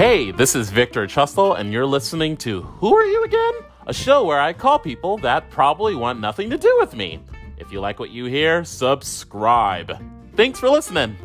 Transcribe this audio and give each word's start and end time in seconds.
Hey, 0.00 0.30
this 0.30 0.54
is 0.54 0.70
Victor 0.70 1.06
Chustle, 1.06 1.52
and 1.52 1.74
you're 1.74 1.84
listening 1.84 2.34
to 2.38 2.62
Who 2.62 2.96
Are 2.96 3.04
You 3.04 3.22
Again? 3.22 3.52
A 3.86 3.92
show 3.92 4.24
where 4.24 4.40
I 4.40 4.54
call 4.54 4.78
people 4.78 5.18
that 5.18 5.50
probably 5.50 5.94
want 5.94 6.20
nothing 6.20 6.48
to 6.48 6.56
do 6.56 6.74
with 6.80 6.94
me. 6.94 7.20
If 7.58 7.70
you 7.70 7.80
like 7.80 8.00
what 8.00 8.08
you 8.08 8.24
hear, 8.24 8.64
subscribe. 8.64 10.02
Thanks 10.36 10.58
for 10.58 10.70
listening. 10.70 11.16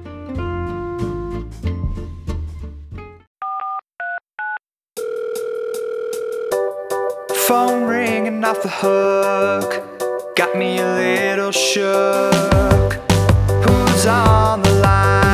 Phone 7.47 7.85
ringing 7.85 8.43
off 8.43 8.61
the 8.61 8.73
hook, 8.73 10.35
got 10.35 10.57
me 10.57 10.79
a 10.79 10.95
little 10.95 11.53
shook. 11.53 12.93
Who's 13.63 14.05
on 14.05 14.63
the 14.63 14.71
line? 14.83 15.24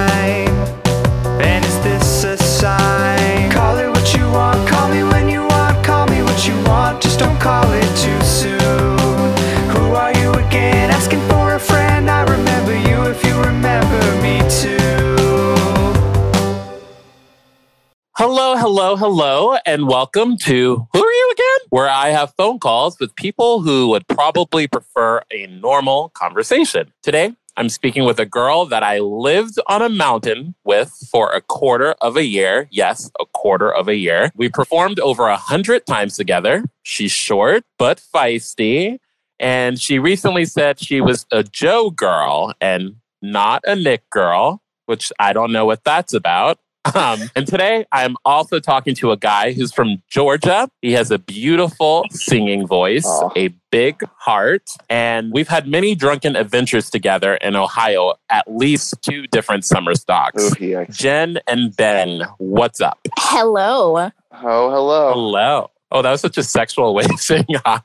Hello, 18.53 18.59
hello, 18.59 18.95
hello, 18.97 19.57
and 19.65 19.87
welcome 19.87 20.35
to 20.39 20.85
Who 20.91 20.99
Are 21.01 21.11
You 21.13 21.31
Again? 21.31 21.67
Where 21.69 21.89
I 21.89 22.09
have 22.09 22.33
phone 22.35 22.59
calls 22.59 22.99
with 22.99 23.15
people 23.15 23.61
who 23.61 23.87
would 23.87 24.05
probably 24.09 24.67
prefer 24.67 25.21
a 25.31 25.47
normal 25.47 26.09
conversation. 26.09 26.91
Today, 27.01 27.33
I'm 27.55 27.69
speaking 27.69 28.03
with 28.03 28.19
a 28.19 28.25
girl 28.25 28.65
that 28.65 28.83
I 28.83 28.99
lived 28.99 29.57
on 29.67 29.81
a 29.81 29.87
mountain 29.87 30.55
with 30.65 30.91
for 31.09 31.31
a 31.31 31.39
quarter 31.39 31.93
of 32.01 32.17
a 32.17 32.25
year. 32.25 32.67
Yes, 32.71 33.09
a 33.21 33.25
quarter 33.25 33.73
of 33.73 33.87
a 33.87 33.95
year. 33.95 34.33
We 34.35 34.49
performed 34.49 34.99
over 34.99 35.29
a 35.29 35.37
hundred 35.37 35.85
times 35.85 36.17
together. 36.17 36.65
She's 36.83 37.13
short, 37.13 37.63
but 37.79 38.03
feisty. 38.13 38.97
And 39.39 39.79
she 39.79 39.97
recently 39.97 40.43
said 40.43 40.77
she 40.77 40.99
was 40.99 41.25
a 41.31 41.41
Joe 41.41 41.89
girl 41.89 42.53
and 42.59 42.97
not 43.21 43.63
a 43.65 43.77
Nick 43.77 44.09
girl, 44.09 44.61
which 44.87 45.09
I 45.19 45.31
don't 45.31 45.53
know 45.53 45.65
what 45.65 45.85
that's 45.85 46.13
about. 46.13 46.59
Um, 46.95 47.29
and 47.35 47.45
today 47.47 47.85
I'm 47.91 48.15
also 48.25 48.59
talking 48.59 48.95
to 48.95 49.11
a 49.11 49.17
guy 49.17 49.53
who's 49.53 49.71
from 49.71 50.01
Georgia. 50.09 50.69
He 50.81 50.93
has 50.93 51.11
a 51.11 51.19
beautiful 51.19 52.05
singing 52.09 52.65
voice, 52.65 53.05
Aw. 53.05 53.29
a 53.35 53.49
big 53.71 54.03
heart, 54.17 54.63
and 54.89 55.31
we've 55.31 55.47
had 55.47 55.67
many 55.67 55.95
drunken 55.95 56.35
adventures 56.35 56.89
together 56.89 57.35
in 57.35 57.55
Ohio, 57.55 58.15
at 58.29 58.51
least 58.51 58.95
two 59.01 59.27
different 59.27 59.63
summer 59.63 59.93
stocks. 59.95 60.43
Ooh, 60.43 60.55
yikes. 60.55 60.97
Jen 60.97 61.39
and 61.47 61.75
Ben, 61.75 62.23
what's 62.39 62.81
up? 62.81 62.99
Hello. 63.17 64.09
Oh, 64.43 64.71
hello. 64.71 65.13
Hello. 65.13 65.71
Oh, 65.91 66.01
that 66.01 66.11
was 66.11 66.21
such 66.21 66.37
a 66.37 66.43
sexual 66.43 66.93
way 66.93 67.03
of 67.05 67.19
saying 67.19 67.45
hi. 67.65 67.81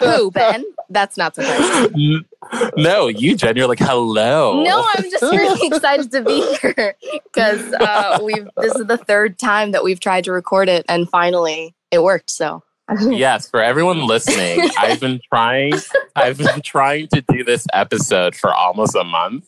Who, 0.00 0.30
Ben? 0.32 0.64
That's 0.88 1.16
not 1.16 1.34
surprising. 1.36 2.24
no, 2.76 3.06
you, 3.08 3.36
Jen, 3.36 3.56
you're 3.56 3.68
like, 3.68 3.78
hello. 3.78 4.62
No, 4.64 4.84
I'm 4.96 5.08
just 5.10 5.22
really 5.22 5.66
excited 5.72 6.10
to 6.12 6.22
be 6.22 6.56
here 6.60 6.96
because 7.32 7.72
uh, 7.74 8.18
we've. 8.22 8.48
This 8.56 8.74
is 8.74 8.86
the 8.86 8.98
third 8.98 9.38
time 9.38 9.70
that 9.72 9.84
we've 9.84 10.00
tried 10.00 10.24
to 10.24 10.32
record 10.32 10.68
it, 10.68 10.84
and 10.88 11.08
finally 11.08 11.74
it 11.92 12.02
worked. 12.02 12.30
So 12.30 12.64
Yes, 13.00 13.48
for 13.48 13.62
everyone 13.62 14.06
listening, 14.06 14.68
I've 14.76 14.98
been 14.98 15.20
trying 15.32 15.74
I've 16.16 16.38
been 16.38 16.60
trying 16.62 17.06
to 17.14 17.22
do 17.28 17.44
this 17.44 17.64
episode 17.72 18.34
for 18.34 18.52
almost 18.52 18.96
a 18.96 19.04
month. 19.04 19.46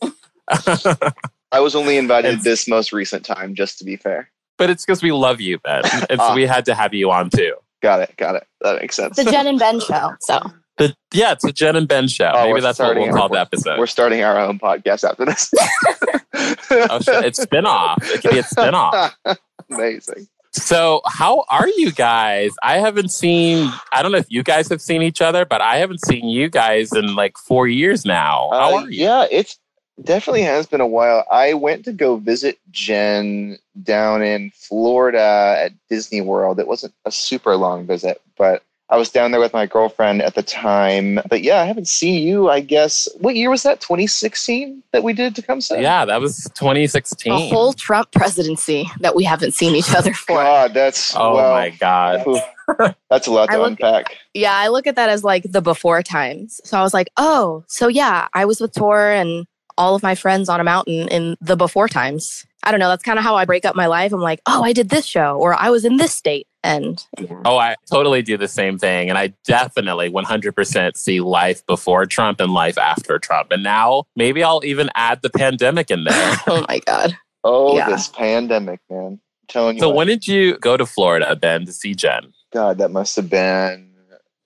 I 1.51 1.59
was 1.61 1.75
only 1.75 1.97
invited 1.99 2.29
It's- 2.29 2.45
this 2.45 2.69
most 2.69 2.93
recent 2.93 3.25
time, 3.25 3.55
just 3.57 3.79
to 3.79 3.85
be 3.85 3.97
fair. 3.97 4.31
but 4.59 4.71
it's 4.71 4.85
because 4.87 5.03
we 5.03 5.11
love 5.13 5.41
you, 5.41 5.59
Ben. 5.59 5.83
And 6.09 6.21
so 6.21 6.27
Ah. 6.27 6.35
we 6.35 6.47
had 6.47 6.65
to 6.67 6.75
have 6.75 6.95
you 6.95 7.11
on 7.11 7.31
too. 7.31 7.55
Got 7.83 8.01
it. 8.01 8.15
Got 8.17 8.37
it. 8.37 8.47
That 8.61 8.81
makes 8.81 8.97
sense. 8.97 9.17
the 9.17 9.25
Jen 9.25 9.47
and 9.47 9.59
Ben 9.59 9.81
show. 9.89 10.13
So 10.21 10.41
The, 10.79 10.95
yeah, 11.13 11.33
it's 11.33 11.45
a 11.45 11.53
Jen 11.53 11.77
and 11.77 11.89
Ben 11.89 12.09
show. 12.09 12.31
Oh, 12.35 12.47
Maybe 12.49 12.61
that's 12.61 12.79
what 12.79 12.95
we'll 12.97 13.07
our- 13.07 13.13
call 13.13 13.29
the 13.29 13.41
episode. 13.41 13.79
We're 13.79 13.87
starting 13.87 14.23
our 14.23 14.39
own 14.39 14.59
podcast 14.59 15.09
after 15.09 15.25
this. 15.25 15.51
oh, 16.35 17.01
shit. 17.01 17.25
It's 17.25 17.43
spin-off. 17.43 17.99
It 18.11 18.23
could 18.23 18.31
be 18.33 18.39
a 18.39 18.43
spin-off. 18.45 19.17
Amazing. 19.71 20.29
So 20.55 21.01
how 21.07 21.45
are 21.49 21.67
you 21.69 21.93
guys? 21.93 22.51
I 22.63 22.77
haven't 22.79 23.11
seen 23.11 23.73
I 23.91 24.03
don't 24.03 24.13
know 24.13 24.19
if 24.19 24.27
you 24.29 24.43
guys 24.43 24.69
have 24.69 24.83
seen 24.83 25.01
each 25.01 25.23
other, 25.23 25.47
but 25.47 25.63
I 25.63 25.79
haven't 25.79 26.05
seen 26.05 26.29
you 26.29 26.51
guys 26.51 26.93
in 26.93 27.15
like 27.15 27.39
four 27.39 27.67
years 27.69 28.05
now. 28.05 28.51
How 28.53 28.77
Uh, 28.77 28.83
are 28.83 28.91
you? 28.91 29.03
Yeah, 29.05 29.27
it's 29.31 29.59
definitely 30.03 30.43
has 30.43 30.67
been 30.67 30.81
a 30.81 30.87
while. 30.87 31.25
I 31.31 31.55
went 31.55 31.85
to 31.87 31.93
go 31.93 32.17
visit 32.17 32.59
Jen 32.71 33.59
down 33.83 34.23
in 34.23 34.51
Florida 34.55 35.57
at 35.59 35.73
Disney 35.89 36.21
World. 36.21 36.59
It 36.59 36.67
wasn't 36.67 36.95
a 37.05 37.13
super 37.13 37.57
long 37.57 37.87
visit, 37.87 38.21
but 38.37 38.63
I 38.93 38.97
was 38.97 39.09
down 39.09 39.31
there 39.31 39.41
with 39.41 39.55
my 39.55 39.65
girlfriend 39.65 40.21
at 40.21 40.35
the 40.35 40.43
time. 40.43 41.19
But 41.31 41.43
yeah, 41.43 41.63
I 41.63 41.65
haven't 41.65 41.89
seen 41.89 42.27
you, 42.27 42.51
I 42.51 42.61
guess. 42.61 43.09
What 43.21 43.37
year 43.37 43.49
was 43.49 43.63
that? 43.63 43.81
2016 43.81 44.83
that 44.93 45.03
we 45.03 45.15
did 45.15 45.35
to 45.37 45.41
come 45.41 45.61
Tecumseh? 45.61 45.81
Yeah, 45.81 46.05
that 46.05 46.21
was 46.21 46.51
2016. 46.55 47.33
a 47.33 47.49
whole 47.49 47.73
Trump 47.73 48.13
presidency 48.13 48.87
that 49.01 49.15
we 49.15 49.25
haven't 49.25 49.53
seen 49.53 49.75
each 49.75 49.95
other 49.95 50.13
for. 50.13 50.37
God, 50.37 50.75
that's 50.75 51.17
oh 51.17 51.37
well, 51.37 51.53
my 51.55 51.71
god. 51.71 52.27
oof. 52.29 52.43
that's 53.11 53.27
a 53.27 53.31
lot 53.31 53.49
to 53.49 53.57
look- 53.57 53.71
unpack. 53.71 54.15
Yeah, 54.35 54.53
I 54.55 54.69
look 54.69 54.87
at 54.87 54.97
that 54.97 55.09
as 55.09 55.25
like 55.25 55.45
the 55.51 55.63
before 55.63 56.03
times. 56.03 56.61
So 56.65 56.79
I 56.79 56.83
was 56.83 56.93
like, 56.93 57.09
oh, 57.17 57.65
so 57.69 57.89
yeah, 57.89 58.29
I 58.35 58.45
was 58.45 58.61
with 58.61 58.75
Tor 58.75 59.11
and 59.11 59.47
all 59.79 59.95
of 59.95 60.03
my 60.03 60.15
friends 60.15 60.49
on 60.49 60.61
a 60.61 60.65
mountain 60.65 61.09
in 61.09 61.37
the 61.41 61.57
before 61.57 61.89
times. 61.89 62.47
I 62.65 62.71
don't 62.71 62.81
know. 62.81 62.89
That's 62.89 63.03
kind 63.03 63.19
of 63.19 63.25
how 63.25 63.35
I 63.35 63.45
break 63.45 63.65
up 63.65 63.75
my 63.75 63.87
life. 63.87 64.13
I'm 64.13 64.21
like, 64.21 64.41
oh, 64.47 64.63
I 64.63 64.73
did 64.73 64.89
this 64.89 65.05
show 65.05 65.37
or 65.37 65.55
I 65.55 65.71
was 65.71 65.85
in 65.85 65.97
this 65.97 66.15
state. 66.15 66.47
And 66.63 67.05
yeah. 67.19 67.43
Oh, 67.45 67.59
I 67.59 67.75
totally 67.91 68.23
do 68.23 68.37
the 68.37 68.47
same 68.47 68.79
thing. 68.79 69.09
And 69.09 69.19
I 69.19 69.35
definitely 69.45 70.11
100% 70.11 70.97
see 70.97 71.21
life 71.21 71.67
before 71.67 72.07
Trump 72.07 72.41
and 72.41 72.53
life 72.53 72.79
after 72.79 73.19
Trump. 73.19 73.51
And 73.51 73.65
now 73.65 74.05
maybe 74.15 74.45
I'll 74.45 74.65
even 74.65 74.89
add 74.95 75.23
the 75.23 75.31
pandemic 75.31 75.91
in 75.91 76.05
there. 76.05 76.37
oh 76.47 76.65
my 76.69 76.79
God. 76.87 77.17
Oh, 77.43 77.77
Yeah. 77.77 77.91
this 77.91 78.09
pandemic, 78.09 78.79
man. 78.89 79.19
I'm 79.19 79.21
telling 79.49 79.77
you. 79.77 79.81
so 79.81 79.89
what. 79.89 79.97
when 79.97 80.07
did 80.07 80.29
you 80.29 80.57
go 80.59 80.77
to 80.77 80.87
Florida, 80.87 81.35
Ben, 81.35 81.67
to 81.67 81.73
see 81.73 81.95
Jen? 81.95 82.33
God, 82.53 82.79
that 82.79 82.93
must 82.93 83.17
have 83.17 83.29
been. 83.29 83.91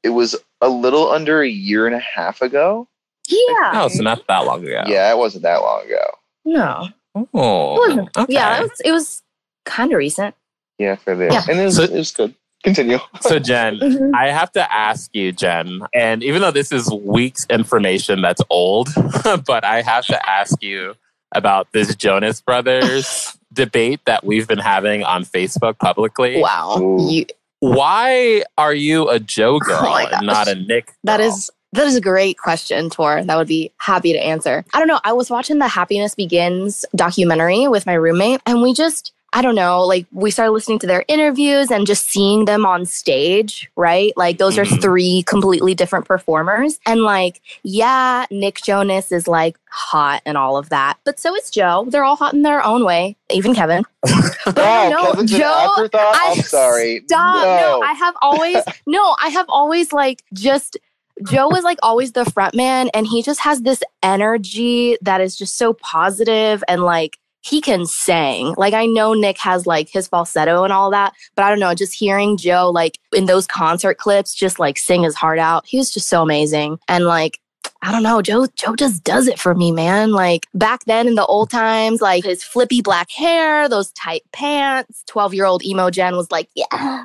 It 0.02 0.10
was 0.10 0.36
a 0.60 0.68
little 0.68 1.10
under 1.10 1.42
a 1.42 1.48
year 1.48 1.86
and 1.86 1.94
a 1.94 1.98
half 2.00 2.40
ago. 2.40 2.88
Yeah. 3.28 3.72
Oh, 3.74 3.88
so 3.88 4.02
not 4.02 4.26
that 4.28 4.44
long 4.46 4.64
ago. 4.66 4.84
Yeah, 4.86 5.10
it 5.10 5.18
wasn't 5.18 5.42
that 5.44 5.58
long 5.60 5.84
ago. 5.86 6.04
No. 6.44 6.88
Oh, 7.34 7.98
It 7.98 8.08
okay. 8.18 8.32
Yeah, 8.32 8.58
it 8.58 8.62
was, 8.62 8.80
it 8.84 8.92
was 8.92 9.22
kind 9.64 9.92
of 9.92 9.98
recent. 9.98 10.34
Yeah, 10.78 10.96
for 10.96 11.16
there. 11.16 11.32
Yeah. 11.32 11.42
And 11.48 11.58
it 11.58 11.64
was, 11.64 11.76
So- 11.76 11.82
it 11.84 11.92
was 11.92 12.10
good. 12.12 12.34
Continue. 12.64 12.98
So, 13.20 13.38
Jen, 13.38 13.76
mm-hmm. 13.80 14.14
I 14.14 14.26
have 14.28 14.50
to 14.52 14.74
ask 14.74 15.14
you, 15.14 15.30
Jen, 15.30 15.82
and 15.94 16.22
even 16.24 16.42
though 16.42 16.50
this 16.50 16.72
is 16.72 16.90
weeks 16.92 17.46
information 17.48 18.22
that's 18.22 18.42
old, 18.50 18.88
but 19.46 19.64
I 19.64 19.82
have 19.82 20.04
to 20.06 20.28
ask 20.28 20.60
you 20.62 20.94
about 21.32 21.68
this 21.72 21.94
Jonas 21.94 22.40
Brothers 22.40 23.38
debate 23.52 24.00
that 24.06 24.24
we've 24.24 24.48
been 24.48 24.58
having 24.58 25.04
on 25.04 25.24
Facebook 25.24 25.78
publicly. 25.78 26.40
Wow. 26.40 26.96
You, 27.08 27.26
Why 27.60 28.42
are 28.58 28.74
you 28.74 29.08
a 29.10 29.20
Joe 29.20 29.60
girl 29.60 29.78
Oh 29.82 30.08
and 30.12 30.26
not 30.26 30.48
a 30.48 30.56
Nick? 30.56 30.92
That 31.04 31.18
girl? 31.18 31.28
is 31.28 31.50
that 31.72 31.86
is 31.86 31.96
a 31.96 32.00
great 32.00 32.38
question, 32.38 32.90
Tor. 32.90 33.24
That 33.24 33.36
would 33.36 33.48
be 33.48 33.72
happy 33.78 34.12
to 34.12 34.18
answer. 34.18 34.64
I 34.72 34.78
don't 34.78 34.88
know. 34.88 35.00
I 35.04 35.12
was 35.12 35.30
watching 35.30 35.58
the 35.58 35.68
Happiness 35.68 36.14
Begins 36.14 36.84
documentary 36.94 37.68
with 37.68 37.86
my 37.86 37.94
roommate, 37.94 38.40
and 38.46 38.62
we 38.62 38.72
just 38.72 39.12
I 39.36 39.42
don't 39.42 39.54
know, 39.54 39.82
like 39.82 40.06
we 40.12 40.30
started 40.30 40.52
listening 40.52 40.78
to 40.78 40.86
their 40.86 41.04
interviews 41.08 41.70
and 41.70 41.86
just 41.86 42.08
seeing 42.08 42.46
them 42.46 42.64
on 42.64 42.86
stage, 42.86 43.70
right? 43.76 44.14
Like 44.16 44.38
those 44.38 44.56
are 44.56 44.64
mm-hmm. 44.64 44.80
three 44.80 45.24
completely 45.24 45.74
different 45.74 46.06
performers. 46.06 46.80
And 46.86 47.02
like, 47.02 47.42
yeah, 47.62 48.24
Nick 48.30 48.62
Jonas 48.62 49.12
is 49.12 49.28
like 49.28 49.58
hot 49.68 50.22
and 50.24 50.38
all 50.38 50.56
of 50.56 50.70
that, 50.70 50.96
but 51.04 51.20
so 51.20 51.34
is 51.36 51.50
Joe. 51.50 51.84
They're 51.88 52.04
all 52.04 52.16
hot 52.16 52.32
in 52.32 52.42
their 52.42 52.64
own 52.64 52.84
way, 52.84 53.16
even 53.30 53.54
Kevin. 53.54 53.84
But 54.46 54.58
Oh, 54.58 54.88
no, 54.90 55.10
Kevin's 55.10 55.32
Joe. 55.32 55.88
I- 55.92 56.34
I'm 56.36 56.42
sorry. 56.42 57.02
Stop. 57.06 57.42
No. 57.42 57.80
No. 57.80 57.82
I 57.82 57.92
have 57.94 58.14
always 58.22 58.62
no, 58.86 59.16
I 59.20 59.28
have 59.28 59.46
always 59.48 59.92
like 59.92 60.22
just 60.32 60.78
Joe 61.24 61.48
was 61.48 61.64
like 61.64 61.78
always 61.82 62.12
the 62.12 62.24
front 62.26 62.54
man 62.54 62.90
and 62.92 63.06
he 63.06 63.22
just 63.22 63.40
has 63.40 63.62
this 63.62 63.82
energy 64.02 64.98
that 65.00 65.20
is 65.20 65.36
just 65.36 65.56
so 65.56 65.72
positive 65.72 66.62
and 66.68 66.82
like 66.82 67.18
he 67.42 67.60
can 67.60 67.86
sing. 67.86 68.54
Like 68.56 68.74
I 68.74 68.86
know 68.86 69.14
Nick 69.14 69.38
has 69.38 69.66
like 69.66 69.88
his 69.88 70.08
falsetto 70.08 70.64
and 70.64 70.72
all 70.72 70.90
that, 70.90 71.14
but 71.36 71.44
I 71.44 71.48
don't 71.48 71.60
know, 71.60 71.74
just 71.74 71.94
hearing 71.94 72.36
Joe 72.36 72.70
like 72.70 72.98
in 73.12 73.26
those 73.26 73.46
concert 73.46 73.98
clips 73.98 74.34
just 74.34 74.58
like 74.58 74.78
sing 74.78 75.04
his 75.04 75.14
heart 75.14 75.38
out. 75.38 75.64
He 75.66 75.78
was 75.78 75.92
just 75.92 76.08
so 76.08 76.22
amazing. 76.22 76.78
And 76.88 77.06
like 77.06 77.38
I 77.82 77.92
don't 77.92 78.02
know, 78.02 78.20
Joe 78.20 78.46
Joe 78.56 78.74
just 78.74 79.04
does 79.04 79.28
it 79.28 79.38
for 79.38 79.54
me, 79.54 79.70
man. 79.70 80.12
Like 80.12 80.46
back 80.54 80.84
then 80.86 81.06
in 81.06 81.14
the 81.14 81.26
old 81.26 81.50
times, 81.50 82.00
like 82.00 82.24
his 82.24 82.42
flippy 82.42 82.82
black 82.82 83.10
hair, 83.10 83.68
those 83.68 83.92
tight 83.92 84.22
pants, 84.32 85.04
12-year-old 85.08 85.64
emo 85.64 85.90
Jen 85.90 86.16
was 86.16 86.30
like, 86.30 86.48
yeah. 86.54 87.04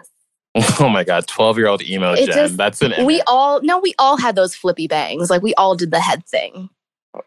Oh 0.80 0.90
my 0.90 1.04
god, 1.04 1.28
twelve-year-old 1.28 1.82
emo 1.84 2.14
It 2.14 2.26
Jen. 2.28 2.36
just- 2.36 2.58
That's 2.58 2.82
an 2.82 3.06
We 3.06 3.22
all 3.28 3.62
no, 3.62 3.80
we 3.80 3.94
all 4.00 4.18
had 4.18 4.36
those 4.36 4.56
flippy 4.56 4.88
bangs. 4.88 5.30
Like 5.30 5.42
we 5.42 5.54
all 5.56 5.76
did 5.76 5.92
the 5.92 6.00
head 6.00 6.26
thing. 6.26 6.70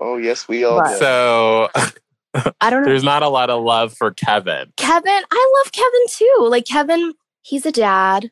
Oh, 0.01 0.17
yes, 0.17 0.49
we 0.49 0.65
all 0.65 0.79
Right. 0.81 0.91
did. 0.91 0.99
so. 0.99 1.69
I 2.61 2.71
don't 2.71 2.83
know. 2.83 2.89
There's 2.89 3.05
not 3.05 3.23
a 3.23 3.29
lot 3.29 3.51
of 3.51 3.63
love 3.63 3.93
for 3.95 4.11
Kevin. 4.13 4.73
Kevin, 4.77 5.23
I 5.31 5.53
love 5.65 5.73
Kevin 5.73 6.01
too. 6.09 6.49
Like 6.51 6.65
Kevin, 6.67 7.15
he's 7.45 7.65
a 7.67 7.73
dad. 7.73 8.31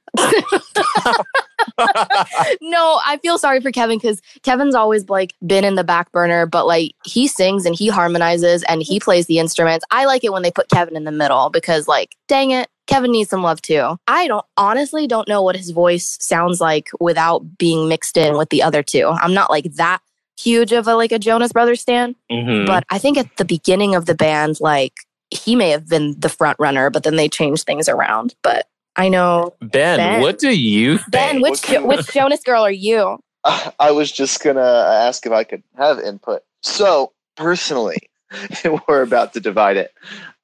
no, 2.61 3.01
I 3.05 3.19
feel 3.23 3.39
sorry 3.39 3.61
for 3.61 3.71
Kevin 3.71 3.99
because 3.99 4.21
Kevin's 4.43 4.75
always 4.75 5.09
like 5.09 5.35
been 5.47 5.65
in 5.65 5.75
the 5.75 5.85
back 5.85 6.11
burner, 6.13 6.47
but 6.47 6.67
like 6.67 6.95
he 7.05 7.29
sings 7.29 7.65
and 7.67 7.75
he 7.75 7.89
harmonizes 7.89 8.63
and 8.65 8.83
he 8.83 8.99
plays 9.01 9.27
the 9.27 9.39
instruments. 9.39 9.85
I 9.91 10.05
like 10.07 10.25
it 10.25 10.33
when 10.33 10.43
they 10.43 10.51
put 10.51 10.69
Kevin 10.69 10.97
in 10.97 11.05
the 11.05 11.13
middle 11.13 11.51
because 11.51 11.87
like, 11.89 12.17
dang 12.29 12.51
it, 12.51 12.69
Kevin 12.87 13.13
needs 13.13 13.31
some 13.31 13.43
love 13.43 13.63
too. 13.63 13.97
I 14.09 14.27
don't 14.27 14.45
honestly 14.57 15.07
don't 15.07 15.29
know 15.29 15.43
what 15.43 15.57
his 15.57 15.71
voice 15.71 16.19
sounds 16.21 16.61
like 16.61 16.91
without 17.01 17.59
being 17.59 17.89
mixed 17.89 18.17
in 18.17 18.37
with 18.37 18.49
the 18.51 18.63
other 18.63 18.83
two. 18.83 19.07
I'm 19.09 19.35
not 19.35 19.51
like 19.51 19.75
that 19.75 20.01
huge 20.39 20.73
of 20.73 20.89
a 20.89 20.95
like 20.97 21.13
a 21.13 21.19
Jonas 21.19 21.53
Brothers 21.53 21.81
stan, 21.81 22.17
Mhm. 22.31 22.67
but 22.67 22.85
I 22.91 22.99
think 22.99 23.19
at 23.19 23.37
the 23.37 23.45
beginning 23.45 23.95
of 23.95 24.07
the 24.07 24.15
band, 24.15 24.59
like 24.61 24.95
he 25.31 25.55
may 25.57 25.71
have 25.71 25.89
been 25.89 26.19
the 26.19 26.29
front 26.29 26.59
runner, 26.59 26.91
but 26.91 27.05
then 27.05 27.17
they 27.17 27.29
changed 27.29 27.65
things 27.65 27.89
around. 27.89 28.35
But 28.43 28.67
I 28.97 29.09
know 29.09 29.55
ben, 29.61 29.99
Ben. 29.99 30.21
what 30.21 30.39
do 30.39 30.57
you 30.57 30.99
think? 30.99 31.11
Ben, 31.11 31.41
which 31.41 31.51
what 31.53 31.63
kind- 31.63 31.89
which 31.89 32.07
Jonas 32.13 32.43
girl 32.43 32.63
are 32.63 32.71
you? 32.73 33.19
I 33.45 33.91
was 33.91 34.13
just 34.13 34.43
gonna 34.43 34.61
ask 34.61 35.27
if 35.27 35.33
I 35.33 35.45
could 35.45 35.63
have 35.77 35.99
input. 35.99 36.43
So 36.63 37.13
personally, 37.37 37.99
we're 38.89 39.03
about 39.03 39.33
to 39.35 39.41
divide 39.41 39.77
it. 39.77 39.93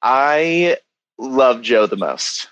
I 0.01 0.77
love 1.17 1.61
Joe 1.61 1.85
the 1.85 1.97
most. 1.97 2.49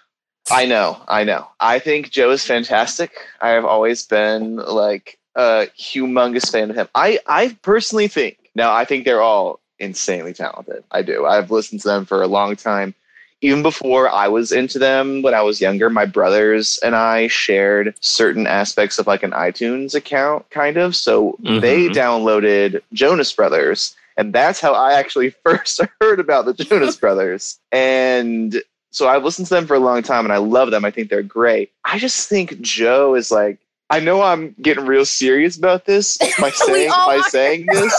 I 0.50 0.66
know, 0.66 1.02
I 1.10 1.26
know. 1.26 1.48
I 1.60 1.80
think 1.80 2.12
Joe 2.12 2.32
is 2.32 2.46
fantastic. 2.46 3.12
I 3.42 3.50
have 3.50 3.66
always 3.66 4.06
been 4.06 4.56
like 4.58 5.20
a 5.36 5.68
humongous 5.78 6.50
fan 6.50 6.70
of 6.70 6.78
him. 6.78 6.88
I, 6.96 7.20
I 7.28 7.58
personally 7.62 8.08
think 8.08 8.38
now 8.56 8.72
I 8.74 8.86
think 8.86 9.04
they're 9.04 9.22
all 9.22 9.60
insanely 9.80 10.34
talented. 10.34 10.84
I 10.92 11.02
do. 11.02 11.26
I've 11.26 11.52
listened 11.52 11.82
to 11.82 11.90
them 11.90 12.06
for 12.06 12.22
a 12.22 12.28
long 12.28 12.56
time. 12.56 12.96
Even 13.42 13.62
before 13.62 14.10
I 14.10 14.28
was 14.28 14.52
into 14.52 14.80
them 14.80 15.22
when 15.22 15.34
I 15.36 15.42
was 15.42 15.62
younger, 15.62 15.90
my 15.90 16.06
brothers 16.06 16.80
and 16.84 16.96
I 16.96 17.28
shared 17.28 17.94
certain 18.00 18.48
aspects 18.48 18.98
of 18.98 19.06
like 19.06 19.22
an 19.24 19.32
iTunes 19.32 19.94
account, 19.94 20.50
kind 20.50 20.78
of. 20.78 20.96
So 20.96 21.36
they 21.40 21.88
Mhm. 21.88 21.94
downloaded 21.94 22.82
Jonas 22.94 23.32
Brothers. 23.34 23.96
And 24.18 24.34
that's 24.34 24.60
how 24.60 24.74
I 24.74 24.94
actually 24.94 25.30
first 25.46 25.80
heard 26.02 26.20
about 26.20 26.46
the 26.46 26.54
Jonas 26.56 26.96
Brothers. 27.04 27.60
And 27.72 28.62
so 28.90 29.08
I've 29.08 29.24
listened 29.24 29.48
to 29.50 29.54
them 29.54 29.68
for 29.68 29.76
a 29.76 29.80
long 29.80 30.02
time 30.02 30.26
and 30.26 30.34
I 30.34 30.38
love 30.38 30.72
them. 30.72 30.84
I 30.84 30.90
think 30.90 31.10
they're 31.12 31.22
great. 31.22 31.72
I 31.86 32.00
just 32.00 32.28
think 32.28 32.60
Joe 32.62 33.14
is 33.14 33.30
like, 33.30 33.60
I 33.92 34.00
know 34.00 34.24
I'm 34.24 34.56
getting 34.62 34.86
real 34.88 35.06
serious 35.06 35.56
about 35.58 35.86
this 35.86 36.18
by 36.40 36.50
saying, 36.50 36.90
by 37.06 37.22
saying 37.22 37.68
this, 37.68 37.94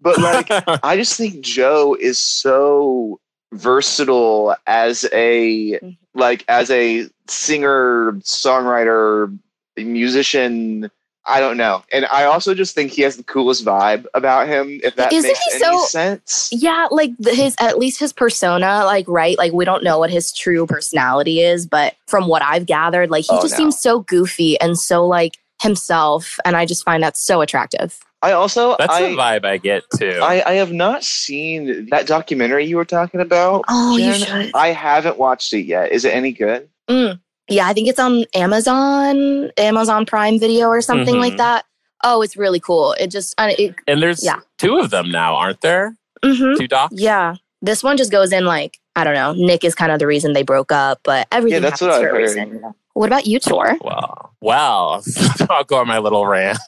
but 0.00 0.20
like, 0.20 0.48
I 0.84 0.96
just 0.96 1.16
think 1.16 1.40
Joe 1.40 1.96
is 1.98 2.18
so 2.20 3.18
versatile 3.54 4.56
as 4.66 5.04
a 5.12 5.78
Mhm. 5.82 5.96
like 6.14 6.44
as 6.48 6.70
a 6.70 7.08
singer, 7.28 8.12
songwriter, 8.22 9.36
musician. 9.76 10.90
I 11.26 11.40
don't 11.40 11.56
know. 11.56 11.82
And 11.90 12.04
I 12.12 12.24
also 12.24 12.52
just 12.52 12.74
think 12.74 12.92
he 12.92 13.00
has 13.00 13.16
the 13.16 13.22
coolest 13.22 13.64
vibe 13.64 14.04
about 14.12 14.46
him, 14.46 14.78
if 14.84 14.94
that 14.96 15.10
Isn't 15.10 15.26
makes 15.28 15.38
he 15.44 15.52
any 15.54 15.64
so- 15.78 15.86
sense. 15.86 16.50
Yeah, 16.52 16.86
like 16.90 17.12
his 17.26 17.56
at 17.58 17.78
least 17.78 17.98
his 17.98 18.12
persona, 18.12 18.84
like 18.84 19.06
right, 19.08 19.38
like 19.38 19.52
we 19.54 19.64
don't 19.64 19.82
know 19.82 19.98
what 19.98 20.10
his 20.10 20.30
true 20.32 20.66
personality 20.66 21.40
is, 21.40 21.66
but 21.66 21.94
from 22.06 22.28
what 22.28 22.42
I've 22.42 22.66
gathered, 22.66 23.10
like 23.10 23.24
he 23.24 23.30
Oh, 23.32 23.40
just 23.40 23.52
no. 23.52 23.56
seems 23.58 23.80
so 23.80 24.00
goofy 24.00 24.60
and 24.60 24.78
so 24.78 25.06
like 25.06 25.38
himself, 25.62 26.38
and 26.44 26.56
I 26.56 26.66
just 26.66 26.84
find 26.84 27.02
that 27.02 27.16
so 27.16 27.40
attractive. 27.40 27.98
I 28.24 28.32
also 28.32 28.74
That's 28.78 28.92
I, 28.94 29.02
the 29.10 29.16
vibe 29.16 29.44
I 29.44 29.56
get 29.58 29.82
too. 29.98 30.18
I 30.22 30.42
I 30.48 30.54
have 30.54 30.72
not 30.72 31.04
seen 31.04 31.88
that 31.90 32.06
documentary 32.06 32.64
you 32.64 32.76
were 32.76 32.84
talking 32.84 33.20
about. 33.20 33.64
Oh, 33.68 33.96
you 33.96 34.14
should. 34.14 34.50
I 34.54 34.68
haven't 34.68 35.18
watched 35.18 35.52
it 35.52 35.66
yet. 35.66 35.92
Is 35.92 36.04
it 36.04 36.14
any 36.14 36.32
good? 36.32 36.68
Mm. 36.88 37.20
Yeah, 37.48 37.66
I 37.68 37.74
think 37.74 37.88
it's 37.88 37.98
on 37.98 38.24
Amazon, 38.34 39.50
Amazon 39.58 40.06
Prime 40.06 40.38
Video 40.40 40.68
or 40.68 40.80
something 40.80 41.16
like 41.18 41.34
Mhm. 41.34 41.38
that. 41.38 41.64
Oh, 42.02 42.22
it's 42.22 42.36
really 42.36 42.60
cool. 42.60 42.92
It 42.98 43.08
just, 43.10 43.34
it, 43.38 43.74
and 43.86 44.02
there's 44.02 44.24
Yeah. 44.24 44.40
two 44.58 44.78
of 44.78 44.90
them 44.90 45.10
now, 45.10 45.34
aren't 45.34 45.60
there? 45.60 45.94
mhm. 46.24 46.56
Two 46.58 46.66
docs. 46.68 46.94
yeah. 46.96 47.34
This 47.60 47.82
one 47.82 47.96
just 47.98 48.10
goes 48.10 48.32
in 48.32 48.44
like 48.46 48.78
I 48.96 49.02
don't 49.04 49.14
know. 49.14 49.32
Nick 49.34 49.64
is 49.64 49.74
kind 49.74 49.90
of 49.92 49.98
the 49.98 50.06
reason 50.06 50.32
they 50.34 50.42
broke 50.44 50.70
up, 50.72 51.00
but 51.04 51.26
everything 51.32 51.60
that's 51.62 51.80
happens 51.80 51.98
what 51.98 52.00
for 52.00 52.06
I've 52.08 52.12
heard. 52.14 52.36
reason. 52.52 52.74
What 52.94 53.06
about 53.08 53.26
you, 53.26 53.40
Tor? 53.40 53.76
Well, 53.80 54.30
well, 54.40 55.02
I'll 55.50 55.64
go 55.64 55.78
on 55.78 55.88
my 55.88 55.98
little 55.98 56.24
rant. 56.26 56.58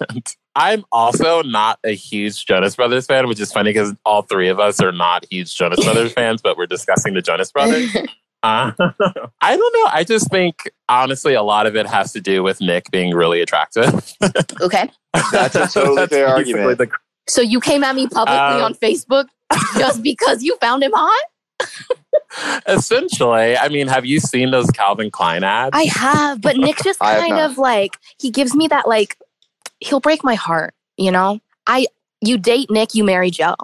I'm 0.56 0.84
also 0.90 1.42
not 1.42 1.78
a 1.84 1.94
huge 1.94 2.46
Jonas 2.46 2.74
Brothers 2.74 3.04
fan, 3.06 3.28
which 3.28 3.38
is 3.38 3.52
funny 3.52 3.70
because 3.70 3.92
all 4.06 4.22
three 4.22 4.48
of 4.48 4.58
us 4.58 4.80
are 4.82 4.90
not 4.90 5.26
huge 5.30 5.54
Jonas 5.54 5.84
Brothers 5.84 6.12
fans, 6.14 6.40
but 6.42 6.56
we're 6.56 6.66
discussing 6.66 7.12
the 7.14 7.22
Jonas 7.22 7.52
Brothers. 7.52 7.94
Uh, 8.42 8.70
I 9.40 9.56
don't 9.56 9.74
know. 9.74 9.90
I 9.92 10.04
just 10.06 10.30
think, 10.30 10.70
honestly, 10.88 11.34
a 11.34 11.42
lot 11.42 11.66
of 11.66 11.74
it 11.74 11.84
has 11.86 12.12
to 12.12 12.20
do 12.20 12.44
with 12.44 12.60
Nick 12.60 12.88
being 12.92 13.12
really 13.12 13.40
attractive. 13.40 14.14
okay. 14.60 14.88
That's 15.32 15.56
a 15.56 15.66
totally 15.66 16.06
fair 16.06 16.28
argument. 16.28 16.78
the- 16.78 16.88
So 17.28 17.40
you 17.40 17.58
came 17.60 17.82
at 17.82 17.96
me 17.96 18.06
publicly 18.06 18.36
Um, 18.38 18.62
on 18.62 18.74
Facebook 18.74 19.24
just 19.76 20.00
because 20.00 20.44
you 20.44 20.56
found 20.60 20.84
him 20.84 20.92
hot? 20.94 21.24
essentially, 22.68 23.56
I 23.56 23.68
mean, 23.68 23.88
have 23.88 24.04
you 24.06 24.20
seen 24.20 24.50
those 24.52 24.70
Calvin 24.70 25.10
Klein 25.10 25.42
ads? 25.42 25.70
I 25.72 25.84
have, 25.84 26.40
but 26.40 26.56
Nick 26.56 26.76
just 26.84 27.00
kind 27.00 27.38
of 27.40 27.58
like 27.58 27.96
he 28.20 28.30
gives 28.30 28.54
me 28.54 28.68
that 28.68 28.86
like 28.86 29.16
he'll 29.80 30.00
break 30.00 30.22
my 30.24 30.34
heart, 30.34 30.74
you 30.96 31.10
know? 31.10 31.40
I 31.66 31.86
you 32.20 32.38
date 32.38 32.70
Nick, 32.70 32.94
you 32.94 33.04
marry 33.04 33.30
Joe. 33.30 33.54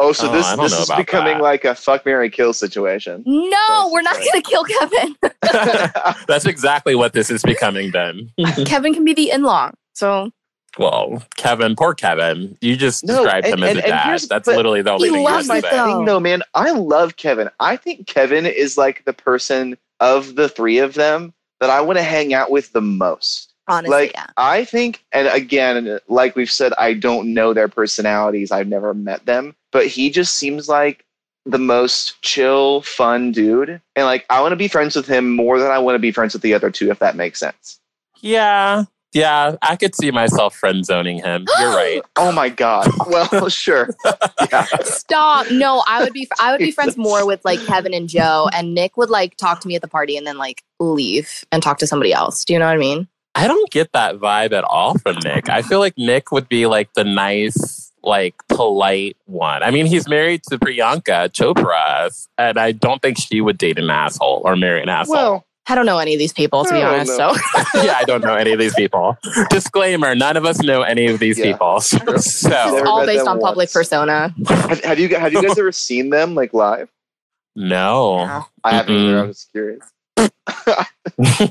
Oh, 0.00 0.12
so 0.12 0.28
Oh, 0.28 0.32
this 0.32 0.46
I 0.46 0.56
this 0.56 0.72
is 0.78 0.90
becoming 0.96 1.34
that. 1.38 1.42
like 1.42 1.64
a 1.64 1.74
fuck 1.74 2.04
Mary 2.04 2.28
Kill 2.30 2.52
situation. 2.52 3.22
No, 3.26 3.90
we're 3.92 4.02
not 4.02 4.16
Basically. 4.16 4.42
gonna 4.42 4.42
kill 4.42 4.64
Kevin. 4.64 5.16
That's 6.26 6.46
exactly 6.46 6.94
what 6.94 7.12
this 7.12 7.30
is 7.30 7.42
becoming 7.42 7.92
then. 7.92 8.30
Kevin 8.66 8.92
can 8.94 9.04
be 9.04 9.14
the 9.14 9.30
in-law. 9.30 9.70
So 9.92 10.30
well, 10.76 11.22
Kevin, 11.36 11.76
poor 11.76 11.94
Kevin. 11.94 12.58
You 12.60 12.76
just 12.76 13.04
No, 13.04 13.22
described 13.22 13.46
and- 13.46 13.54
him 13.60 13.62
as 13.62 13.76
a 13.76 13.82
and 13.84 13.86
dad. 13.86 14.20
That's 14.28 14.48
literally 14.48 14.82
the 14.82 14.90
only 14.92 15.08
he 15.08 15.14
thing 15.14 15.22
you 15.22 15.28
loves 15.30 15.46
have 15.48 15.58
it 15.58 15.60
to 15.70 15.76
my 15.76 15.84
thing 15.84 16.04
though, 16.06 16.18
man. 16.20 16.42
I 16.54 16.72
love 16.72 17.16
Kevin. 17.16 17.48
I 17.60 17.76
think 17.76 18.08
Kevin 18.08 18.46
is 18.46 18.76
like 18.76 19.04
the 19.04 19.12
person 19.12 19.76
of 20.00 20.34
the 20.34 20.48
three 20.48 20.78
of 20.78 20.94
them 20.94 21.32
that 21.60 21.70
I 21.70 21.80
want 21.80 21.98
to 21.98 22.02
hang 22.02 22.34
out 22.34 22.50
with 22.50 22.72
the 22.72 22.80
most. 22.80 23.53
Honestly, 23.68 23.96
like 23.96 24.12
yeah. 24.14 24.26
I 24.36 24.64
think, 24.64 25.04
and 25.12 25.28
again, 25.28 25.88
uh, 25.88 25.98
like 26.08 26.36
we've 26.36 26.50
said, 26.50 26.72
I 26.78 26.94
don't 26.94 27.34
know 27.34 27.52
their 27.52 27.68
personalities. 27.68 28.50
I've 28.50 28.68
never 28.68 28.94
met 28.94 29.26
them, 29.26 29.54
but 29.72 29.86
he 29.86 30.10
just 30.10 30.34
seems 30.34 30.68
like 30.68 31.04
the 31.46 31.58
most 31.58 32.20
chill, 32.22 32.82
fun 32.82 33.32
dude. 33.32 33.80
And 33.96 34.06
like 34.06 34.24
I 34.30 34.40
want 34.40 34.52
to 34.52 34.56
be 34.56 34.68
friends 34.68 34.96
with 34.96 35.06
him 35.06 35.34
more 35.34 35.58
than 35.58 35.70
I 35.70 35.78
want 35.78 35.94
to 35.94 36.00
be 36.00 36.12
friends 36.12 36.32
with 36.32 36.42
the 36.42 36.54
other 36.54 36.70
two, 36.70 36.90
if 36.90 36.98
that 37.00 37.16
makes 37.16 37.38
sense. 37.38 37.80
Yeah. 38.20 38.84
Yeah. 39.12 39.56
I 39.62 39.76
could 39.76 39.94
see 39.94 40.10
myself 40.10 40.56
friend 40.56 40.84
zoning 40.84 41.18
him. 41.18 41.46
You're 41.58 41.68
right. 41.76 42.02
Oh 42.16 42.32
my 42.32 42.48
god. 42.48 42.90
Well, 43.06 43.48
sure. 43.48 43.90
Yeah. 44.50 44.64
Stop. 44.82 45.50
No, 45.50 45.84
I 45.86 46.02
would 46.02 46.12
be 46.12 46.26
I 46.40 46.50
would 46.50 46.58
be 46.58 46.70
friends 46.72 46.96
more 46.96 47.26
with 47.26 47.44
like 47.44 47.60
Kevin 47.66 47.94
and 47.94 48.08
Joe 48.08 48.48
and 48.52 48.74
Nick 48.74 48.96
would 48.96 49.10
like 49.10 49.36
talk 49.36 49.60
to 49.60 49.68
me 49.68 49.76
at 49.76 49.82
the 49.82 49.88
party 49.88 50.16
and 50.16 50.26
then 50.26 50.38
like 50.38 50.62
leave 50.80 51.44
and 51.52 51.62
talk 51.62 51.78
to 51.78 51.86
somebody 51.86 52.12
else. 52.12 52.44
Do 52.44 52.54
you 52.54 52.58
know 52.58 52.66
what 52.66 52.74
I 52.74 52.78
mean? 52.78 53.08
I 53.34 53.48
don't 53.48 53.70
get 53.70 53.92
that 53.92 54.16
vibe 54.16 54.52
at 54.52 54.64
all 54.64 54.96
from 54.98 55.16
Nick. 55.24 55.48
I 55.48 55.62
feel 55.62 55.80
like 55.80 55.94
Nick 55.98 56.30
would 56.30 56.48
be 56.48 56.66
like 56.66 56.92
the 56.94 57.02
nice, 57.04 57.92
like 58.02 58.34
polite 58.48 59.16
one. 59.26 59.62
I 59.62 59.70
mean, 59.72 59.86
he's 59.86 60.08
married 60.08 60.42
to 60.50 60.58
Priyanka 60.58 61.30
Chopra, 61.30 62.10
and 62.38 62.58
I 62.58 62.72
don't 62.72 63.02
think 63.02 63.18
she 63.18 63.40
would 63.40 63.58
date 63.58 63.78
an 63.78 63.90
asshole 63.90 64.42
or 64.44 64.54
marry 64.56 64.82
an 64.82 64.88
asshole. 64.88 65.14
Well, 65.16 65.46
I 65.66 65.74
don't 65.74 65.86
know 65.86 65.98
any 65.98 66.12
of 66.14 66.18
these 66.18 66.32
people 66.34 66.64
to 66.64 66.70
be 66.70 66.76
I 66.76 66.80
don't 66.82 66.94
honest. 67.10 67.18
know. 67.18 67.32
So 67.72 67.82
yeah, 67.82 67.94
I 67.96 68.04
don't 68.04 68.20
know 68.22 68.34
any 68.34 68.52
of 68.52 68.58
these 68.58 68.74
people. 68.74 69.16
Disclaimer: 69.50 70.14
None 70.14 70.36
of 70.36 70.44
us 70.44 70.62
know 70.62 70.82
any 70.82 71.06
of 71.06 71.18
these 71.18 71.38
Yeah. 71.38 71.52
people. 71.52 71.80
So, 72.20 72.48
Never 72.50 72.86
all 72.86 73.04
based 73.06 73.24
them 73.24 73.28
on 73.36 73.40
public 73.40 73.72
persona. 73.72 74.32
have, 74.46 74.84
have 74.84 74.98
you 75.00 75.08
have 75.16 75.32
you 75.32 75.42
guys 75.42 75.58
ever 75.58 75.72
seen 75.72 76.10
them 76.10 76.34
like 76.34 76.52
live? 76.54 76.88
no. 77.56 78.44
I 78.62 78.74
haven't 78.76 78.94
Mm-mm. 78.94 79.08
either. 79.08 79.18
I 79.20 79.26
was 79.26 79.46
curious. 79.52 79.82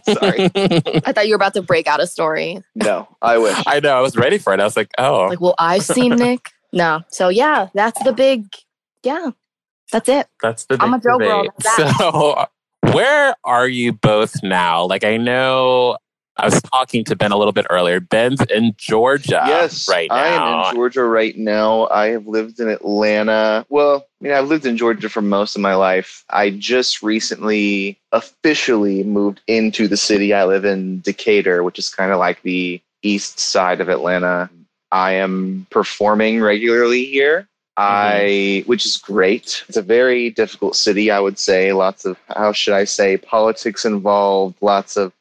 Sorry. 0.06 0.52
I 0.56 1.12
thought 1.14 1.26
you 1.28 1.32
were 1.32 1.38
about 1.38 1.54
to 1.56 1.62
break 1.62 1.88
out 1.88 2.02
a 2.02 2.08
story. 2.08 2.64
No, 2.76 3.08
I 3.22 3.38
wish. 3.38 3.58
I 3.66 3.80
know. 3.80 3.98
I 3.98 4.02
was 4.02 4.16
ready 4.16 4.38
for 4.38 4.54
it. 4.54 4.60
I 4.60 4.64
was 4.64 4.78
like, 4.78 4.92
oh, 4.98 5.28
Like, 5.28 5.42
well, 5.42 5.56
I've 5.58 5.84
seen 5.84 6.16
Nick. 6.18 6.52
No. 6.72 7.02
So 7.10 7.30
yeah, 7.30 7.70
that's 7.74 8.02
the 8.04 8.14
big 8.14 8.46
yeah. 9.04 9.32
That's 9.92 10.10
it. 10.10 10.28
that's 10.42 10.66
the. 10.66 10.78
I'm 10.80 10.94
a 10.94 11.00
Joe 11.00 11.20
girl, 11.20 11.46
So, 11.60 11.86
uh, 12.32 12.46
where 12.94 13.36
are 13.44 13.68
you 13.68 13.94
both 13.94 14.42
now? 14.42 14.86
Like, 14.86 15.04
I 15.04 15.18
know 15.18 15.98
I 16.38 16.46
was 16.46 16.62
talking 16.64 17.04
to 17.06 17.16
Ben 17.16 17.32
a 17.32 17.38
little 17.38 17.54
bit 17.54 17.68
earlier. 17.70 18.00
Ben's 18.00 18.42
in 18.50 18.74
Georgia 18.78 19.44
yes, 19.46 19.88
right 19.88 20.12
I 20.12 20.28
am 20.28 20.70
in 20.70 20.76
Georgia 20.76 21.04
right 21.04 21.38
now. 21.38 21.88
I 21.90 22.08
have 22.08 22.28
lived 22.28 22.60
in 22.60 22.70
Atlanta. 22.70 23.66
Well, 23.70 24.08
I 24.20 24.24
mean, 24.24 24.34
I've 24.34 24.48
lived 24.48 24.66
in 24.66 24.76
Georgia 24.76 25.10
for 25.10 25.22
most 25.22 25.56
of 25.56 25.62
my 25.62 25.76
life. 25.76 26.26
I 26.30 26.50
just 26.50 27.04
recently 27.04 28.00
officially 28.12 29.04
moved 29.04 29.42
into 29.48 29.88
the 29.88 29.98
city. 29.98 30.34
I 30.34 30.46
live 30.46 30.66
in 30.66 31.02
Decatur, 31.02 31.64
which 31.64 31.78
is 31.78 31.94
kind 31.94 32.12
of 32.12 32.18
like 32.20 32.42
the 32.42 32.82
east 33.04 33.40
side 33.40 33.80
of 33.80 33.90
Atlanta. 33.90 34.50
I 34.92 35.14
am 35.14 35.68
performing 35.70 36.42
regularly 36.42 37.06
here. 37.06 37.48
I, 37.76 38.62
mm-hmm. 38.62 38.70
which 38.70 38.86
is 38.86 38.98
great. 38.98 39.64
It's 39.68 39.78
a 39.78 39.82
very 39.82 40.30
difficult 40.30 40.76
city, 40.76 41.10
I 41.10 41.20
would 41.20 41.40
say. 41.40 41.74
Lots 41.74 42.06
of, 42.06 42.18
how 42.28 42.52
should 42.52 42.76
I 42.76 42.84
say, 42.84 43.18
politics 43.18 43.84
involved, 43.84 44.56
lots 44.62 44.96
of 44.96 45.12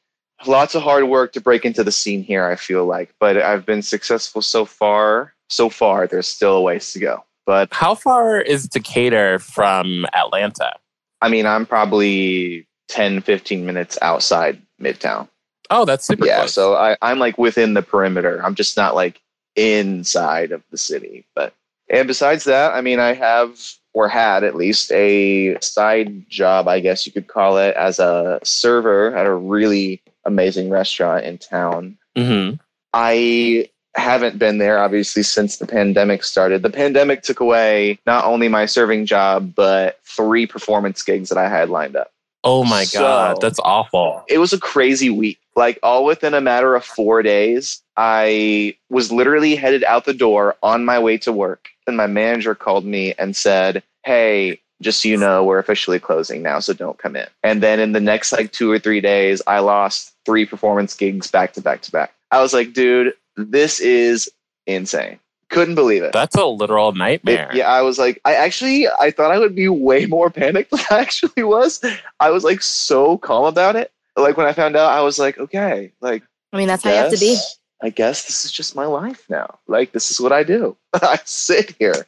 lots 0.47 0.75
of 0.75 0.83
hard 0.83 1.05
work 1.09 1.33
to 1.33 1.41
break 1.41 1.65
into 1.65 1.83
the 1.85 1.93
scene 1.93 2.23
here 2.23 2.47
i 2.47 2.57
feel 2.57 2.85
like 2.85 3.15
but 3.21 3.37
i've 3.37 3.65
been 3.67 3.83
successful 3.83 4.43
so 4.43 4.65
far 4.65 5.33
so 5.49 5.69
far 5.69 6.07
there's 6.07 6.27
still 6.29 6.57
a 6.57 6.61
ways 6.61 6.93
to 6.93 6.99
go 6.99 7.25
but 7.45 7.69
How 7.73 7.95
far 7.97 8.41
is 8.41 8.69
Decatur 8.69 9.39
from 9.41 10.07
Atlanta? 10.15 10.75
i 11.21 11.29
mean 11.29 11.47
i'm 11.47 11.67
probably 11.67 12.67
10 12.89 13.21
15 13.23 13.65
minutes 13.67 13.99
outside 14.03 14.61
midtown 14.81 15.29
Oh, 15.71 15.85
that's 15.87 16.07
super 16.07 16.27
yeah 16.27 16.41
close. 16.41 16.55
so 16.55 16.75
I, 16.75 16.97
i'm 17.03 17.19
like 17.19 17.39
within 17.39 17.75
the 17.75 17.83
perimeter 17.83 18.41
i'm 18.45 18.55
just 18.55 18.77
not 18.77 18.95
like 18.95 19.21
inside 19.57 20.53
of 20.53 20.63
the 20.71 20.77
city 20.79 21.25
but 21.35 21.55
and 21.91 22.07
besides 22.09 22.45
that 22.45 22.73
i 22.75 22.81
mean 22.81 22.99
i 22.99 23.13
have 23.15 23.59
or 23.95 24.09
had 24.09 24.43
at 24.45 24.57
least 24.57 24.91
a 24.93 25.57
side 25.61 26.29
job 26.31 26.69
i 26.69 26.81
guess 26.81 27.07
you 27.07 27.13
could 27.13 27.27
call 27.29 27.57
it 27.59 27.75
as 27.77 27.99
a 27.99 28.39
server 28.43 29.15
at 29.17 29.27
a 29.27 29.35
really 29.35 30.01
amazing 30.25 30.71
restaurant 30.71 31.25
in 31.25 31.39
town 31.39 31.97
hmm 32.17 32.51
I 32.95 33.69
haven't 33.95 34.39
been 34.39 34.59
there 34.59 34.79
obviously 34.79 35.23
since 35.23 35.57
the 35.57 35.67
pandemic 35.67 36.25
started. 36.25 36.63
The 36.63 36.71
pandemic 36.71 37.23
took 37.23 37.41
away 37.41 37.99
not 38.07 38.25
only 38.25 38.49
my 38.49 38.67
serving 38.67 39.07
job, 39.07 39.55
but 39.55 39.99
three 40.05 40.47
performance 40.47 41.03
gigs 41.03 41.29
that 41.31 41.39
I 41.39 41.49
had 41.49 41.71
lined 41.71 41.97
up. 41.97 42.11
Oh 42.45 42.65
my 42.65 42.85
So- 42.85 43.01
god, 43.01 43.41
that's 43.41 43.61
awful. 43.65 44.25
It 44.29 44.39
was 44.39 44.53
a 44.53 44.59
crazy 44.59 45.09
week. 45.11 45.39
Like 45.57 45.79
all 45.83 46.05
within 46.05 46.35
a 46.35 46.41
matter 46.41 46.75
of 46.75 46.85
four 46.85 47.23
days, 47.23 47.81
I 47.97 48.77
was 48.91 49.11
literally 49.13 49.57
headed 49.57 49.85
out 49.85 50.05
the 50.05 50.15
door 50.15 50.57
on 50.63 50.85
my 50.85 50.99
way 50.99 51.17
to 51.19 51.33
work. 51.33 51.69
And 51.87 51.97
my 51.97 52.07
manager 52.07 52.55
called 52.55 52.85
me 52.85 53.15
and 53.19 53.35
said, 53.35 53.83
Hey, 54.05 54.61
just 54.81 55.03
so 55.03 55.09
you 55.09 55.17
know, 55.17 55.45
we're 55.45 55.59
officially 55.59 55.99
closing 56.01 56.43
now, 56.43 56.59
so 56.59 56.73
don't 56.73 56.99
come 56.99 57.15
in. 57.17 57.27
And 57.45 57.63
then 57.63 57.79
in 57.79 57.93
the 57.93 58.01
next 58.01 58.33
like 58.33 58.51
two 58.53 58.71
or 58.71 58.79
three 58.79 59.01
days, 59.01 59.41
I 59.47 59.61
lost 59.61 60.13
three 60.27 60.45
performance 60.47 60.95
gigs 60.95 61.31
back 61.31 61.53
to 61.55 61.61
back 61.61 61.83
to 61.83 61.93
back. 61.93 62.13
I 62.31 62.41
was 62.41 62.53
like, 62.53 62.73
dude, 62.73 63.15
this 63.37 63.79
is 63.81 64.31
insane. 64.67 65.19
Couldn't 65.51 65.75
believe 65.75 66.03
it. 66.03 66.13
That's 66.13 66.35
a 66.35 66.45
literal 66.47 66.89
It- 66.91 66.97
nightmare. 66.97 67.51
yeah, 67.53 67.69
I 67.71 67.83
was 67.83 67.99
like, 67.99 68.21
I 68.25 68.35
actually, 68.35 68.89
I 68.89 69.11
thought 69.11 69.31
I 69.31 69.39
would 69.39 69.55
be 69.55 69.69
way 69.69 70.07
more 70.07 70.31
panicked 70.31 70.71
than 70.71 70.81
I 70.91 70.99
actually 71.01 71.43
was. 71.45 71.81
I 72.21 72.31
was 72.31 72.43
like 72.43 72.63
so 72.63 73.19
calm 73.19 73.45
about 73.45 73.77
it. 73.77 73.93
Like 74.17 74.37
when 74.37 74.47
I 74.47 74.53
found 74.53 74.77
out, 74.77 74.91
I 74.91 75.01
was 75.03 75.19
like, 75.19 75.39
okay, 75.39 75.93
like, 76.01 76.23
I 76.53 76.57
mean, 76.59 76.69
that's 76.69 76.83
how 76.83 76.91
you 76.91 76.97
have 76.97 77.13
to 77.13 77.19
be. 77.19 77.37
Guess- 77.83 77.87
I 77.87 77.91
guess 77.91 78.25
this 78.27 78.45
is 78.45 78.53
just 78.53 78.77
my 78.77 78.87
life 78.87 79.25
now. 79.29 79.59
Like 79.67 79.93
this 79.93 80.11
is 80.11 80.21
what 80.21 80.33
I 80.33 80.43
do. 80.45 80.77
I 80.95 81.19
sit 81.25 81.75
here. 81.79 82.07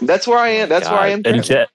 That's 0.00 0.26
where 0.26 0.38
I 0.38 0.48
am. 0.50 0.68
That's 0.68 0.88
where 0.88 0.98
I 0.98 1.08
am. 1.08 1.22
And 1.24 1.42
Jen, 1.42 1.66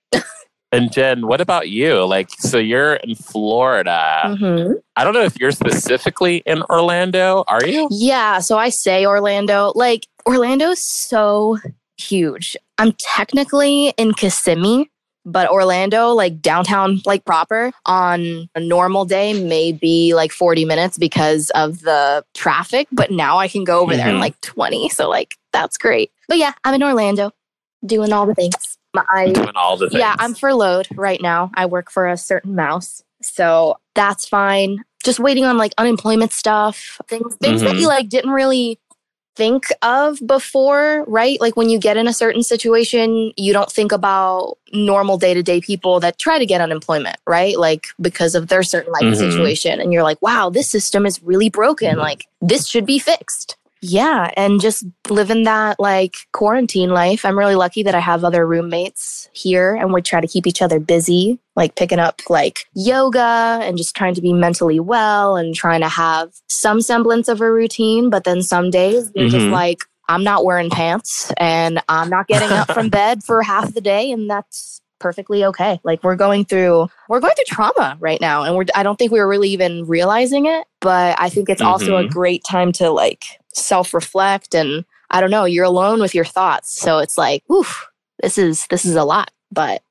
and 0.71 0.91
Jen, 0.91 1.27
what 1.27 1.41
about 1.41 1.69
you? 1.69 2.05
Like, 2.05 2.29
so 2.39 2.57
you're 2.57 2.93
in 2.95 3.15
Florida. 3.15 4.21
Mhm. 4.25 4.75
I 4.95 5.03
don't 5.03 5.13
know 5.13 5.23
if 5.23 5.37
you're 5.39 5.51
specifically 5.51 6.37
in 6.45 6.63
Orlando. 6.69 7.43
Are 7.47 7.65
you? 7.65 7.87
Yeah, 7.91 8.39
so 8.39 8.57
I 8.57 8.69
say 8.69 9.05
Orlando. 9.05 9.73
Like 9.75 10.07
Orlando's 10.25 10.81
so 10.81 11.57
huge. 11.97 12.55
I'm 12.77 12.93
technically 12.97 13.89
in 13.97 14.13
Kissimmee, 14.13 14.89
but 15.25 15.49
Orlando, 15.49 16.09
like 16.09 16.41
downtown, 16.41 17.01
like 17.05 17.25
proper, 17.25 17.71
on 17.85 18.49
a 18.55 18.59
normal 18.59 19.05
day 19.05 19.41
may 19.43 19.71
be 19.71 20.13
like 20.13 20.31
40 20.31 20.65
minutes 20.65 20.97
because 20.97 21.49
of 21.51 21.81
the 21.81 22.25
traffic. 22.33 22.87
But 22.91 23.11
now 23.11 23.37
I 23.37 23.47
can 23.47 23.63
go 23.63 23.79
over 23.79 23.95
there 23.95 24.09
in 24.09 24.15
Mhm. 24.15 24.19
like 24.21 24.39
20. 24.41 24.89
So 24.89 25.09
like 25.09 25.35
that's 25.51 25.77
great. 25.77 26.11
But 26.27 26.37
yeah, 26.37 26.53
I'm 26.63 26.73
in 26.73 26.83
Orlando 26.83 27.31
doing 27.85 28.11
all 28.13 28.25
the 28.25 28.35
things. 28.35 28.77
I 28.95 29.31
Doing 29.31 29.55
all 29.55 29.75
the 29.77 29.89
things. 29.89 29.99
yeah, 29.99 30.15
I'm 30.19 30.33
furloughed 30.35 30.87
right 30.95 31.19
now. 31.21 31.51
I 31.55 31.65
work 31.65 31.89
for 31.89 32.07
a 32.07 32.17
certain 32.17 32.53
mouse. 32.55 33.01
So 33.21 33.77
that's 33.95 34.27
fine. 34.27 34.83
Just 35.03 35.19
waiting 35.19 35.45
on 35.45 35.57
like 35.57 35.73
unemployment 35.77 36.31
stuff, 36.31 36.99
things 37.07 37.35
things 37.41 37.61
that 37.63 37.75
Mhm. 37.75 37.79
you 37.79 37.87
like 37.87 38.07
didn't 38.09 38.31
really 38.31 38.79
think 39.35 39.65
of 39.81 40.19
before, 40.25 41.03
right? 41.07 41.39
Like 41.41 41.55
when 41.57 41.69
you 41.69 41.79
get 41.79 41.97
in 41.97 42.07
a 42.07 42.13
certain 42.13 42.43
situation, 42.43 43.31
you 43.35 43.53
don't 43.53 43.71
think 43.71 43.91
about 43.91 44.57
normal 44.73 45.17
day-to-day 45.17 45.61
people 45.61 45.99
that 46.01 46.19
try 46.19 46.37
to 46.37 46.45
get 46.45 46.61
unemployment, 46.61 47.17
right? 47.25 47.57
Like 47.57 47.87
because 47.99 48.35
of 48.35 48.47
their 48.47 48.63
certain 48.63 48.91
life 48.91 49.03
Mhm. 49.03 49.15
situation 49.15 49.79
and 49.81 49.91
you're 49.91 50.03
like, 50.03 50.21
"Wow, 50.21 50.49
this 50.49 50.69
system 50.69 51.05
is 51.05 51.21
really 51.23 51.49
broken. 51.49 51.97
Like 51.97 52.27
this 52.41 52.67
should 52.67 52.85
be 52.85 52.99
fixed." 52.99 53.55
Yeah, 53.85 54.31
and 54.37 54.61
just 54.61 54.85
living 55.09 55.43
that 55.43 55.77
like 55.77 56.15
quarantine 56.31 56.91
life. 56.91 57.25
I'm 57.25 57.37
really 57.37 57.55
lucky 57.55 57.83
that 57.83 57.93
I 57.93 57.99
have 57.99 58.23
other 58.23 58.47
roommates 58.47 59.29
here 59.33 59.75
and 59.75 59.91
we 59.93 60.01
try 60.01 60.21
to 60.21 60.27
keep 60.27 60.47
each 60.47 60.61
other 60.61 60.79
busy, 60.79 61.37
like 61.57 61.75
picking 61.75 61.99
up 61.99 62.21
like 62.29 62.59
yoga 62.73 63.59
and 63.61 63.77
just 63.77 63.93
trying 63.93 64.13
to 64.15 64.21
be 64.21 64.31
mentally 64.31 64.79
well 64.79 65.35
and 65.35 65.53
trying 65.53 65.81
to 65.81 65.89
have 65.89 66.31
some 66.49 66.79
semblance 66.81 67.27
of 67.27 67.41
a 67.41 67.51
routine. 67.51 68.09
But 68.09 68.23
then 68.23 68.41
some 68.41 68.69
days 68.69 69.11
you're 69.15 69.27
just 69.29 69.47
Mhm. 69.47 69.51
like, 69.51 69.79
I'm 70.07 70.23
not 70.23 70.45
wearing 70.45 70.69
pants 70.69 71.33
and 71.37 71.81
I'm 71.89 72.09
not 72.09 72.27
getting 72.27 72.51
up 72.51 72.71
from 72.71 72.87
bed 72.99 73.21
for 73.23 73.41
half 73.43 73.73
the 73.73 73.81
day, 73.81 74.11
and 74.11 74.29
that's 74.29 74.79
perfectly 74.99 75.43
okay. 75.43 75.81
Like 75.83 76.01
we're 76.03 76.15
going 76.15 76.45
through 76.45 76.87
we're 77.09 77.19
going 77.19 77.33
through 77.35 77.43
trauma 77.47 77.97
right 77.99 78.21
now 78.21 78.43
and 78.43 78.55
we're 78.55 78.63
I 78.73 78.83
don't 78.83 78.95
think 78.97 79.11
we 79.11 79.19
were 79.19 79.27
really 79.27 79.49
even 79.49 79.85
realizing 79.85 80.45
it, 80.45 80.65
but 80.79 81.19
I 81.19 81.27
think 81.27 81.49
it's 81.49 81.61
also 81.61 81.97
a 81.97 82.05
Mhm. 82.05 82.09
great 82.11 82.43
time 82.49 82.71
to 82.73 82.89
like 82.89 83.23
self-reflect 83.53 84.55
and 84.55 84.85
I 85.09 85.21
don't 85.21 85.31
know, 85.31 85.45
you're 85.45 85.65
alone 85.65 85.99
with 85.99 86.15
your 86.15 86.25
thoughts. 86.25 86.73
So 86.79 86.99
it's 86.99 87.17
like, 87.17 87.43
oof, 87.51 87.87
this 88.21 88.37
is 88.37 88.65
this 88.67 88.85
is 88.85 88.95
a 88.95 89.03
lot, 89.03 89.31
but 89.51 89.83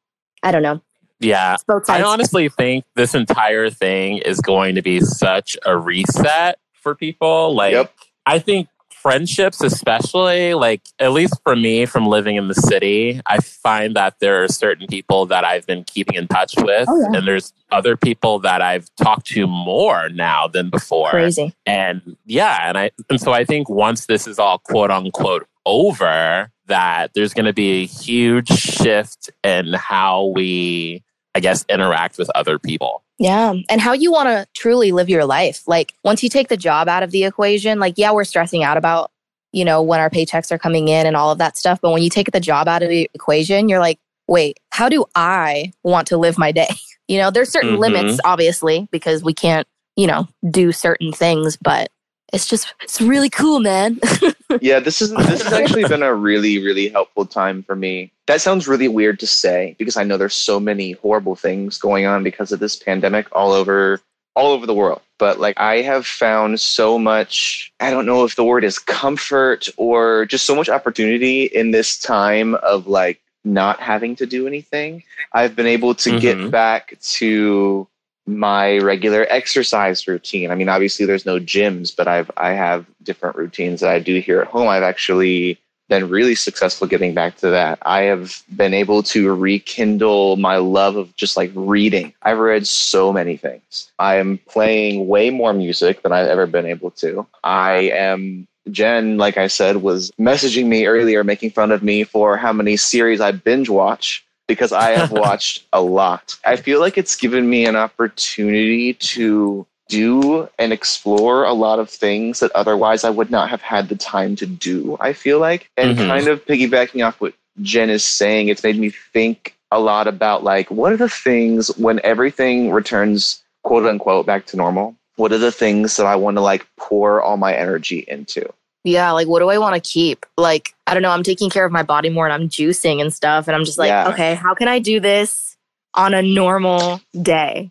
I 0.42 0.50
don't 0.52 0.62
know. 0.62 0.80
yeah. 1.20 1.56
I 1.88 2.02
honestly 2.02 2.48
think 2.48 2.84
this 2.96 3.14
entire 3.14 3.70
thing 3.70 4.18
is 4.18 4.40
going 4.40 4.74
to 4.74 4.82
be 4.82 5.00
such 5.00 5.56
a 5.64 5.76
reset 5.78 6.58
for 6.72 6.94
people. 6.96 7.54
Like, 7.54 7.72
Yep. 7.74 7.92
I 8.26 8.38
think 8.40 8.68
friendships, 9.02 9.60
especially, 9.60 10.54
like, 10.54 10.82
at 10.98 11.12
least 11.12 11.34
for 11.42 11.56
me 11.56 11.84
from 11.86 12.06
living 12.06 12.36
in 12.36 12.48
the 12.48 12.54
city, 12.54 13.20
I 13.26 13.38
find 13.38 13.96
that 13.96 14.14
there 14.20 14.42
are 14.42 14.48
certain 14.48 14.86
people 14.86 15.26
that 15.26 15.44
I've 15.44 15.66
been 15.66 15.84
keeping 15.84 16.14
in 16.14 16.28
touch 16.28 16.54
with. 16.56 16.88
Oh, 16.88 17.00
yeah. 17.00 17.18
And 17.18 17.26
there's 17.26 17.52
other 17.70 17.96
people 17.96 18.38
that 18.40 18.62
I've 18.62 18.88
talked 18.96 19.26
to 19.28 19.46
more 19.46 20.08
now 20.08 20.46
than 20.46 20.70
before. 20.70 21.10
Crazy. 21.10 21.52
And 21.66 22.16
yeah, 22.26 22.68
and 22.68 22.78
I 22.78 22.90
and 23.10 23.20
so 23.20 23.32
I 23.32 23.44
think 23.44 23.68
once 23.68 24.06
this 24.06 24.26
is 24.26 24.38
all 24.38 24.58
quote 24.58 24.90
unquote 24.90 25.46
over, 25.66 26.50
that 26.66 27.12
there's 27.14 27.34
going 27.34 27.46
to 27.46 27.52
be 27.52 27.82
a 27.82 27.86
huge 27.86 28.48
shift 28.48 29.30
in 29.42 29.72
how 29.74 30.26
we, 30.26 31.02
I 31.34 31.40
guess, 31.40 31.64
interact 31.68 32.18
with 32.18 32.30
other 32.34 32.58
people. 32.58 33.02
Yeah. 33.18 33.54
And 33.70 33.80
how 33.80 33.92
you 33.92 34.10
want 34.12 34.28
to 34.28 34.46
truly 34.54 34.92
live 34.92 35.08
your 35.08 35.24
life. 35.24 35.62
Like 35.66 35.94
once 36.04 36.22
you 36.22 36.28
take 36.28 36.48
the 36.48 36.56
job 36.56 36.88
out 36.88 37.02
of 37.02 37.10
the 37.10 37.24
equation, 37.24 37.78
like, 37.78 37.94
yeah, 37.96 38.12
we're 38.12 38.24
stressing 38.24 38.62
out 38.62 38.76
about, 38.76 39.10
you 39.52 39.64
know, 39.64 39.80
when 39.82 40.00
our 40.00 40.10
paychecks 40.10 40.50
are 40.50 40.58
coming 40.58 40.88
in 40.88 41.06
and 41.06 41.16
all 41.16 41.30
of 41.30 41.38
that 41.38 41.56
stuff. 41.56 41.80
But 41.80 41.92
when 41.92 42.02
you 42.02 42.10
take 42.10 42.30
the 42.32 42.40
job 42.40 42.68
out 42.68 42.82
of 42.82 42.88
the 42.88 43.08
equation, 43.14 43.68
you're 43.68 43.78
like, 43.80 43.98
wait, 44.28 44.58
how 44.70 44.88
do 44.88 45.04
I 45.14 45.72
want 45.82 46.08
to 46.08 46.16
live 46.18 46.38
my 46.38 46.52
day? 46.52 46.68
You 47.08 47.18
know, 47.18 47.30
there's 47.30 47.50
certain 47.50 47.76
Mhm. 47.76 47.80
limits, 47.80 48.20
obviously, 48.24 48.88
because 48.92 49.22
we 49.24 49.34
can't, 49.34 49.66
you 49.96 50.06
know, 50.06 50.28
do 50.48 50.70
certain 50.72 51.12
things, 51.12 51.58
but 51.60 51.90
it's 52.32 52.46
just, 52.46 52.72
it's 52.82 53.00
really 53.00 53.28
cool, 53.30 53.60
man. 53.60 54.00
yeah, 54.60 54.80
this 54.80 55.00
is 55.02 55.10
this 55.14 55.42
has 55.42 55.52
actually 55.52 55.86
been 55.86 56.02
a 56.02 56.14
really 56.14 56.58
really 56.62 56.88
helpful 56.88 57.26
time 57.26 57.62
for 57.62 57.76
me. 57.76 58.10
That 58.26 58.40
sounds 58.40 58.68
really 58.68 58.88
weird 58.88 59.18
to 59.20 59.26
say 59.26 59.74
because 59.78 59.96
I 59.96 60.04
know 60.04 60.16
there's 60.16 60.34
so 60.36 60.58
many 60.60 60.92
horrible 60.92 61.36
things 61.36 61.78
going 61.78 62.06
on 62.06 62.22
because 62.22 62.52
of 62.52 62.60
this 62.60 62.76
pandemic 62.76 63.26
all 63.32 63.52
over 63.52 64.00
all 64.34 64.52
over 64.52 64.66
the 64.66 64.74
world. 64.74 65.02
But 65.18 65.38
like 65.40 65.58
I 65.60 65.82
have 65.82 66.06
found 66.06 66.60
so 66.60 66.98
much 66.98 67.72
I 67.80 67.90
don't 67.90 68.06
know 68.06 68.24
if 68.24 68.36
the 68.36 68.44
word 68.44 68.64
is 68.64 68.78
comfort 68.78 69.68
or 69.76 70.26
just 70.26 70.46
so 70.46 70.56
much 70.56 70.68
opportunity 70.68 71.44
in 71.44 71.70
this 71.70 71.98
time 71.98 72.54
of 72.56 72.86
like 72.86 73.20
not 73.44 73.80
having 73.80 74.16
to 74.16 74.26
do 74.26 74.46
anything. 74.46 75.02
I've 75.32 75.56
been 75.56 75.66
able 75.66 75.94
to 75.96 76.10
Mhm. 76.12 76.20
get 76.20 76.50
back 76.50 76.98
to 77.00 77.86
my 78.26 78.78
regular 78.78 79.26
exercise 79.28 80.06
routine. 80.06 80.50
I 80.50 80.54
mean, 80.54 80.68
obviously 80.68 81.06
there's 81.06 81.26
no 81.26 81.38
gyms, 81.38 81.94
but 81.94 82.08
I've 82.08 82.30
I 82.36 82.50
have 82.50 82.86
different 83.02 83.36
routines 83.36 83.80
that 83.80 83.90
I 83.90 83.98
do 83.98 84.20
here 84.20 84.40
at 84.40 84.48
home. 84.48 84.68
I've 84.68 84.82
actually 84.82 85.58
been 85.88 86.08
really 86.08 86.34
successful 86.34 86.86
getting 86.86 87.12
back 87.12 87.36
to 87.36 87.50
that. 87.50 87.78
I 87.82 88.02
have 88.02 88.42
been 88.56 88.72
able 88.72 89.02
to 89.04 89.34
rekindle 89.34 90.36
my 90.36 90.56
love 90.56 90.96
of 90.96 91.14
just 91.16 91.36
like 91.36 91.50
reading. 91.54 92.14
I've 92.22 92.38
read 92.38 92.66
so 92.66 93.12
many 93.12 93.36
things. 93.36 93.90
I 93.98 94.16
am 94.16 94.38
playing 94.48 95.08
way 95.08 95.30
more 95.30 95.52
music 95.52 96.02
than 96.02 96.12
I've 96.12 96.28
ever 96.28 96.46
been 96.46 96.66
able 96.66 96.92
to. 96.92 97.26
I 97.44 97.90
am 97.92 98.46
Jen, 98.70 99.18
like 99.18 99.36
I 99.36 99.48
said, 99.48 99.78
was 99.78 100.12
messaging 100.20 100.66
me 100.66 100.86
earlier, 100.86 101.24
making 101.24 101.50
fun 101.50 101.72
of 101.72 101.82
me 101.82 102.04
for 102.04 102.36
how 102.36 102.52
many 102.52 102.76
series 102.76 103.20
I 103.20 103.32
binge 103.32 103.68
watch 103.68 104.24
because 104.48 104.72
I 104.72 104.90
have 104.90 105.10
watched 105.24 105.64
a 105.72 105.80
lot. 105.82 106.36
I 106.44 106.56
feel 106.56 106.80
like 106.80 106.98
it's 106.98 107.16
given 107.16 107.48
me 107.48 107.66
an 107.66 107.76
opportunity 107.76 108.94
to 108.94 109.66
do 109.88 110.48
and 110.58 110.72
explore 110.72 111.44
a 111.44 111.52
lot 111.52 111.78
of 111.78 111.90
things 111.90 112.40
that 112.40 112.50
otherwise 112.52 113.04
I 113.04 113.10
would 113.10 113.30
not 113.30 113.50
have 113.50 113.60
had 113.60 113.88
the 113.88 113.96
time 113.96 114.36
to 114.36 114.46
do, 114.46 114.96
I 115.00 115.12
feel 115.12 115.38
like. 115.38 115.68
And 115.76 115.96
Mhm. 115.96 116.08
kind 116.08 116.28
of 116.28 116.44
piggybacking 116.46 117.06
off 117.06 117.20
what 117.20 117.34
Jen 117.60 117.90
is 117.90 118.04
saying, 118.04 118.48
it's 118.48 118.62
made 118.62 118.78
me 118.78 118.90
think 119.12 119.54
a 119.70 119.78
lot 119.80 120.06
about 120.06 120.44
like, 120.44 120.70
what 120.70 120.92
are 120.92 120.96
the 120.96 121.08
things 121.08 121.68
when 121.76 122.00
everything 122.04 122.70
returns 122.72 123.42
quote 123.62 123.86
unquote 123.86 124.26
back 124.26 124.46
to 124.46 124.56
normal? 124.56 124.94
What 125.16 125.32
are 125.32 125.38
the 125.38 125.52
things 125.52 125.96
that 125.98 126.06
I 126.06 126.16
want 126.16 126.36
to 126.36 126.40
like 126.40 126.66
pour 126.78 127.20
all 127.22 127.36
my 127.36 127.54
energy 127.54 128.04
into? 128.08 128.50
Yeah, 128.84 129.12
like 129.12 129.28
what 129.28 129.38
do 129.40 129.48
I 129.48 129.58
want 129.58 129.74
to 129.74 129.80
keep? 129.80 130.26
Like, 130.36 130.74
I 130.86 130.94
don't 130.94 131.02
know, 131.02 131.10
I'm 131.10 131.22
taking 131.22 131.50
care 131.50 131.64
of 131.64 131.70
my 131.72 131.82
body 131.82 132.08
more 132.10 132.26
and 132.26 132.32
I'm 132.32 132.48
juicing 132.48 133.00
and 133.00 133.12
stuff. 133.14 133.46
And 133.46 133.54
I'm 133.54 133.64
just 133.64 133.78
like, 133.78 133.88
Yeah. 133.88 134.08
okay, 134.08 134.34
how 134.34 134.54
can 134.54 134.66
I 134.68 134.78
do 134.80 134.98
this 134.98 135.56
on 135.94 136.14
a 136.14 136.22
normal 136.22 137.00
day? 137.20 137.70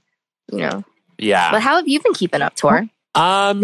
You 0.52 0.60
know. 0.60 0.84
Yeah. 1.18 1.52
But 1.52 1.62
how 1.62 1.76
have 1.76 1.88
you 1.88 2.02
been 2.02 2.14
keeping 2.14 2.42
up, 2.42 2.56
Tor? 2.56 2.88
Um 3.16 3.64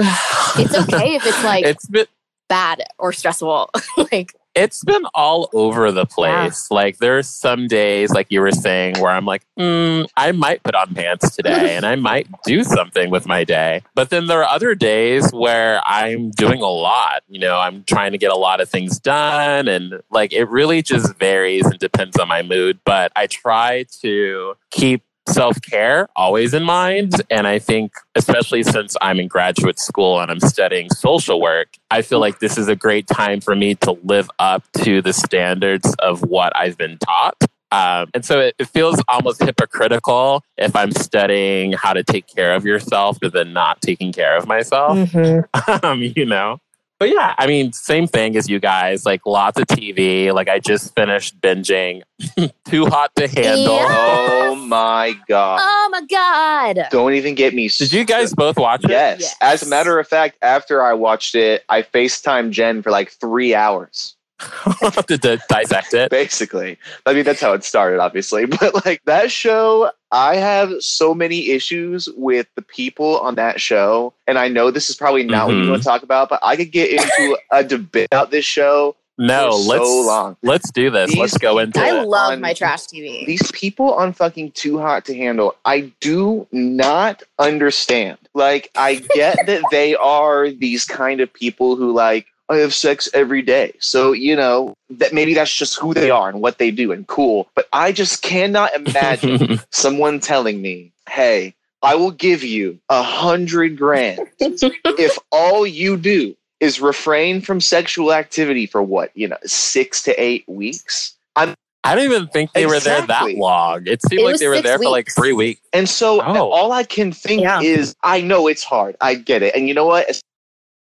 It's 0.58 0.78
okay 0.78 1.16
if 1.16 1.26
it's 1.26 1.44
like 1.44 1.66
it's 1.66 1.88
been 1.88 2.06
bad 2.50 2.84
or 3.00 3.14
stressful. 3.14 3.70
like 4.12 4.36
it's 4.58 4.84
been 4.84 5.06
all 5.14 5.50
over 5.54 5.92
the 5.92 6.06
place. 6.06 6.72
Like 6.72 6.98
there's 6.98 7.28
some 7.28 7.68
days, 7.68 8.12
like 8.12 8.28
you 8.30 8.42
were 8.42 8.52
saying, 8.52 9.00
where 9.00 9.12
I'm 9.12 9.26
like, 9.26 9.44
mm, 9.58 10.08
I 10.18 10.32
might 10.32 10.64
put 10.64 10.74
on 10.74 10.96
pants 10.96 11.36
today 11.36 11.76
and 11.76 11.86
I 11.86 11.96
might 11.96 12.28
do 12.44 12.64
something 12.64 13.12
with 13.12 13.28
my 13.28 13.44
day. 13.44 13.84
But 13.94 14.10
then 14.10 14.26
there 14.26 14.44
are 14.44 14.50
other 14.50 14.74
days 14.74 15.32
where 15.32 15.82
I'm 15.86 16.32
doing 16.32 16.62
a 16.62 16.68
lot. 16.68 17.22
You 17.28 17.40
know, 17.40 17.58
I'm 17.60 17.84
trying 17.84 18.14
to 18.14 18.18
get 18.18 18.32
a 18.32 18.38
lot 18.38 18.60
of 18.60 18.70
things 18.70 19.00
done, 19.00 19.68
and 19.68 20.02
like 20.10 20.34
it 20.34 20.50
really 20.50 20.82
just 20.82 21.16
varies 21.18 21.66
and 21.66 21.78
depends 21.78 22.18
on 22.18 22.28
my 22.28 22.42
mood. 22.42 22.80
But 22.84 23.12
I 23.16 23.28
try 23.28 23.86
to 24.02 24.56
keep 24.72 25.04
self 25.28 25.62
care 25.62 26.08
always 26.16 26.54
in 26.54 26.64
mind. 26.64 27.14
And 27.30 27.48
I 27.48 27.60
think, 27.60 27.94
especially 28.16 28.64
since 28.64 28.96
I'm 29.02 29.20
in 29.20 29.28
graduate 29.28 29.80
school 29.80 30.20
and 30.20 30.32
I'm 30.32 30.40
studying 30.40 30.90
social 30.90 31.40
work, 31.42 31.70
I 31.92 32.02
feel 32.02 32.20
like 32.20 32.40
this 32.40 32.58
is 32.58 32.68
a 32.68 32.76
great 32.76 33.08
time 33.08 33.42
for 33.42 33.56
me 33.56 33.76
to 33.76 33.98
live 34.04 34.30
up 34.40 34.64
to 34.84 35.02
the 35.02 35.14
standards 35.14 35.94
of 36.00 36.22
what 36.22 36.56
I've 36.56 36.78
been 36.78 36.98
taught. 36.98 37.36
Um, 37.72 38.10
and 38.14 38.24
so 38.24 38.40
it, 38.40 38.56
it 38.60 38.70
feels 38.70 39.02
almost 39.10 39.44
hypocritical 39.44 40.42
if 40.58 40.76
I'm 40.76 40.92
studying 40.92 41.74
how 41.74 41.94
to 41.94 42.04
take 42.04 42.26
care 42.28 42.56
of 42.56 42.66
yourself, 42.66 43.18
but 43.22 43.34
then 43.34 43.52
not 43.52 43.82
taking 43.82 44.14
care 44.14 44.38
of 44.38 44.48
myself, 44.48 45.14
um, 45.84 46.02
you 46.02 46.26
know? 46.26 46.60
But 47.00 47.10
yeah, 47.10 47.36
I 47.38 47.46
mean, 47.46 47.74
same 47.74 48.08
thing 48.08 48.36
as 48.36 48.50
you 48.50 48.60
guys, 48.60 49.06
like 49.06 49.26
lots 49.26 49.60
of 49.60 49.68
TV. 49.68 50.34
Like 50.34 50.50
I 50.50 50.58
just 50.60 50.96
finished 50.96 51.40
binging 51.40 52.02
Too 52.66 52.86
Hot 52.88 53.16
to 53.18 53.28
Handle. 53.28 53.76
Yeah. 53.76 53.88
Oh 53.90 54.56
my 54.56 55.16
God. 55.28 55.60
Oh 55.62 55.90
my 55.92 56.02
god. 56.02 56.88
Don't 56.90 57.14
even 57.14 57.36
get 57.36 57.54
me. 57.54 57.70
Did 57.70 57.94
you 57.94 58.04
guys 58.04 58.34
both 58.34 58.58
watch 58.58 58.84
it? 58.84 58.90
Yes. 58.90 59.20
Yes. 59.22 59.36
As 59.42 59.64
a 59.64 59.70
matter 59.70 60.00
of 60.00 60.08
fact, 60.08 60.38
after 60.42 60.82
I 60.82 60.94
watched 60.94 61.36
it, 61.36 61.64
I 61.70 61.84
FaceTime 61.84 62.50
Jen 62.52 62.82
for 62.82 62.90
like 62.92 63.12
three 63.12 63.54
hours. 63.54 64.17
to, 65.08 65.18
to 65.18 65.40
dissect 65.50 65.94
it. 65.94 66.10
Basically. 66.12 66.78
I 67.06 67.14
mean, 67.14 67.24
that's 67.24 67.42
how 67.42 67.54
it 67.54 67.64
started, 67.64 68.00
obviously. 68.00 68.46
But 68.60 68.86
like 68.86 69.04
that 69.06 69.32
show, 69.32 69.92
I 70.12 70.36
have 70.36 70.72
so 70.80 71.14
many 71.14 71.50
issues 71.50 72.08
with 72.16 72.48
the 72.56 72.62
people 72.62 73.20
on 73.20 73.36
that 73.36 73.60
show. 73.62 74.14
And 74.28 74.38
I 74.38 74.48
know 74.48 74.72
this 74.72 74.90
is 74.90 74.96
probably 74.96 75.24
not 75.24 75.48
what 75.48 75.56
Mhm. 75.56 75.64
you 75.66 75.70
want 75.72 75.82
to 75.84 75.88
talk 75.88 76.04
about, 76.04 76.30
but 76.30 76.40
I 76.44 76.56
could 76.56 76.72
get 76.72 76.92
into 76.92 77.38
a 77.52 77.64
debate 77.64 78.08
about 78.12 78.32
this 78.32 78.46
show 78.46 78.96
No, 79.18 79.52
for 79.52 79.58
let's 79.58 79.86
so 79.90 80.02
long. 80.06 80.38
let's 80.44 80.72
do 80.72 80.90
this. 80.92 81.10
These 81.10 81.20
let's 81.20 81.38
go 81.40 81.58
into 81.60 81.80
it. 81.80 81.84
I 81.84 82.02
it. 82.02 82.08
love 82.08 82.34
on- 82.34 82.42
my 82.42 82.54
trash 82.54 82.86
TV. 82.86 83.26
These 83.26 83.52
people 83.52 83.94
on 83.94 84.14
fucking 84.14 84.52
Too 84.52 84.78
Hot 84.80 85.06
to 85.06 85.16
Handle, 85.16 85.56
I 85.66 85.92
do 86.00 86.48
not 86.52 87.24
understand. 87.40 88.18
Like, 88.34 88.70
I 88.76 88.96
get 89.16 89.38
that 89.48 89.64
they 89.72 89.96
are 89.96 90.50
these 90.52 90.86
kind 90.86 91.22
of 91.22 91.34
people 91.34 91.76
who, 91.76 91.92
like, 91.92 92.28
I 92.50 92.58
have 92.58 92.74
sex 92.74 93.10
every 93.14 93.42
day. 93.42 93.74
So, 93.80 94.14
you 94.14 94.36
know, 94.36 94.74
that 94.90 95.14
maybe 95.14 95.34
that's 95.34 95.54
just 95.54 95.78
who 95.80 95.94
they 95.94 96.10
are 96.10 96.30
and 96.30 96.42
what 96.42 96.58
they 96.58 96.72
do 96.72 96.92
and 96.92 97.06
cool. 97.08 97.48
But 97.56 97.68
I 97.74 97.92
just 97.92 98.22
cannot 98.22 98.74
imagine 98.74 99.60
someone 99.72 100.20
telling 100.20 100.62
me, 100.62 100.92
hey, 101.10 101.54
I 101.84 101.96
will 101.96 102.12
give 102.12 102.44
you 102.44 102.80
a 102.90 103.02
hundred 103.04 103.78
grand 103.78 104.22
if 104.40 105.18
all 105.32 105.68
you 105.68 105.98
do 105.98 106.36
is 106.60 106.80
refrain 106.82 107.42
from 107.42 107.62
sexual 107.62 108.14
activity 108.14 108.66
for 108.66 108.82
what, 108.82 109.12
you 109.16 109.28
know, 109.28 109.38
six 109.46 110.02
to 110.04 110.22
eight 110.22 110.44
weeks. 110.48 111.14
I'm 111.36 111.54
I 111.84 111.96
don't 111.96 112.04
even 112.06 112.28
think 112.28 112.52
they 112.54 112.66
were 112.66 112.80
there 112.80 113.06
that 113.06 113.36
long. 113.36 113.88
It 113.88 114.02
seemed 114.02 114.22
It 114.22 114.26
like 114.26 114.40
they 114.40 114.48
were 114.48 114.56
six 114.56 114.68
there 114.68 114.78
for 114.78 114.90
like 114.90 115.10
three 115.10 115.32
weeks. 115.34 115.62
And 115.72 115.88
so 115.88 116.22
Oh. 116.22 116.50
all 116.50 116.72
I 116.72 116.84
can 116.84 117.12
think 117.14 117.44
Yeah. 117.44 117.62
is, 117.62 117.96
I 118.04 118.20
know 118.22 118.48
it's 118.48 118.64
hard. 118.64 118.98
I 119.00 119.16
get 119.16 119.42
it. 119.44 119.56
And 119.56 119.68
you 119.70 119.74
know 119.74 119.86
what? 119.86 120.10
As 120.10 120.22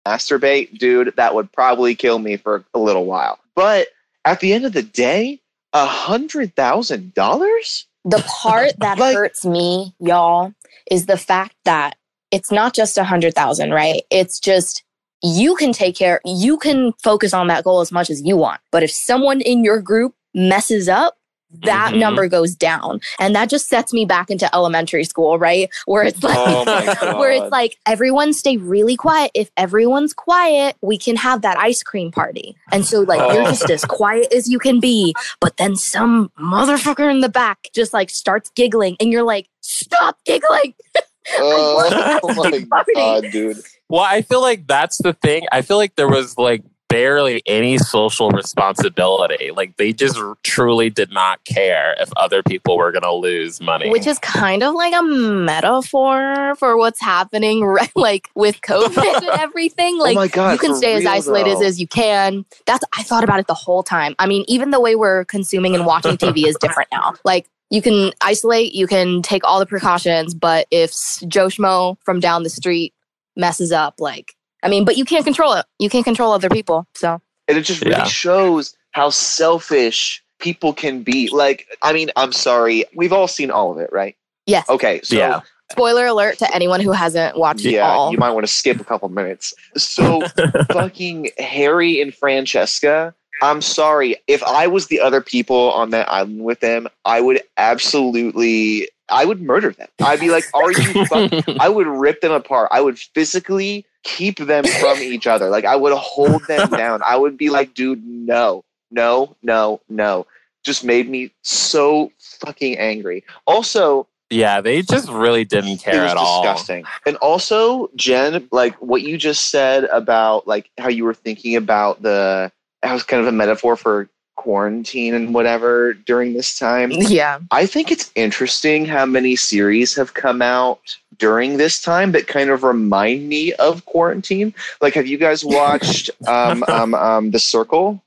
masturbate, 0.07 0.79
dude, 0.79 1.14
that 1.16 1.35
would 1.35 1.51
probably 1.53 1.95
kill 1.95 2.19
me 2.19 2.37
for 2.37 2.64
a 2.75 2.79
little 2.79 3.05
while. 3.07 3.38
But 3.55 3.88
at 4.25 4.40
the 4.40 4.53
end 4.53 4.64
of 4.64 4.73
the 4.73 4.83
day, 4.83 5.40
a 5.73 5.87
hundred 5.87 6.55
thousand 6.57 7.14
dollars? 7.14 7.87
the 8.05 8.23
part 8.40 8.73
that 8.79 8.99
Like- 8.99 9.16
hurts 9.16 9.45
me, 9.45 9.95
y'all, 9.99 10.53
is 10.90 11.07
the 11.07 11.16
fact 11.19 11.57
that 11.64 11.97
it's 12.31 12.53
not 12.53 12.73
just 12.75 12.97
a 12.99 13.05
hundred 13.05 13.35
thousand, 13.35 13.73
right? 13.73 14.03
It's 14.11 14.38
just 14.38 14.85
you 15.23 15.57
can 15.57 15.73
take 15.73 15.97
care, 15.97 16.21
you 16.25 16.57
can 16.59 16.92
focus 17.03 17.35
on 17.35 17.49
that 17.49 17.64
goal 17.64 17.81
as 17.81 17.90
much 17.90 18.09
as 18.11 18.23
you 18.23 18.37
want. 18.37 18.61
But 18.71 18.83
if 18.85 18.90
someone 18.92 19.40
in 19.40 19.64
your 19.64 19.81
group 19.81 20.14
messes 20.35 20.88
up, 20.88 21.16
that 21.62 21.92
Mhm. 21.94 21.98
number 22.00 22.28
goes 22.28 22.54
down. 22.54 23.00
And 23.18 23.35
that 23.35 23.48
just 23.48 23.68
sets 23.68 23.92
me 23.92 24.04
back 24.04 24.30
into 24.30 24.52
elementary 24.54 25.04
school, 25.04 25.38
right? 25.38 25.70
Where 25.87 26.02
it's 26.02 26.22
like 26.22 26.37
Oh 26.37 26.64
where 27.18 27.30
it's 27.30 27.50
like 27.52 27.76
everyone 27.87 28.32
stay 28.32 28.56
really 28.56 28.96
quiet. 28.96 29.30
If 29.35 29.50
everyone's 29.56 30.12
quiet, 30.12 30.76
we 30.82 30.98
can 30.98 31.16
have 31.16 31.42
that 31.42 31.59
ice 31.59 31.82
cream 31.82 32.11
party. 32.11 32.56
And 32.72 32.85
so 32.85 33.00
like 33.00 33.20
you're 33.32 33.42
Oh. 33.42 33.50
just 33.50 33.70
as 33.70 33.85
quiet 33.85 34.32
as 34.32 34.48
you 34.48 34.59
can 34.59 34.80
be, 34.80 35.14
but 35.40 35.56
then 35.56 35.76
some 35.76 36.30
motherfucker 36.38 37.11
in 37.11 37.20
the 37.20 37.28
back 37.28 37.68
just 37.74 37.92
like 37.92 38.11
starts 38.11 38.50
giggling 38.50 38.96
and 39.00 39.12
you're 39.12 39.22
like, 39.22 39.48
"Stop 39.61 40.18
giggling." 40.24 40.74
Oh, 41.38 42.20
my 42.37 42.85
god, 42.94 43.24
dude. 43.32 43.56
Well, 43.88 44.00
I 44.02 44.22
feel 44.22 44.40
like 44.40 44.68
that's 44.68 44.98
the 45.02 45.12
thing. 45.12 45.44
I 45.50 45.62
feel 45.62 45.76
like 45.76 45.96
there 45.96 46.09
was 46.09 46.38
like 46.38 46.62
barely 46.96 47.42
any 47.44 47.76
social 47.76 48.30
responsibility. 48.30 49.50
Like 49.54 49.76
they 49.76 49.92
just 49.92 50.18
truly 50.42 50.88
did 50.88 51.11
not 51.12 51.44
care 51.44 51.94
if 52.00 52.09
other 52.16 52.42
people 52.42 52.78
were 52.78 52.90
going 52.90 53.02
to 53.02 53.12
lose 53.12 53.61
money. 53.61 53.90
Which 53.90 54.06
is 54.06 54.18
kind 54.20 54.62
of 54.62 54.74
like 54.74 54.94
a 54.94 55.02
metaphor 55.02 56.54
for 56.54 56.78
what's 56.78 56.98
happening 56.98 57.62
right 57.64 57.94
like 57.94 58.30
with 58.35 58.62
COVID 58.62 58.96
and 59.16 59.40
everything. 59.40 59.96
Oh 60.00 60.04
like 60.04 60.16
oh 60.16 60.28
god. 60.28 60.52
you 60.52 60.59
can 60.59 60.70
for 60.70 60.78
stay 60.78 60.94
as 60.94 61.04
isolated 61.04 61.59
though. 61.59 61.66
as 61.66 61.78
you 61.78 61.87
can. 61.87 62.46
That's 62.64 62.85
I 62.96 63.02
thought 63.02 63.24
about 63.24 63.40
it 63.40 63.46
the 63.46 63.54
whole 63.54 63.82
time. 63.82 64.14
I 64.18 64.26
mean, 64.26 64.46
even 64.48 64.70
the 64.70 64.80
way 64.80 64.96
we're 64.96 65.26
consuming 65.26 65.74
and 65.74 65.85
watching 65.85 66.16
TV 66.16 66.46
is 66.46 66.56
different 66.61 66.88
now. 66.90 67.12
Like 67.24 67.48
you 67.70 67.82
can 67.82 68.12
isolate, 68.20 68.72
you 68.72 68.87
can 68.87 69.20
take 69.20 69.42
all 69.44 69.59
the 69.59 69.66
precautions, 69.66 70.32
but 70.35 70.68
if 70.70 70.90
s- 70.90 71.24
Joe 71.26 71.48
Schmo 71.48 71.96
from 72.04 72.20
down 72.20 72.44
the 72.44 72.50
street 72.50 72.94
messes 73.35 73.72
up, 73.72 73.96
like 73.98 74.36
I 74.66 74.68
mean, 74.68 74.85
but 74.85 74.96
you 74.96 75.05
can't 75.05 75.24
control 75.24 75.52
it. 75.55 75.64
You 75.79 75.88
can't 75.88 76.05
control 76.05 76.33
other 76.33 76.48
people. 76.48 76.87
So 76.94 77.20
And 77.48 77.57
it 77.57 77.62
just 77.62 77.81
really 77.83 77.92
Yeah. 77.96 78.05
shows 78.05 78.76
how 78.90 79.11
selfish 79.11 80.22
people 80.40 80.72
can 80.72 81.02
be. 81.02 81.29
Like, 81.29 81.66
I 81.83 81.92
mean, 81.92 82.11
I'm 82.16 82.33
sorry. 82.33 82.85
We've 82.94 83.12
all 83.12 83.29
seen 83.29 83.50
all 83.50 83.70
of 83.70 83.79
it, 83.79 83.90
right? 83.92 84.16
yes. 84.46 84.68
Okay. 84.68 85.00
So 85.05 85.16
Yeah. 85.16 85.40
Spoiler 85.72 86.07
alert 86.07 86.38
to 86.38 86.55
anyone 86.55 86.81
who 86.81 86.92
hasn't 86.92 87.37
watched 87.37 87.64
it 87.64 87.72
yeah, 87.72 87.88
all. 87.90 88.12
you 88.12 88.18
might 88.18 88.31
want 88.31 88.46
to 88.46 88.52
skip 88.52 88.81
a 88.81 88.85
couple 88.85 89.09
minutes. 89.09 89.52
So 89.76 90.22
fucking 90.72 91.31
Harry 91.38 92.00
and 92.00 92.14
Francesca. 92.14 93.12
I'm 93.42 93.61
sorry. 93.61 94.16
If 94.29 94.42
I 94.44 94.66
was 94.68 94.87
the 94.87 95.00
other 95.00 95.20
people 95.20 95.72
on 95.72 95.90
that 95.90 96.09
island 96.11 96.44
with 96.44 96.61
them, 96.61 96.87
I 97.05 97.20
would 97.20 97.42
absolutely 97.57 98.88
I 99.09 99.24
would 99.24 99.40
murder 99.42 99.70
them. 99.70 99.88
I'd 100.02 100.20
be 100.20 100.31
like, 100.31 100.44
are 100.55 100.70
you 100.72 101.05
fucking 101.07 101.57
I 101.61 101.68
would 101.68 101.87
rip 101.87 102.20
them 102.20 102.33
apart. 102.33 102.68
I 102.72 102.81
would 102.81 102.98
physically 102.98 103.85
keep 104.07 104.38
them 104.38 104.64
from 104.81 104.99
each 104.99 105.27
other. 105.27 105.51
Like 105.51 105.64
I 105.64 105.77
would 105.77 105.92
hold 105.92 106.47
them 106.47 106.71
down. 106.71 107.03
I 107.05 107.16
would 107.16 107.37
be 107.37 107.51
like, 107.51 107.75
dude, 107.75 108.05
no, 108.07 108.64
no, 108.90 109.37
no, 109.42 109.81
no. 109.88 110.27
Just 110.64 110.85
made 110.85 111.09
me 111.09 111.31
so 111.42 112.11
fucking 112.19 112.79
angry. 112.79 113.25
Also, 113.47 114.07
yeah, 114.31 114.61
they 114.61 114.83
just 114.83 115.09
really 115.09 115.45
didn't 115.45 115.79
care 115.79 116.05
at 116.05 116.16
all. 116.16 116.42
disgusting. 116.42 116.85
And 117.07 117.16
also, 117.16 117.90
Jen, 117.95 118.49
like 118.51 118.75
what 118.77 119.03
you 119.03 119.16
just 119.19 119.51
said 119.51 119.85
about 119.85 120.47
like 120.47 120.71
how 120.79 120.88
you 120.88 121.05
were 121.05 121.14
thinking 121.14 121.57
about 121.57 122.03
the 122.03 122.51
that 122.83 122.92
was 122.92 123.03
kind 123.03 123.21
of 123.21 123.27
a 123.29 123.33
metaphor 123.33 123.77
for 123.77 124.09
quarantine 124.46 125.12
and 125.12 125.35
whatever 125.35 125.92
during 125.92 126.35
this 126.35 126.56
time. 126.56 126.92
yeah. 126.92 127.40
I 127.50 127.66
think 127.66 127.90
it's 127.90 128.12
interesting 128.14 128.87
how 128.87 129.04
many 129.04 129.35
series 129.35 129.96
have 129.96 130.14
come 130.14 130.40
out 130.40 130.96
during 131.18 131.56
this 131.56 131.82
time 131.82 132.12
that 132.12 132.28
kind 132.28 132.50
of 132.50 132.62
remind 132.62 133.28
me 133.28 133.54
of 133.54 133.85
quarantine. 133.87 134.54
Like, 134.80 134.94
have 134.94 135.09
you 135.09 135.18
guys 135.18 135.44
watched 135.44 136.11
um, 136.28 136.62
um, 136.68 136.94
um, 136.94 137.32
The 137.32 137.40
Circle? 137.40 138.00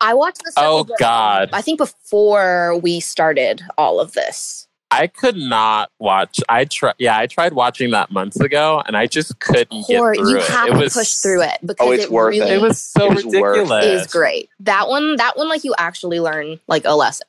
I 0.00 0.14
watched 0.14 0.42
this. 0.46 0.54
Oh, 0.56 0.86
God. 0.98 1.50
I 1.52 1.60
think 1.60 1.76
before 1.76 2.78
we 2.78 2.98
started 2.98 3.60
all 3.76 4.00
of 4.00 4.12
this. 4.12 4.66
I 4.92 5.06
could 5.06 5.36
not 5.36 5.90
watch. 5.98 6.40
I 6.48 6.64
tried. 6.64 6.94
Yeah, 6.98 7.16
I 7.18 7.26
tried 7.26 7.52
watching 7.52 7.90
that 7.92 8.10
months 8.10 8.38
ago, 8.40 8.82
and 8.86 8.96
I 8.96 9.06
just 9.06 9.38
couldn't 9.40 9.86
get 9.88 9.98
through 9.98 10.30
you 10.30 10.36
it. 10.38 10.44
have 10.44 10.68
it 10.68 10.72
to 10.72 10.78
was 10.78 10.92
push 10.94 11.14
through 11.14 11.42
it 11.42 11.58
because 11.64 11.86
oh, 11.86 11.92
it's 11.92 12.04
it 12.04 12.12
worth 12.12 12.32
really 12.32 12.50
It 12.50 12.60
was 12.60 12.80
so 12.80 13.06
It 13.06 13.14
was 13.14 13.24
worth 13.26 13.56
ridiculous. 13.70 14.06
is 14.06 14.12
great. 14.12 14.50
That 14.60 14.88
one, 14.88 15.16
that 15.16 15.36
one, 15.36 15.48
like 15.48 15.64
you 15.64 15.74
actually 15.78 16.20
learn 16.20 16.60
like 16.68 16.82
a 16.84 16.94
lesson. 16.94 17.26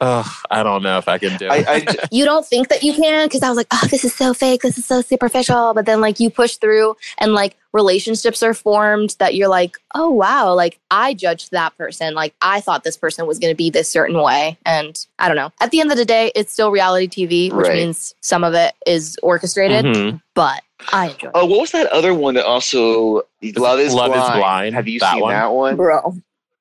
Ugh, 0.00 0.26
I 0.50 0.62
don't 0.62 0.82
know 0.82 0.98
if 0.98 1.08
I 1.08 1.18
can 1.18 1.36
do 1.36 1.48
I, 1.48 1.56
it. 1.56 1.68
I 1.68 1.80
j- 1.92 1.98
You 2.12 2.24
don't 2.24 2.46
think 2.46 2.68
that 2.68 2.82
you 2.82 2.92
can 2.94 3.26
because 3.26 3.42
I 3.42 3.48
was 3.48 3.56
like, 3.56 3.66
oh, 3.72 3.86
this 3.90 4.04
is 4.04 4.14
so 4.14 4.32
fake. 4.34 4.62
This 4.62 4.78
is 4.78 4.84
so 4.86 5.00
superficial. 5.00 5.74
But 5.74 5.86
then 5.86 6.00
like 6.00 6.20
you 6.20 6.30
push 6.30 6.56
through 6.56 6.96
and 7.18 7.34
like 7.34 7.56
relationships 7.72 8.42
are 8.42 8.54
formed 8.54 9.16
that 9.18 9.34
you're 9.34 9.48
like, 9.48 9.76
oh 9.94 10.08
wow, 10.10 10.54
like 10.54 10.78
I 10.90 11.12
judged 11.14 11.50
that 11.50 11.76
person. 11.76 12.14
Like 12.14 12.34
I 12.40 12.60
thought 12.60 12.84
this 12.84 12.96
person 12.96 13.26
was 13.26 13.38
going 13.38 13.50
to 13.52 13.56
be 13.56 13.70
this 13.70 13.88
certain 13.88 14.20
way, 14.22 14.56
and 14.64 14.96
I 15.18 15.26
don't 15.28 15.36
know. 15.36 15.50
At 15.60 15.70
the 15.72 15.80
end 15.80 15.90
of 15.90 15.96
the 15.96 16.04
day, 16.04 16.30
it's 16.36 16.52
still 16.52 16.70
reality 16.70 17.08
TV, 17.08 17.52
which 17.52 17.66
Right. 17.66 17.76
means 17.76 18.14
some 18.20 18.44
of 18.44 18.54
it 18.54 18.74
is 18.86 19.18
orchestrated. 19.22 19.84
Mhm. 19.84 20.20
But 20.34 20.62
I 20.92 21.06
enjoy. 21.08 21.28
it. 21.28 21.32
oh, 21.34 21.46
what 21.46 21.60
was 21.60 21.70
that 21.72 21.86
other 21.88 22.12
one 22.14 22.34
that 22.34 22.44
also 22.44 23.22
Love 23.42 23.78
is 23.80 23.92
Love 23.94 24.10
is 24.10 24.20
Blind? 24.20 24.38
Blind, 24.40 24.74
Have 24.74 24.86
you 24.88 25.00
that 25.00 25.12
seen 25.14 25.22
one? 25.22 25.32
that 25.32 25.52
one? 25.52 25.76
bro. 25.76 26.14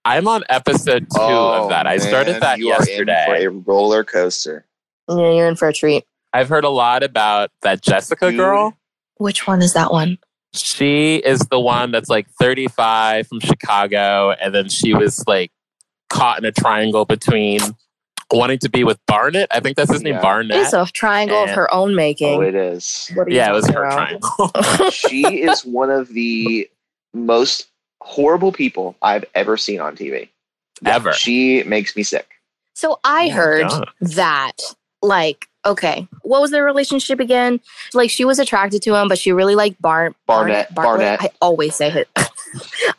I'm 0.06 0.28
on 0.28 0.44
episode 0.50 1.08
two 1.16 1.22
Oh, 1.22 1.64
of 1.64 1.70
that. 1.70 1.88
I 1.88 1.98
man, 1.98 2.00
started 2.02 2.42
that 2.42 2.60
you 2.60 2.72
are 2.72 2.82
in 2.82 2.88
yesterday. 2.88 3.26
for 3.28 3.36
a 3.36 3.48
roller 3.50 4.04
coaster. 4.04 4.66
Yeah, 5.10 5.32
you're 5.32 5.48
in 5.48 5.56
for 5.56 5.68
a 5.68 5.74
treat. 5.74 6.06
I've 6.34 6.50
heard 6.50 6.64
a 6.64 6.70
lot 6.70 7.04
about 7.04 7.52
that 7.62 7.82
Jessica 7.82 8.30
Dude. 8.30 8.38
girl. 8.40 8.78
Which 9.18 9.48
one 9.48 9.62
is 9.62 9.74
that 9.74 9.92
one? 9.92 10.18
She 10.54 11.18
is 11.18 11.40
the 11.50 11.60
one 11.60 11.92
that's 11.92 12.10
like 12.10 12.28
35 12.40 13.28
from 13.28 13.40
Chicago, 13.40 14.32
and 14.32 14.54
then 14.54 14.70
she 14.70 14.94
was 14.94 15.24
like 15.28 15.52
caught 16.10 16.38
in 16.40 16.46
a 16.46 16.52
triangle 16.52 17.06
between 17.06 17.60
wanting 18.32 18.60
to 18.60 18.70
be 18.70 18.84
with 18.84 19.00
Barnett. 19.08 19.48
I 19.52 19.60
think 19.60 19.78
that's 19.78 19.92
his 19.92 20.02
name, 20.02 20.20
Barnett. 20.22 20.58
It's 20.58 20.74
a 20.74 20.86
triangle 20.94 21.44
of 21.44 21.50
her 21.52 21.72
own 21.74 21.96
making. 21.96 22.40
Oh, 22.40 22.42
it 22.42 22.56
is. 22.56 23.12
What 23.16 23.32
yeah, 23.32 23.50
it 23.50 23.54
was 23.54 23.68
her 23.70 23.84
about? 23.86 24.22
triangle. 24.22 24.90
she 24.92 25.44
is 25.44 25.64
one 25.66 25.90
of 25.90 26.10
the 26.10 26.68
most 27.14 27.68
horrible 28.04 28.52
people 28.52 28.96
I've 29.02 29.26
ever 29.36 29.58
seen 29.58 29.80
on 29.80 29.96
TV. 29.96 30.30
Ever. 30.86 31.14
She 31.14 31.64
makes 31.64 31.96
me 31.96 32.04
sick. 32.04 32.28
So 32.76 33.00
I 33.04 33.28
Oh 33.28 33.32
heard 33.32 33.70
God. 33.70 33.90
that, 34.02 34.58
like, 35.02 35.48
okay, 35.66 36.08
what 36.24 36.42
was 36.42 36.52
their 36.52 36.64
relationship 36.66 37.20
again? 37.20 37.60
Like, 37.94 38.10
she 38.10 38.26
was 38.26 38.40
attracted 38.40 38.82
to 38.84 38.96
him, 38.96 39.08
but 39.08 39.18
she 39.20 39.32
really 39.32 39.56
liked 39.56 39.82
Bar- 39.82 40.14
Barnett, 40.26 40.74
Bartlett. 40.76 41.20
Barnett. 41.20 41.22
I 41.22 41.30
always 41.42 41.76
say 41.76 41.92
it. 41.92 42.10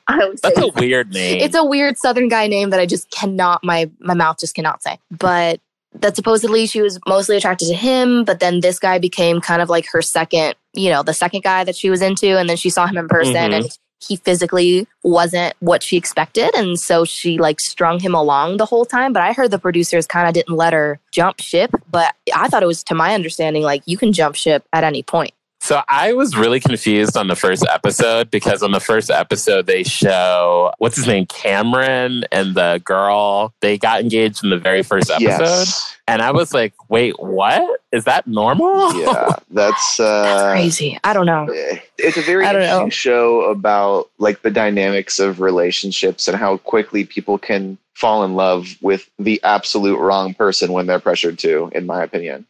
I 0.08 0.20
always 0.22 0.40
say 0.40 0.48
That's 0.54 0.58
a 0.60 0.66
it. 0.68 0.74
weird 0.76 1.12
name. 1.12 1.40
It's 1.40 1.54
a 1.54 1.64
weird 1.64 1.98
Southern 1.98 2.28
guy 2.28 2.46
name 2.46 2.70
that 2.70 2.80
I 2.80 2.86
just 2.86 3.10
cannot. 3.10 3.62
My 3.64 3.90
my 4.00 4.14
mouth 4.14 4.38
just 4.38 4.54
cannot 4.54 4.82
say. 4.82 4.98
But 5.10 5.60
that 5.94 6.16
supposedly 6.16 6.66
she 6.66 6.80
was 6.82 6.98
mostly 7.06 7.36
attracted 7.36 7.68
to 7.68 7.74
him, 7.74 8.24
but 8.24 8.40
then 8.40 8.60
this 8.60 8.78
guy 8.78 8.98
became 8.98 9.40
kind 9.40 9.62
of 9.62 9.68
like 9.68 9.86
her 9.92 10.02
second, 10.02 10.54
you 10.72 10.90
know, 10.90 11.02
the 11.04 11.14
second 11.14 11.42
guy 11.44 11.62
that 11.64 11.76
she 11.76 11.88
was 11.90 12.02
into, 12.02 12.36
and 12.38 12.48
then 12.48 12.56
she 12.56 12.68
saw 12.70 12.86
him 12.86 12.96
in 12.96 13.06
person, 13.08 13.34
Mhm. 13.34 13.54
and 13.54 13.78
he 14.06 14.16
physically 14.16 14.86
wasn't 15.02 15.54
what 15.60 15.82
she 15.82 15.96
expected, 15.96 16.50
and 16.54 16.78
so 16.78 17.04
she 17.04 17.38
like 17.38 17.60
strung 17.60 18.00
him 18.00 18.14
along 18.14 18.56
the 18.56 18.66
whole 18.66 18.84
time. 18.84 19.12
But 19.12 19.22
I 19.22 19.32
heard 19.32 19.50
the 19.50 19.58
producers 19.58 20.06
kind 20.06 20.28
of 20.28 20.34
didn't 20.34 20.56
let 20.56 20.72
her 20.72 21.00
jump 21.12 21.40
ship, 21.40 21.70
but 21.90 22.14
I 22.34 22.48
thought 22.48 22.62
it 22.62 22.66
was, 22.66 22.82
to 22.84 22.94
my 22.94 23.14
understanding, 23.14 23.62
like 23.62 23.82
you 23.86 23.96
can 23.96 24.12
jump 24.12 24.36
ship 24.36 24.66
at 24.72 24.84
any 24.84 25.02
point. 25.02 25.32
So 25.64 25.80
I 25.88 26.12
was 26.12 26.36
really 26.36 26.60
confused 26.60 27.16
on 27.16 27.28
the 27.28 27.34
first 27.34 27.64
episode 27.72 28.30
because 28.30 28.62
on 28.62 28.72
the 28.72 28.80
first 28.80 29.10
episode 29.10 29.64
they 29.64 29.82
show 29.82 30.70
what's 30.76 30.96
his 30.96 31.06
name 31.06 31.24
Cameron 31.24 32.26
and 32.30 32.54
the 32.54 32.82
girl 32.84 33.54
they 33.62 33.78
got 33.78 34.02
engaged 34.02 34.44
in 34.44 34.50
the 34.50 34.58
very 34.58 34.82
first 34.82 35.10
episode 35.10 35.24
Yes. 35.40 35.96
and 36.06 36.20
I 36.20 36.32
was 36.32 36.52
like 36.52 36.74
wait 36.90 37.18
what 37.18 37.80
is 37.92 38.04
that 38.04 38.26
normal 38.26 38.94
Yeah. 38.94 39.30
That's 39.50 39.98
uh 39.98 40.22
That's 40.22 40.52
crazy. 40.52 40.98
I 41.02 41.14
don't 41.14 41.24
know. 41.24 41.46
it's 41.96 42.18
a 42.18 42.22
very 42.22 42.44
interesting 42.44 42.84
know. 42.84 42.90
show 42.90 43.40
about 43.50 44.10
like 44.18 44.42
the 44.42 44.50
dynamics 44.50 45.18
of 45.18 45.40
relationships 45.40 46.28
and 46.28 46.36
how 46.36 46.58
quickly 46.58 47.06
people 47.06 47.38
can 47.38 47.78
fall 47.94 48.22
in 48.22 48.34
love 48.34 48.76
with 48.82 49.08
the 49.18 49.40
absolute 49.44 49.98
wrong 49.98 50.34
person 50.34 50.72
when 50.72 50.86
they're 50.86 51.00
pressured 51.00 51.38
to, 51.38 51.70
in 51.74 51.86
my 51.86 52.02
opinion. 52.02 52.44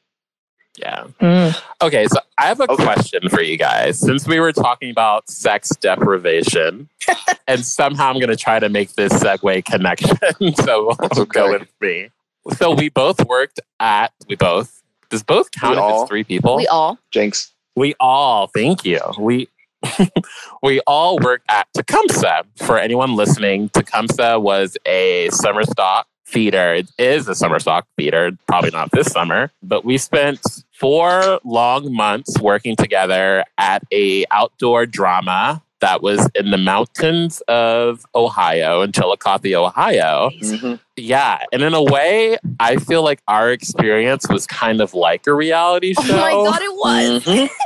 Yeah 0.76 1.04
Mm. 1.20 1.60
okay 1.82 2.06
so 2.06 2.18
I 2.38 2.46
have 2.46 2.60
a 2.60 2.70
Okay. 2.70 2.82
question 2.84 3.28
for 3.28 3.40
you 3.42 3.56
guys 3.56 3.98
since 3.98 4.26
we 4.26 4.40
were 4.40 4.52
talking 4.52 4.90
about 4.90 5.28
sex 5.30 5.70
deprivation 5.80 6.88
and 7.46 7.64
somehow 7.64 8.10
I'm 8.10 8.18
gonna 8.20 8.36
try 8.36 8.58
to 8.58 8.68
make 8.68 8.92
this 8.94 9.12
segue 9.12 9.64
connection 9.64 10.16
so 10.56 10.90
That's 10.98 11.18
go 11.24 11.50
with 11.52 11.68
me 11.80 12.10
so 12.56 12.74
we 12.74 12.88
both 12.88 13.24
worked 13.26 13.60
at 13.80 14.12
we 14.28 14.36
both 14.36 14.82
does 15.10 15.22
both 15.22 15.50
count 15.52 15.72
We 15.76 15.78
if 15.78 15.82
all- 15.82 16.02
it's 16.02 16.08
three 16.10 16.24
people 16.24 16.56
We 16.56 16.66
all. 16.66 16.98
Jinx. 17.10 17.52
We 17.76 17.94
all, 17.98 18.46
thank 18.48 18.84
you. 18.84 19.00
We 19.18 19.48
we 20.62 20.80
all 20.86 21.18
work 21.18 21.42
at 21.48 21.66
Tecumseh. 21.74 22.44
For 22.56 22.78
anyone 22.78 23.16
listening, 23.16 23.68
Tecumseh 23.70 24.38
was 24.38 24.76
a 24.86 25.28
summer 25.30 25.64
stock 25.64 26.06
feeder. 26.24 26.74
It 26.74 26.90
is 26.98 27.28
a 27.28 27.34
summer 27.34 27.58
stock 27.58 27.86
feeder, 27.96 28.30
probably 28.46 28.70
not 28.70 28.90
this 28.92 29.08
summer, 29.08 29.50
but 29.62 29.84
we 29.84 29.98
spent 29.98 30.40
four 30.84 31.40
long 31.44 31.90
months 31.94 32.38
working 32.40 32.76
together 32.76 33.42
at 33.56 33.82
a 33.90 34.26
outdoor 34.30 34.84
drama 34.84 35.62
that 35.80 36.02
was 36.02 36.28
in 36.34 36.50
the 36.50 36.58
mountains 36.58 37.40
of 37.48 38.04
Ohio, 38.14 38.82
in 38.82 38.92
Chillicothe, 38.92 39.54
Ohio. 39.54 40.28
Mhm. 40.42 40.78
Yeah, 40.96 41.38
and 41.54 41.62
in 41.62 41.72
a 41.72 41.82
way, 41.82 42.36
I 42.60 42.76
feel 42.76 43.02
like 43.02 43.20
our 43.26 43.50
experience 43.50 44.28
was 44.28 44.46
kind 44.46 44.82
of 44.82 44.92
like 44.92 45.26
a 45.26 45.32
reality 45.32 45.94
show. 45.94 46.02
Oh 46.18 46.44
my 46.44 46.50
god, 46.50 46.60
it 46.62 46.74
was. 46.74 47.24
Mhm. 47.24 47.48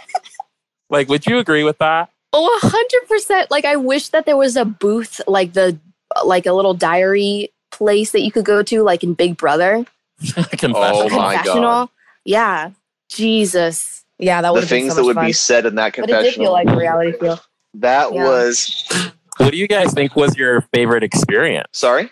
Like, 0.91 1.09
would 1.11 1.27
you 1.27 1.39
agree 1.39 1.65
with 1.65 1.79
that? 1.79 2.09
Oh, 2.33 2.61
a 2.63 2.67
hundred 2.67 3.09
percent. 3.09 3.51
Like 3.51 3.65
I 3.65 3.75
wish 3.77 4.09
that 4.11 4.27
there 4.27 4.37
was 4.37 4.57
a 4.57 4.65
booth, 4.65 5.21
like 5.27 5.55
the 5.55 5.77
like 6.25 6.47
a 6.47 6.53
little 6.53 6.73
diary 6.73 7.51
place 7.73 8.13
that 8.13 8.21
you 8.23 8.31
could 8.31 8.45
go 8.45 8.63
to, 8.63 8.83
like 8.83 9.03
in 9.03 9.15
Big 9.15 9.37
Brother. 9.37 9.85
Confessional. 10.23 10.77
Oh 10.77 11.09
my 11.11 11.35
confessional. 11.35 11.63
God. 11.63 11.89
Yeah. 12.25 12.71
Jesus. 13.09 14.05
Yeah, 14.19 14.43
that 14.43 14.53
would 14.53 14.63
The 14.65 14.67
things 14.67 14.91
so 14.91 14.97
that 14.97 15.05
would 15.05 15.15
fun. 15.15 15.27
be 15.27 15.33
said 15.33 15.65
in 15.67 15.77
that 15.77 15.93
confession. 15.93 16.17
but 16.17 16.27
it 16.27 16.31
did 16.31 16.35
feel 16.39 16.53
like 16.53 16.69
a 16.69 16.77
reality 16.77 17.13
feel. 17.19 17.41
that 17.75 18.13
Yeah. 18.13 18.25
was 18.25 18.89
What 19.37 19.53
do 19.53 19.57
you 19.57 19.69
guys 19.69 19.93
think 19.93 20.17
was 20.17 20.37
your 20.37 20.63
favorite 20.75 21.05
experience? 21.05 21.69
sorry. 21.73 22.11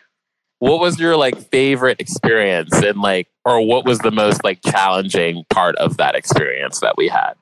What 0.59 0.81
was 0.81 0.99
your 0.99 1.17
like 1.17 1.37
favorite 1.51 2.01
experience 2.01 2.73
and 2.83 3.01
like, 3.03 3.29
or 3.45 3.61
what 3.67 3.85
was 3.85 3.99
the 3.99 4.11
most 4.11 4.43
like 4.45 4.61
challenging 4.65 5.45
part 5.51 5.77
of 5.77 5.97
that 5.99 6.15
experience 6.15 6.81
that 6.81 6.97
we 6.97 7.09
had? 7.09 7.35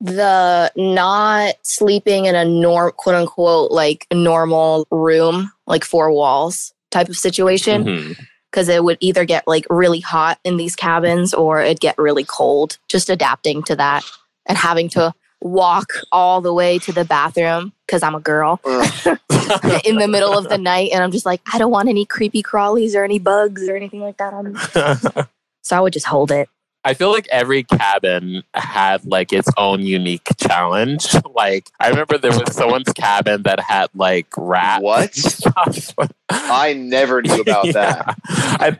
The 0.00 0.72
not 0.76 1.54
sleeping 1.62 2.24
in 2.26 2.34
a 2.34 2.44
norm 2.44 2.92
quote 2.96 3.16
unquote 3.16 3.70
like 3.70 4.06
normal 4.12 4.86
room, 4.90 5.50
like 5.66 5.84
four 5.84 6.10
walls 6.12 6.72
type 6.90 7.08
of 7.08 7.16
situation. 7.16 7.84
Mhm. 7.84 8.26
Because 8.54 8.68
it 8.68 8.84
would 8.84 8.98
either 9.00 9.24
get 9.24 9.48
like 9.48 9.66
really 9.68 9.98
hot 9.98 10.38
in 10.44 10.56
these 10.56 10.76
cabins 10.76 11.34
or 11.34 11.60
it'd 11.60 11.80
get 11.80 11.98
really 11.98 12.22
cold. 12.22 12.78
Just 12.86 13.10
adapting 13.10 13.64
to 13.64 13.74
that 13.74 14.04
and 14.46 14.56
having 14.56 14.88
to 14.90 15.12
walk 15.40 15.94
all 16.12 16.40
the 16.40 16.54
way 16.54 16.78
to 16.78 16.92
the 16.92 17.04
bathroom 17.04 17.72
because 17.84 18.04
I'm 18.04 18.14
a 18.14 18.20
girl 18.20 18.60
in 18.64 19.96
the 19.96 20.06
middle 20.08 20.38
of 20.38 20.48
the 20.48 20.56
night 20.60 20.92
and 20.92 21.02
I'm 21.02 21.10
just 21.10 21.26
like, 21.26 21.40
I 21.52 21.58
don't 21.58 21.72
want 21.72 21.88
any 21.88 22.04
creepy 22.04 22.44
crawlies 22.44 22.94
or 22.94 23.02
any 23.02 23.18
bugs 23.18 23.68
or 23.68 23.74
anything 23.74 24.00
like 24.00 24.18
that 24.18 24.32
on 24.32 24.52
me. 24.52 25.24
So 25.62 25.74
I 25.74 25.80
would 25.80 25.94
just 25.94 26.04
hold 26.04 26.30
it. 26.30 26.46
I 26.84 26.92
feel 26.94 27.10
like 27.10 27.26
every 27.30 27.62
cabin 27.64 28.42
had 28.52 29.04
like 29.06 29.32
its 29.32 29.48
own 29.56 29.82
unique 29.82 30.28
challenge. 30.38 31.06
Like 31.34 31.68
I 31.80 31.88
remember 31.88 32.16
there 32.16 32.30
was 32.30 32.54
someone's 32.54 32.92
cabin 32.92 33.42
that 33.42 33.58
had 33.58 33.88
like 33.94 34.28
rats. 34.36 34.82
What? 34.82 35.94
I 36.28 36.74
never 36.74 37.22
knew 37.22 37.40
about 37.40 37.72
that. 37.72 38.16
I 38.28 38.78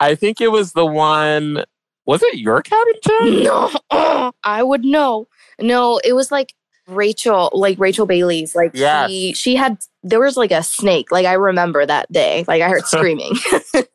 I 0.00 0.14
think 0.14 0.40
it 0.40 0.48
was 0.48 0.72
the 0.72 0.86
one. 0.86 1.64
Was 2.06 2.22
it 2.22 2.38
your 2.38 2.62
cabin, 2.62 2.94
Jen? 3.06 3.42
No, 3.44 3.70
I 4.44 4.62
would 4.62 4.84
know. 4.84 5.28
No, 5.60 6.00
it 6.02 6.14
was 6.14 6.32
like 6.32 6.54
Rachel, 6.88 7.50
like 7.52 7.78
Rachel 7.78 8.06
Bailey's. 8.06 8.54
Like 8.54 8.70
Yes. 8.74 9.10
she, 9.10 9.32
she 9.34 9.54
had. 9.56 9.76
There 10.02 10.20
was 10.20 10.36
like 10.36 10.50
a 10.50 10.62
snake. 10.62 11.12
Like 11.12 11.26
I 11.26 11.34
remember 11.34 11.84
that 11.84 12.10
day. 12.10 12.44
Like 12.48 12.62
I 12.62 12.68
heard 12.70 12.86
screaming. 12.86 13.34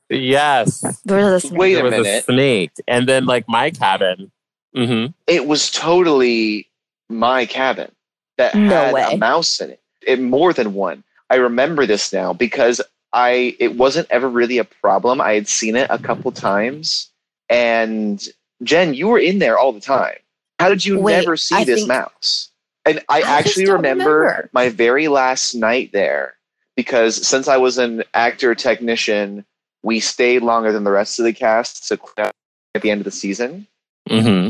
Yes, 0.10 0.82
there 1.04 1.18
was 1.18 1.44
a 1.44 1.48
snake. 1.48 1.60
Wait 1.60 1.74
there 1.76 1.86
a 1.88 1.98
was 1.98 2.08
a 2.08 2.22
snake, 2.22 2.72
and 2.88 3.08
then 3.08 3.26
like 3.26 3.48
my 3.48 3.72
cabin. 3.72 4.32
hmm 4.76 5.08
It 5.28 5.48
was 5.48 5.70
totally 5.72 6.68
my 7.10 7.46
cabin 7.46 7.92
that 8.38 8.56
No 8.56 8.70
had 8.70 8.94
way. 8.94 9.08
a 9.14 9.18
mouse 9.18 9.60
in 9.60 9.72
it. 9.72 9.82
it. 10.06 10.22
More 10.22 10.54
than 10.54 10.74
one. 10.74 11.04
I 11.30 11.36
remember 11.36 11.86
this 11.86 12.14
now 12.14 12.32
because 12.34 12.80
I 13.14 13.56
it 13.60 13.76
wasn't 13.76 14.08
ever 14.10 14.30
really 14.30 14.58
a 14.60 14.64
problem. 14.64 15.20
I 15.20 15.34
had 15.34 15.48
seen 15.48 15.76
it 15.76 15.88
a 15.90 15.98
couple 16.00 16.32
times, 16.32 17.10
and 17.50 18.26
Jen, 18.64 18.94
you 18.94 19.08
were 19.10 19.20
in 19.20 19.40
there 19.40 19.58
all 19.60 19.74
the 19.74 19.82
time. 19.82 20.16
How 20.60 20.70
did 20.70 20.86
you 20.86 21.00
Wait, 21.00 21.18
never 21.20 21.36
see 21.38 21.56
I 21.56 21.64
this 21.66 21.80
think- 21.82 21.88
mouse? 21.90 22.50
And 22.86 23.04
I, 23.10 23.18
I 23.20 23.40
actually 23.40 23.70
remember, 23.70 24.20
remember. 24.22 24.50
my 24.54 24.70
very 24.70 25.10
last 25.10 25.54
night 25.54 25.92
there 25.92 26.36
because 26.78 27.28
since 27.28 27.50
I 27.50 27.58
was 27.58 27.78
an 27.78 28.02
actor 28.14 28.56
technician, 28.56 29.44
we 29.88 30.02
stayed 30.02 30.42
longer 30.44 30.74
than 30.74 30.84
the 30.84 30.92
rest 30.92 31.18
of 31.18 31.24
the 31.24 31.32
cast 31.32 31.88
to 31.88 31.98
at 32.18 32.82
the 32.82 32.92
end 32.92 33.00
of 33.00 33.06
the 33.06 33.12
season. 33.12 33.66
Mm-hmm. 34.10 34.50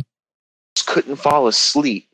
just 0.75 0.87
couldn't 0.87 1.17
fall 1.17 1.47
asleep 1.47 2.07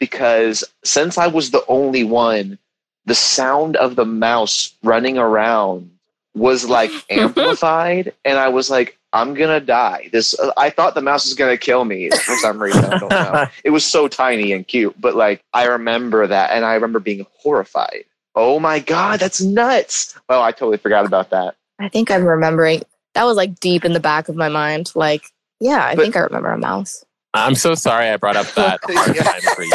because 0.00 0.64
since 0.84 1.16
I 1.16 1.28
was 1.28 1.50
the 1.52 1.64
only 1.68 2.02
one, 2.02 2.58
the 3.06 3.14
sound 3.14 3.76
of 3.76 3.94
the 3.94 4.04
mouse 4.04 4.74
running 4.82 5.18
around 5.18 5.90
was 6.34 6.68
like 6.68 6.90
amplified, 7.10 8.12
and 8.24 8.38
I 8.38 8.48
was 8.48 8.70
like, 8.70 8.98
"I'm 9.12 9.34
gonna 9.34 9.60
die." 9.60 10.08
This 10.12 10.34
I 10.56 10.70
thought 10.70 10.96
the 10.96 11.02
mouse 11.02 11.26
was 11.26 11.34
gonna 11.34 11.56
kill 11.56 11.84
me 11.84 12.10
for 12.10 12.34
some 12.36 12.60
reason. 12.60 12.84
I 12.84 12.98
don't 12.98 13.10
know. 13.10 13.46
It 13.64 13.70
was 13.70 13.84
so 13.84 14.08
tiny 14.08 14.52
and 14.52 14.66
cute, 14.66 15.00
but 15.00 15.14
like 15.14 15.40
I 15.52 15.66
remember 15.66 16.26
that, 16.26 16.50
and 16.50 16.64
I 16.64 16.74
remember 16.74 16.98
being 16.98 17.24
horrified. 17.38 18.04
Oh 18.34 18.58
my 18.58 18.80
god, 18.80 19.20
that's 19.20 19.40
nuts! 19.40 20.16
Oh, 20.28 20.42
I 20.42 20.50
totally 20.50 20.78
forgot 20.78 21.06
about 21.06 21.30
that. 21.30 21.54
I 21.84 21.88
think 21.88 22.10
I'm 22.10 22.24
remembering. 22.24 22.82
That 23.14 23.24
was 23.24 23.36
like 23.36 23.60
deep 23.60 23.84
in 23.84 23.92
the 23.92 24.00
back 24.00 24.28
of 24.28 24.36
my 24.36 24.48
mind. 24.48 24.90
Like, 24.94 25.22
yeah, 25.60 25.84
I 25.84 25.94
But- 25.94 26.02
think 26.02 26.16
I 26.16 26.20
remember 26.20 26.50
a 26.50 26.58
mouse. 26.58 27.04
I'm 27.36 27.56
so 27.56 27.74
sorry 27.74 28.08
I 28.10 28.16
brought 28.16 28.36
up 28.36 28.46
that 28.52 28.78
hard 28.88 29.16
time 29.16 29.40
for 29.56 29.62
you. 29.64 29.72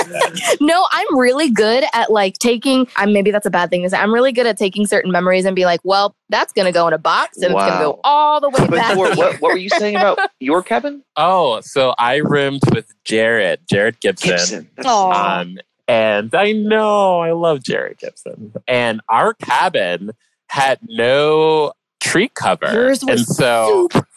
No, 0.65 0.85
I'm 0.91 1.17
really 1.19 1.51
good 1.51 1.83
at 1.93 2.09
like 2.09 2.37
taking. 2.39 2.87
I 2.95 3.05
maybe 3.05 3.31
that's 3.31 3.45
a 3.45 3.49
bad 3.49 3.69
thing 3.69 3.83
to 3.83 3.89
say. 3.89 3.97
I'm 3.97 4.13
really 4.13 4.31
good 4.31 4.45
at 4.45 4.57
taking 4.57 4.87
certain 4.87 5.11
memories 5.11 5.43
and 5.43 5.57
be 5.57 5.65
like, 5.65 5.81
well, 5.83 6.15
that's 6.29 6.53
gonna 6.53 6.71
go 6.71 6.87
in 6.87 6.93
a 6.93 6.97
box 6.97 7.35
and 7.37 7.47
it's 7.47 7.53
gonna 7.53 7.83
go 7.83 7.99
all 8.05 8.39
the 8.39 8.47
way 8.49 8.59
But 8.59 8.71
back. 8.71 8.93
Tor, 8.95 9.09
what, 9.15 9.41
what 9.41 9.51
were 9.51 9.57
you 9.57 9.67
saying 9.69 9.97
about 9.97 10.19
your 10.39 10.63
cabin? 10.63 11.03
Oh, 11.17 11.59
so 11.59 11.93
I 11.99 12.17
roomed 12.17 12.61
with 12.73 12.93
Jared, 13.03 13.59
Jared 13.69 13.99
Gibson. 13.99 14.69
Gibson. 14.77 14.85
Um, 14.85 15.57
and 15.89 16.33
I 16.33 16.53
know 16.53 17.19
I 17.19 17.33
love 17.33 17.61
Jared 17.61 17.97
Gibson. 17.97 18.53
And 18.69 19.01
our 19.09 19.33
cabin 19.33 20.11
had 20.47 20.79
no 20.87 21.73
tree 21.99 22.29
cover. 22.33 22.71
Yours 22.71 23.03
was 23.03 23.19
and 23.21 23.27
so 23.27 23.87
super- 23.91 24.07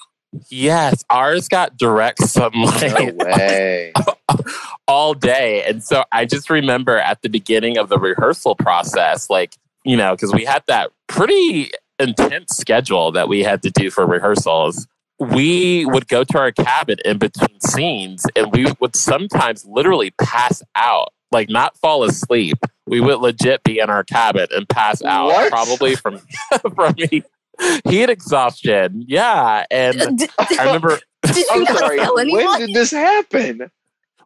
yes, 0.48 1.04
ours 1.10 1.48
got 1.48 1.76
direct 1.76 2.20
No 2.20 2.26
sunlight 2.26 3.16
way. 3.16 3.92
all 4.88 5.14
day. 5.14 5.64
And 5.64 5.82
so 5.82 6.04
I 6.12 6.24
just 6.24 6.50
remember 6.50 6.98
at 6.98 7.22
the 7.22 7.28
beginning 7.28 7.78
of 7.78 7.88
the 7.88 7.98
rehearsal 7.98 8.54
process, 8.56 9.28
like, 9.30 9.56
you 9.84 9.96
know, 9.96 10.14
because 10.14 10.32
we 10.32 10.44
had 10.44 10.62
that 10.68 10.90
pretty 11.08 11.70
intense 11.98 12.56
schedule 12.56 13.12
that 13.12 13.28
we 13.28 13.42
had 13.42 13.62
to 13.62 13.70
do 13.70 13.90
for 13.90 14.06
rehearsals. 14.06 14.86
We 15.18 15.84
would 15.86 16.08
go 16.08 16.24
to 16.24 16.38
our 16.38 16.50
cabin 16.50 16.96
in 17.04 17.18
between 17.18 17.60
scenes 17.60 18.26
and 18.34 18.50
we 18.52 18.66
would 18.80 18.96
sometimes 18.96 19.64
literally 19.64 20.10
pass 20.20 20.62
out, 20.74 21.10
like 21.30 21.48
not 21.48 21.76
fall 21.78 22.02
asleep. 22.02 22.56
We 22.86 23.00
would 23.00 23.20
legit 23.20 23.62
be 23.62 23.78
in 23.78 23.88
our 23.88 24.02
cabin 24.02 24.48
and 24.50 24.68
pass 24.68 25.00
out, 25.04 25.26
What? 25.26 25.50
probably 25.52 25.94
from 25.94 26.20
from 26.74 26.94
heat, 26.96 27.24
heat 27.88 28.10
exhaustion. 28.10 29.04
Yeah. 29.06 29.64
And 29.70 30.18
Did, 30.18 30.30
I 30.38 30.64
remember 30.64 30.98
did 31.22 31.36
you 31.36 31.46
I'm 31.50 31.66
sorry. 31.76 31.98
tell 31.98 32.18
anyone? 32.18 32.44
When 32.44 32.60
did 32.60 32.74
this 32.74 32.90
happen? 32.90 33.70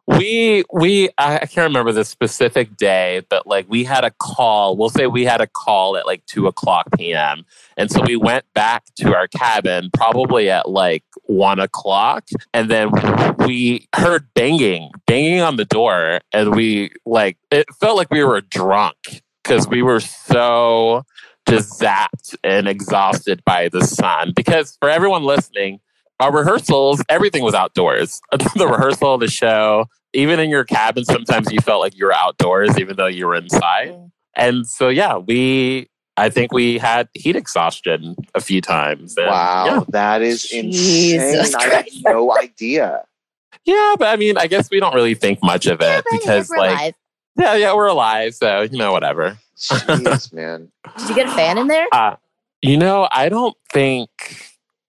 we 0.07 0.63
we 0.71 1.09
I 1.17 1.35
I 1.35 1.45
can't 1.45 1.67
remember 1.67 1.91
the 1.91 2.05
specific 2.05 2.77
day, 2.77 3.23
but 3.29 3.45
like 3.45 3.65
we 3.69 3.83
had 3.83 4.05
a 4.05 4.11
call. 4.11 4.77
We'll 4.77 4.89
say 4.89 5.05
we 5.07 5.25
had 5.25 5.41
a 5.41 5.47
call 5.47 5.97
at 5.97 6.05
like 6.05 6.25
two 6.25 6.47
o'clock 6.47 6.87
p.m. 6.97 7.43
And 7.75 7.91
so 7.91 8.01
we 8.01 8.15
went 8.15 8.45
back 8.53 8.85
to 8.99 9.13
our 9.13 9.27
cabin 9.27 9.89
probably 9.93 10.49
at 10.49 10.69
like 10.69 11.03
one 11.23 11.59
o'clock, 11.59 12.23
and 12.53 12.71
then 12.71 12.89
we 13.45 13.87
heard 13.93 14.27
banging, 14.33 14.91
banging 15.05 15.41
on 15.41 15.57
the 15.57 15.65
door, 15.65 16.21
and 16.31 16.55
we 16.55 16.91
like 17.05 17.37
it 17.51 17.67
felt 17.79 17.97
like 17.97 18.09
we 18.09 18.23
were 18.23 18.41
drunk 18.41 18.95
because 19.43 19.67
we 19.67 19.81
were 19.81 19.99
so 19.99 21.03
just 21.47 21.79
zapped 21.79 22.35
and 22.43 22.67
exhausted 22.67 23.41
by 23.45 23.69
the 23.69 23.81
sun. 23.85 24.33
Because 24.35 24.77
for 24.79 24.89
everyone 24.89 25.23
listening, 25.23 25.79
our 26.19 26.31
rehearsals, 26.35 27.03
everything 27.09 27.43
was 27.43 27.53
outdoors. 27.53 28.19
the 28.55 28.67
rehearsal, 28.67 29.17
the 29.17 29.27
show, 29.27 29.85
even 30.13 30.39
in 30.39 30.49
your 30.49 30.63
cabin, 30.65 31.05
sometimes 31.05 31.51
you 31.51 31.59
felt 31.61 31.79
like 31.81 31.95
you 31.95 32.05
were 32.05 32.13
outdoors, 32.13 32.77
even 32.79 32.95
though 32.97 33.07
you 33.07 33.27
were 33.27 33.35
inside. 33.35 33.93
And 34.35 34.65
so, 34.67 34.89
yeah, 34.89 35.17
we, 35.17 35.89
I 36.15 36.29
think 36.29 36.51
we 36.53 36.77
had 36.79 37.07
heat 37.13 37.35
exhaustion 37.35 38.15
a 38.33 38.41
few 38.41 38.61
times. 38.61 39.15
And, 39.17 39.27
Wow, 39.27 39.65
Yeah. 39.65 39.83
that 39.89 40.21
is 40.21 40.43
Jesus 40.43 41.53
insane. 41.53 41.55
I 41.59 41.75
had 41.75 41.85
no 42.03 42.35
idea. 42.37 43.03
yeah, 43.65 43.95
but 43.99 44.07
I 44.07 44.15
mean, 44.15 44.37
I 44.37 44.47
guess 44.47 44.69
we 44.71 44.79
don't 44.79 44.95
really 44.95 45.15
think 45.15 45.39
much 45.43 45.65
of 45.67 45.79
it 45.81 46.03
because, 46.11 46.49
like, 46.49 46.77
live. 46.79 46.93
yeah, 47.39 47.55
yeah, 47.55 47.73
we're 47.75 47.87
alive. 47.87 48.33
So, 48.35 48.61
you 48.61 48.77
know, 48.77 48.91
whatever. 48.91 49.37
Jeez, 49.57 50.33
man. 50.33 50.71
did 50.97 51.09
you 51.09 51.15
get 51.15 51.27
a 51.27 51.31
fan 51.31 51.57
in 51.57 51.67
there? 51.67 51.87
Uh, 51.91 52.15
you 52.61 52.77
know, 52.77 53.07
I 53.11 53.29
don't 53.29 53.55
think, 53.71 54.09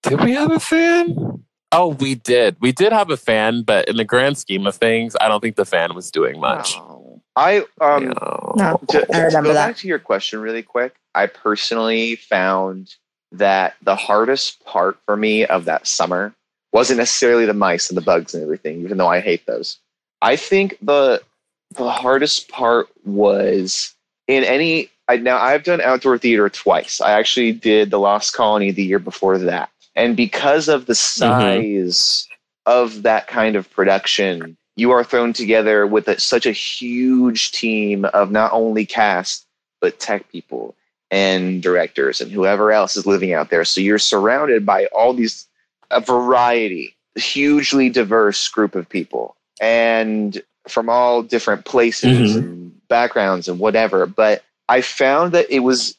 did 0.03 0.23
we 0.23 0.33
have 0.35 0.51
a 0.51 0.61
fan? 0.61 1.45
Oh, 1.73 1.89
we 1.89 2.15
did. 2.15 2.57
We 2.61 2.73
did 2.73 2.93
have 2.93 3.11
a 3.11 3.17
fan, 3.17 3.63
but 3.63 3.89
in 3.89 3.97
the 3.97 4.05
grand 4.05 4.39
scheme 4.39 4.67
of 4.67 4.75
things, 4.77 5.15
I 5.21 5.29
don't 5.29 5.41
think 5.41 5.57
the 5.57 5.67
fan 5.67 5.95
was 5.95 6.11
doing 6.11 6.41
much. 6.41 6.77
Oh. 6.79 7.21
I 7.37 7.65
um 7.81 8.07
No. 8.07 8.53
No. 8.57 8.81
to, 8.89 9.03
I 9.15 9.19
to 9.21 9.25
remember 9.27 9.51
go 9.51 9.55
that. 9.55 9.69
back 9.69 9.77
to 9.77 9.89
your 9.89 10.01
question 10.01 10.41
really 10.41 10.63
quick. 10.63 10.97
I 11.15 11.27
personally 11.27 12.17
found 12.17 12.97
that 13.31 13.75
the 13.83 13.95
hardest 13.95 14.65
part 14.65 14.99
for 15.05 15.17
me 15.17 15.45
of 15.47 15.65
that 15.67 15.87
summer 15.87 16.35
wasn't 16.73 16.99
necessarily 16.99 17.47
the 17.47 17.55
mice 17.55 17.91
and 17.91 17.97
the 17.97 18.03
bugs 18.03 18.35
and 18.35 18.43
everything, 18.43 18.81
even 18.81 18.99
though 18.99 19.07
I 19.09 19.21
hate 19.21 19.47
those. 19.47 19.79
I 20.21 20.35
think 20.35 20.77
the 20.83 21.23
the 21.71 21.91
hardest 21.91 22.49
part 22.49 22.89
was 23.05 23.95
in 24.27 24.45
any 24.45 24.91
I 25.09 25.17
now 25.17 25.39
I've 25.39 25.65
done 25.65 25.81
outdoor 25.81 26.19
theater 26.19 26.49
twice. 26.49 27.01
I 27.01 27.13
actually 27.13 27.53
did 27.53 27.91
the 27.91 27.99
Lost 27.99 28.35
Colony 28.35 28.71
the 28.71 28.85
year 28.85 28.99
before 28.99 29.39
that. 29.39 29.71
And 29.97 30.17
because 30.17 30.69
of 30.69 30.87
the 30.87 30.93
mm-hmm. 30.93 31.19
size 31.19 32.29
of 32.67 33.03
that 33.03 33.27
kind 33.27 33.57
of 33.57 33.71
production, 33.71 34.57
you 34.77 34.91
are 34.91 35.03
thrown 35.03 35.33
together 35.33 35.87
with 35.87 36.07
a, 36.09 36.21
such 36.21 36.47
a 36.47 36.53
huge 36.53 37.53
team 37.53 38.05
of 38.07 38.31
not 38.31 38.53
only 38.53 38.87
cast 38.87 39.47
but 39.81 39.99
tech 39.99 40.31
people 40.31 40.77
and 41.11 41.63
directors 41.63 42.21
and 42.21 42.31
whoever 42.31 42.71
else 42.71 42.97
is 42.97 43.07
living 43.07 43.33
out 43.33 43.51
there. 43.51 43.65
So 43.65 43.81
you're 43.81 43.99
surrounded 43.99 44.67
by 44.67 44.87
all 44.87 45.15
these 45.15 45.47
a 45.91 46.01
variety, 46.01 46.95
hugely 47.15 47.89
diverse 47.89 48.47
group 48.49 48.75
of 48.75 48.89
people, 48.89 49.37
and 49.59 50.43
from 50.71 50.89
all 50.89 51.23
different 51.23 51.65
places 51.65 52.35
Mhm. 52.35 52.39
and 52.39 52.89
backgrounds 52.89 53.49
and 53.49 53.59
whatever. 53.59 54.07
But 54.07 54.43
I 54.69 54.81
found 54.81 55.33
that 55.33 55.47
it 55.51 55.61
was 55.61 55.95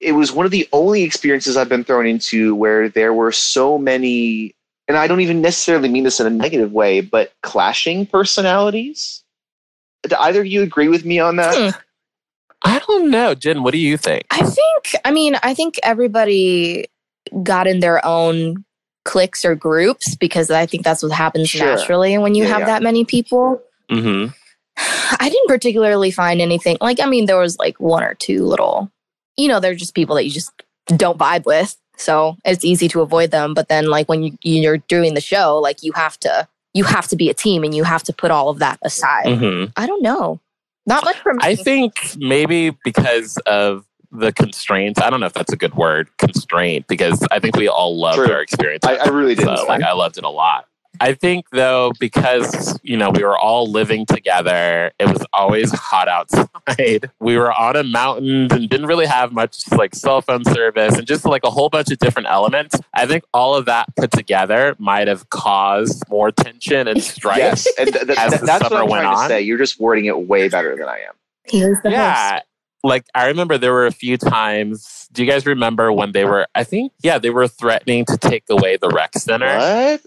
it 0.00 0.12
was 0.12 0.32
one 0.32 0.46
of 0.46 0.50
the 0.52 0.66
only 0.72 1.02
experiences 1.02 1.58
I've 1.58 1.68
been 1.68 1.84
thrown 1.84 2.06
into 2.06 2.54
where 2.54 2.88
there 2.88 3.12
were 3.12 3.32
so 3.32 3.76
many, 3.76 4.54
and 4.88 4.96
I 4.96 5.06
don't 5.06 5.20
even 5.20 5.42
necessarily 5.42 5.90
mean 5.90 6.04
this 6.04 6.18
in 6.20 6.26
a 6.26 6.30
negative 6.30 6.72
way, 6.72 7.02
but 7.02 7.32
clashing 7.42 8.06
personalities. 8.06 9.22
Do 10.08 10.16
either 10.18 10.40
of 10.40 10.46
you 10.46 10.62
agree 10.62 10.88
with 10.88 11.04
me 11.04 11.18
on 11.18 11.36
that? 11.36 11.54
Hmm. 11.74 11.78
I 12.62 12.78
don't 12.78 13.10
know. 13.10 13.34
Jen, 13.34 13.62
what 13.62 13.72
do 13.72 13.78
you 13.78 13.98
think? 13.98 14.24
I 14.30 14.42
think, 14.42 14.96
I 15.04 15.10
mean, 15.10 15.36
I 15.42 15.52
think 15.52 15.78
everybody 15.82 16.86
got 17.42 17.66
in 17.66 17.80
their 17.80 18.02
own 18.04 18.64
cliques 19.04 19.44
or 19.44 19.54
groups 19.54 20.14
because 20.14 20.50
I 20.50 20.64
think 20.64 20.82
that's 20.84 21.02
what 21.02 21.12
happens 21.12 21.50
Sure. 21.50 21.66
naturally 21.66 22.16
when 22.18 22.34
you 22.34 22.44
Yeah, 22.44 22.50
have 22.50 22.60
yeah. 22.60 22.66
that 22.66 22.82
many 22.82 23.04
people. 23.04 23.60
Hmm 23.90 24.26
I 25.20 25.28
didn't 25.28 25.48
particularly 25.48 26.10
find 26.10 26.40
anything 26.40 26.78
like, 26.80 27.00
I 27.00 27.06
mean, 27.06 27.26
there 27.26 27.38
was 27.38 27.58
like 27.58 27.78
one 27.80 28.02
or 28.02 28.14
two 28.14 28.44
little, 28.44 28.90
you 29.36 29.48
know, 29.48 29.60
they're 29.60 29.74
just 29.74 29.94
people 29.94 30.14
that 30.16 30.24
you 30.24 30.30
just 30.30 30.52
don't 30.86 31.18
vibe 31.18 31.44
with. 31.44 31.76
So 31.96 32.36
it's 32.44 32.64
easy 32.64 32.88
to 32.88 33.02
avoid 33.02 33.30
them. 33.30 33.52
But 33.52 33.68
then, 33.68 33.90
like, 33.90 34.08
when 34.08 34.22
you, 34.22 34.38
you're 34.42 34.78
doing 34.78 35.14
the 35.14 35.20
show, 35.20 35.58
like, 35.58 35.82
you 35.82 35.92
have 35.92 36.18
to, 36.20 36.48
you 36.72 36.84
have 36.84 37.08
to 37.08 37.16
be 37.16 37.28
a 37.28 37.34
team 37.34 37.62
and 37.62 37.74
you 37.74 37.84
have 37.84 38.02
to 38.04 38.12
put 38.12 38.30
all 38.30 38.48
of 38.48 38.60
that 38.60 38.78
aside. 38.82 39.38
hmm 39.38 39.64
I 39.76 39.86
don't 39.86 40.02
know. 40.02 40.40
Not 40.86 41.04
much 41.04 41.18
for 41.18 41.34
me. 41.34 41.40
I 41.42 41.56
think 41.56 42.16
maybe 42.16 42.70
because 42.84 43.36
of 43.46 43.84
the 44.12 44.32
constraints. 44.32 45.00
I 45.00 45.10
don't 45.10 45.20
know 45.20 45.26
if 45.26 45.34
that's 45.34 45.52
a 45.52 45.56
good 45.56 45.74
word, 45.74 46.08
constraint, 46.18 46.86
because 46.88 47.24
I 47.30 47.38
think 47.38 47.56
we 47.56 47.68
all 47.68 47.98
loved 47.98 48.16
True. 48.16 48.32
our 48.32 48.40
experience. 48.40 48.84
I, 48.84 48.96
I 48.96 49.08
really 49.08 49.34
did. 49.34 49.44
so, 49.44 49.66
like, 49.66 49.82
I 49.82 49.92
loved 49.92 50.18
it 50.18 50.24
a 50.24 50.28
lot. 50.28 50.66
I 51.02 51.14
think 51.14 51.48
though, 51.50 51.92
because 51.98 52.78
you 52.82 52.96
know 52.96 53.10
we 53.10 53.24
were 53.24 53.38
all 53.38 53.70
living 53.70 54.04
together, 54.06 54.92
it 54.98 55.06
was 55.08 55.24
always 55.32 55.72
hot 55.72 56.08
outside. 56.08 56.48
We 57.20 57.36
were 57.36 57.52
on 57.52 57.74
a 57.76 57.82
mountain 57.82 58.48
and 58.52 58.68
didn't 58.68 58.86
really 58.86 59.06
have 59.06 59.32
much 59.32 59.70
like 59.72 59.94
cell 59.94 60.20
phone 60.22 60.44
service 60.44 60.96
and 60.96 61.06
just 61.06 61.24
like 61.24 61.42
a 61.44 61.50
whole 61.50 61.68
bunch 61.68 61.90
of 61.90 61.98
different 61.98 62.28
elements. 62.28 62.76
I 62.94 63.06
think 63.06 63.24
all 63.34 63.54
of 63.56 63.64
that 63.66 63.94
put 63.96 64.10
together 64.12 64.76
might 64.78 65.08
have 65.08 65.28
caused 65.30 66.04
more 66.08 66.30
tension 66.30 66.86
and 66.86 67.02
strife. 67.02 67.38
yes, 67.38 67.66
and 67.78 67.92
th- 67.92 68.06
th- 68.06 68.18
As 68.18 68.30
th- 68.30 68.40
the 68.40 68.46
that's 68.46 68.62
what 68.64 68.70
summer 68.72 68.82
I'm 68.84 68.88
went 68.90 69.02
trying 69.02 69.28
to 69.28 69.34
say. 69.34 69.40
You're 69.42 69.58
just 69.58 69.80
wording 69.80 70.04
it 70.06 70.26
way 70.28 70.48
better 70.48 70.76
than 70.76 70.88
I 70.88 70.98
am. 70.98 71.14
Here's 71.44 71.78
the 71.82 71.90
host. 71.90 71.92
yeah. 71.98 72.40
Like 72.82 73.04
I 73.14 73.26
remember 73.26 73.58
there 73.58 73.72
were 73.72 73.86
a 73.86 73.92
few 73.92 74.16
times. 74.16 75.08
Do 75.12 75.22
you 75.24 75.30
guys 75.30 75.44
remember 75.46 75.92
when 75.92 76.12
they 76.12 76.24
were? 76.24 76.46
I 76.54 76.64
think 76.64 76.92
yeah, 77.02 77.18
they 77.18 77.30
were 77.30 77.48
threatening 77.48 78.04
to 78.06 78.16
take 78.16 78.44
away 78.48 78.76
the 78.76 78.88
rec 78.88 79.14
center. 79.18 79.54
What? 79.56 80.00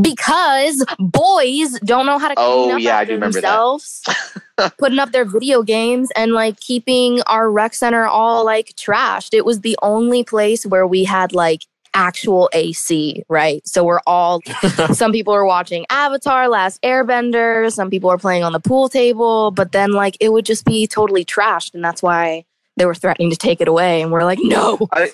Because 0.00 0.84
boys 0.98 1.78
don't 1.84 2.06
know 2.06 2.18
how 2.18 2.28
to 2.28 2.34
clean 2.34 2.70
Oh, 2.70 2.74
up 2.76 2.80
yeah, 2.80 2.98
I 2.98 3.04
do 3.04 3.12
remember 3.14 3.40
that. 3.40 3.42
themselves, 3.42 4.02
putting 4.78 4.98
up 4.98 5.12
their 5.12 5.24
video 5.24 5.62
games 5.62 6.10
and 6.16 6.32
like 6.32 6.58
keeping 6.60 7.22
our 7.22 7.50
rec 7.50 7.74
center 7.74 8.06
all 8.06 8.44
like 8.44 8.68
trashed. 8.76 9.34
It 9.34 9.44
was 9.44 9.60
the 9.60 9.76
only 9.82 10.24
place 10.24 10.64
where 10.66 10.86
we 10.86 11.04
had 11.04 11.32
like 11.32 11.62
actual 11.92 12.48
AC, 12.52 13.22
right? 13.28 13.66
So 13.66 13.82
we're 13.84 14.00
all 14.06 14.40
some 14.92 15.12
people 15.12 15.34
are 15.34 15.44
watching 15.44 15.86
Avatar, 15.90 16.48
Last 16.48 16.80
Airbender, 16.82 17.70
some 17.72 17.90
people 17.90 18.10
are 18.10 18.18
playing 18.18 18.44
on 18.44 18.52
the 18.52 18.60
pool 18.60 18.88
table, 18.88 19.50
but 19.50 19.72
then 19.72 19.92
like 19.92 20.16
it 20.20 20.30
would 20.32 20.44
just 20.46 20.64
be 20.64 20.86
totally 20.86 21.24
trashed 21.24 21.74
and 21.74 21.84
that's 21.84 22.02
why 22.02 22.44
they 22.76 22.86
were 22.86 22.94
threatening 22.94 23.30
to 23.30 23.36
take 23.36 23.60
it 23.60 23.68
away 23.68 24.00
and 24.00 24.10
we're 24.12 24.24
like, 24.24 24.38
"No." 24.40 24.88
I, 24.92 25.10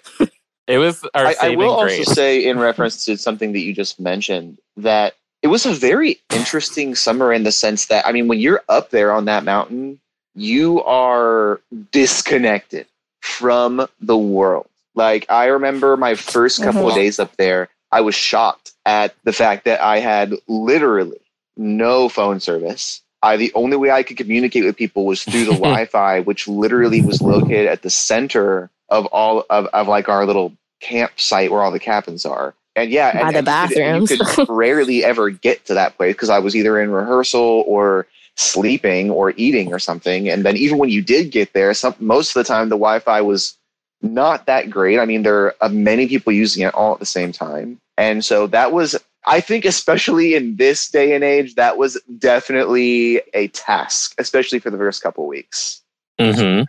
It 0.67 0.79
was 0.79 1.05
our 1.15 1.27
I, 1.27 1.35
I 1.41 1.57
will 1.57 1.81
grace. 1.81 2.01
also 2.01 2.13
say, 2.13 2.45
in 2.45 2.59
reference 2.59 3.05
to 3.05 3.17
something 3.17 3.53
that 3.53 3.61
you 3.61 3.73
just 3.73 4.01
mentioned, 4.01 4.59
that 4.77 5.15
it 5.43 5.49
was 5.49 5.65
a 5.65 5.73
very 5.73 6.19
interesting 6.33 6.95
summer 6.95 7.33
in 7.33 7.45
the 7.45 7.53
sense 7.53 7.87
that, 7.87 8.07
I 8.07 8.13
mean, 8.13 8.27
when 8.27 8.41
you're 8.41 8.63
up 8.69 8.91
there 8.91 9.13
on 9.13 9.27
that 9.27 9.45
mountain, 9.45 10.01
you 10.35 10.83
are 10.85 11.61
disconnected 11.93 12.87
from 13.21 13.87
the 14.01 14.17
world. 14.19 14.69
Like, 14.95 15.27
I 15.31 15.47
remember 15.47 15.97
my 15.97 16.15
first 16.15 16.63
couple 16.63 16.89
of 16.89 16.93
Mhm. 16.95 16.97
days 16.97 17.19
up 17.19 17.37
there, 17.37 17.69
I 17.93 18.01
was 18.01 18.15
shocked 18.15 18.73
at 18.85 19.15
the 19.25 19.33
fact 19.33 19.65
that 19.67 19.81
I 19.83 19.99
had 20.01 20.35
literally 20.49 21.21
no 21.57 22.09
phone 22.09 22.41
service. 22.41 23.03
I, 23.23 23.37
the 23.37 23.53
only 23.55 23.77
way 23.77 23.91
I 23.91 24.03
could 24.03 24.17
communicate 24.17 24.65
with 24.65 24.77
people 24.77 25.07
was 25.07 25.25
through 25.25 25.45
the 25.45 25.53
Wi-Fi, 25.65 26.21
which 26.21 26.49
literally 26.49 27.03
was 27.03 27.21
located 27.23 27.67
at 27.69 27.83
the 27.83 27.91
center 27.91 28.71
of 28.89 29.07
all 29.07 29.45
of, 29.51 29.67
of 29.67 29.89
like 29.89 30.09
our 30.09 30.27
little 30.27 30.53
campsite 30.81 31.51
where 31.51 31.63
all 31.63 31.71
the 31.73 31.79
cabins 31.79 32.25
are. 32.27 32.55
And 32.75 32.91
yeah, 32.91 33.13
By 33.13 33.29
and, 33.33 33.47
the 33.47 33.51
and 33.51 33.71
you 33.71 33.77
could- 33.77 33.81
and 33.83 34.11
You 34.11 34.37
could 34.37 34.49
rarely 34.51 35.05
ever 35.05 35.31
get 35.31 35.65
to 35.67 35.75
that 35.75 35.97
place 35.97 36.15
because 36.15 36.29
I 36.31 36.39
was 36.39 36.55
either 36.55 36.79
in 36.81 36.91
rehearsal 36.91 37.65
or 37.67 38.07
sleeping 38.37 39.11
or 39.11 39.33
eating 39.37 39.73
or 39.73 39.79
something. 39.79 40.29
And 40.29 40.45
then 40.45 40.57
even 40.59 40.77
when 40.79 40.91
you 40.91 41.01
did 41.03 41.31
get 41.31 41.55
there, 41.55 41.73
some 41.73 41.95
most 42.01 42.37
of 42.37 42.45
the 42.45 42.45
time 42.45 42.69
the 42.69 42.77
Wi-Fi 42.77 43.23
was 43.23 43.57
not 44.03 44.45
that 44.45 44.69
great. 44.69 44.99
I 44.99 45.07
mean, 45.07 45.23
there 45.23 45.55
are 45.63 45.69
many 45.71 46.07
people 46.07 46.33
using 46.35 46.63
it 46.67 46.75
all 46.75 46.93
at 46.93 47.01
the 47.01 47.07
same 47.07 47.33
time, 47.33 47.81
and 47.97 48.25
so 48.25 48.47
that 48.49 48.73
was. 48.73 48.95
I 49.29 49.41
think, 49.41 49.65
especially 49.65 50.37
in 50.37 50.55
this 50.55 50.89
day 50.89 51.13
and 51.13 51.25
age, 51.25 51.57
that 51.57 51.79
was 51.79 52.01
definitely 52.19 53.21
a 53.35 53.49
task, 53.49 54.15
especially 54.19 54.61
for 54.61 54.71
the 54.71 54.77
first 54.79 55.03
couple 55.03 55.25
of 55.25 55.29
weeks. 55.29 55.81
hmm 56.21 56.63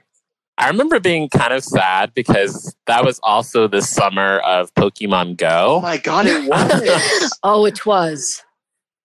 I 0.58 0.68
remember 0.70 1.00
being 1.00 1.30
kind 1.30 1.54
of 1.54 1.64
sad 1.64 2.14
because 2.14 2.76
that 2.88 3.06
was 3.06 3.20
also 3.24 3.68
the 3.68 3.82
summer 3.82 4.40
of 4.40 4.74
Pokemon 4.74 5.38
Go. 5.38 5.78
Oh 5.78 5.82
my 5.82 5.98
god, 5.98 6.26
it 6.26 6.50
was! 6.50 7.40
oh, 7.44 7.66
it 7.66 7.86
was. 7.86 8.44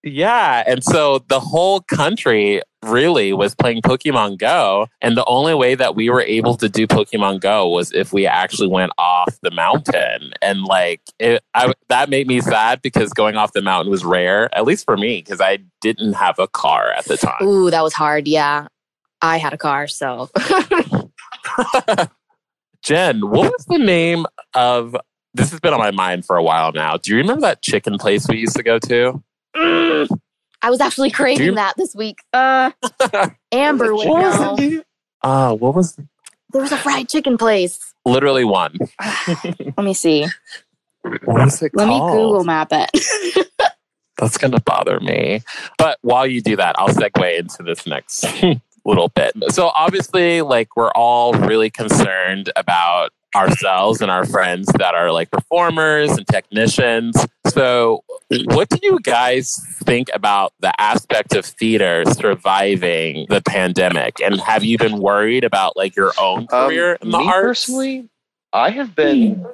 Yeah. 0.04 0.64
And 0.66 0.82
so 0.82 1.20
the 1.28 1.40
whole 1.40 1.80
country 1.80 2.62
really 2.82 3.32
was 3.32 3.54
playing 3.54 3.82
Pokemon 3.82 4.38
Go. 4.38 4.88
And 5.00 5.16
the 5.16 5.24
only 5.26 5.54
way 5.54 5.74
that 5.74 5.94
we 5.94 6.10
were 6.10 6.22
able 6.22 6.56
to 6.56 6.68
do 6.68 6.86
Pokemon 6.86 7.40
Go 7.40 7.68
was 7.68 7.92
if 7.92 8.12
we 8.12 8.26
actually 8.26 8.68
went 8.68 8.92
off 8.98 9.38
the 9.42 9.52
mountain. 9.52 10.32
And 10.42 10.64
like, 10.64 11.02
it, 11.20 11.42
I, 11.54 11.72
that 11.88 12.10
made 12.10 12.26
me 12.26 12.40
sad 12.40 12.82
because 12.82 13.12
going 13.12 13.36
off 13.36 13.52
the 13.52 13.62
mountain 13.62 13.90
was 13.90 14.04
rare, 14.04 14.52
at 14.56 14.64
least 14.64 14.84
for 14.84 14.96
me, 14.96 15.18
because 15.18 15.40
I 15.40 15.58
didn't 15.80 16.14
have 16.14 16.38
a 16.38 16.48
car 16.48 16.90
at 16.90 17.04
the 17.04 17.16
time. 17.16 17.46
Ooh, 17.46 17.70
that 17.70 17.82
was 17.82 17.92
hard. 17.92 18.26
Yeah. 18.26 18.66
I 19.24 19.36
had 19.36 19.52
a 19.52 19.58
car, 19.58 19.86
so 19.86 20.30
Jen, 22.82 23.20
what 23.28 23.50
was 23.52 23.64
the 23.68 23.78
name 23.78 24.26
of 24.54 24.96
this 25.34 25.50
has 25.50 25.60
been 25.60 25.72
on 25.72 25.78
my 25.80 25.90
mind 25.92 26.26
for 26.26 26.36
a 26.36 26.42
while 26.42 26.72
now. 26.72 26.96
Do 26.96 27.10
you 27.12 27.16
remember 27.18 27.42
that 27.42 27.62
chicken 27.62 27.96
place 27.98 28.28
we 28.28 28.38
used 28.38 28.56
to 28.56 28.62
go 28.62 28.78
to? 28.80 29.22
I 29.54 30.70
was 30.70 30.80
actually 30.80 31.10
craving 31.10 31.46
you- 31.46 31.54
that 31.54 31.74
this 31.76 31.94
week. 31.94 32.18
Uh 32.32 32.70
Amber 33.52 33.94
would 33.94 34.08
What 34.08 34.22
was 34.22 34.58
know. 34.60 34.82
Uh, 35.22 35.54
what 35.54 35.74
was 35.74 35.96
There 36.52 36.60
was 36.62 36.72
a 36.72 36.76
fried 36.76 37.08
chicken 37.08 37.38
place. 37.38 37.94
literally 38.04 38.44
one? 38.44 38.76
Let 39.44 39.78
me 39.84 39.94
see. 39.94 40.26
What 41.02 41.22
was 41.44 41.62
it 41.62 41.72
Let 41.74 41.88
me? 41.88 41.98
Google 41.98 42.44
map 42.44 42.68
it. 42.72 43.46
That's 44.18 44.38
gonna 44.38 44.60
bother 44.60 45.00
me. 45.00 45.42
But 45.78 45.98
while 46.02 46.26
you 46.26 46.40
do 46.42 46.56
that, 46.56 46.78
I'll 46.78 46.88
segue 46.88 47.38
into 47.38 47.62
this 47.62 47.86
next 47.86 48.24
little 48.84 49.08
bit. 49.08 49.32
So 49.50 49.68
obviously, 49.74 50.42
like 50.42 50.76
we're 50.76 50.92
all 50.92 51.32
really 51.34 51.70
concerned 51.70 52.50
about 52.56 53.10
ourselves 53.34 54.02
and 54.02 54.10
our 54.10 54.26
friends 54.26 54.66
that 54.78 54.94
are 54.94 55.10
like 55.10 55.30
performers 55.30 56.10
and 56.10 56.26
technicians. 56.26 57.16
So 57.46 58.04
what 58.44 58.68
do 58.68 58.78
you 58.82 58.98
guys 59.02 59.58
think 59.84 60.08
about 60.12 60.52
the 60.60 60.78
aspect 60.78 61.34
of 61.34 61.46
theater 61.46 62.04
surviving 62.12 63.26
the 63.30 63.40
pandemic? 63.40 64.20
And 64.22 64.38
have 64.40 64.64
you 64.64 64.76
been 64.76 64.98
worried 64.98 65.44
about 65.44 65.76
like 65.76 65.96
your 65.96 66.12
own 66.20 66.40
Um, 66.52 66.68
career 66.68 66.98
in 67.00 67.10
the 67.10 67.18
me 67.18 67.26
arts? 67.26 67.64
personally, 67.64 68.08
I 68.52 68.68
have 68.70 68.94
been, 68.94 69.46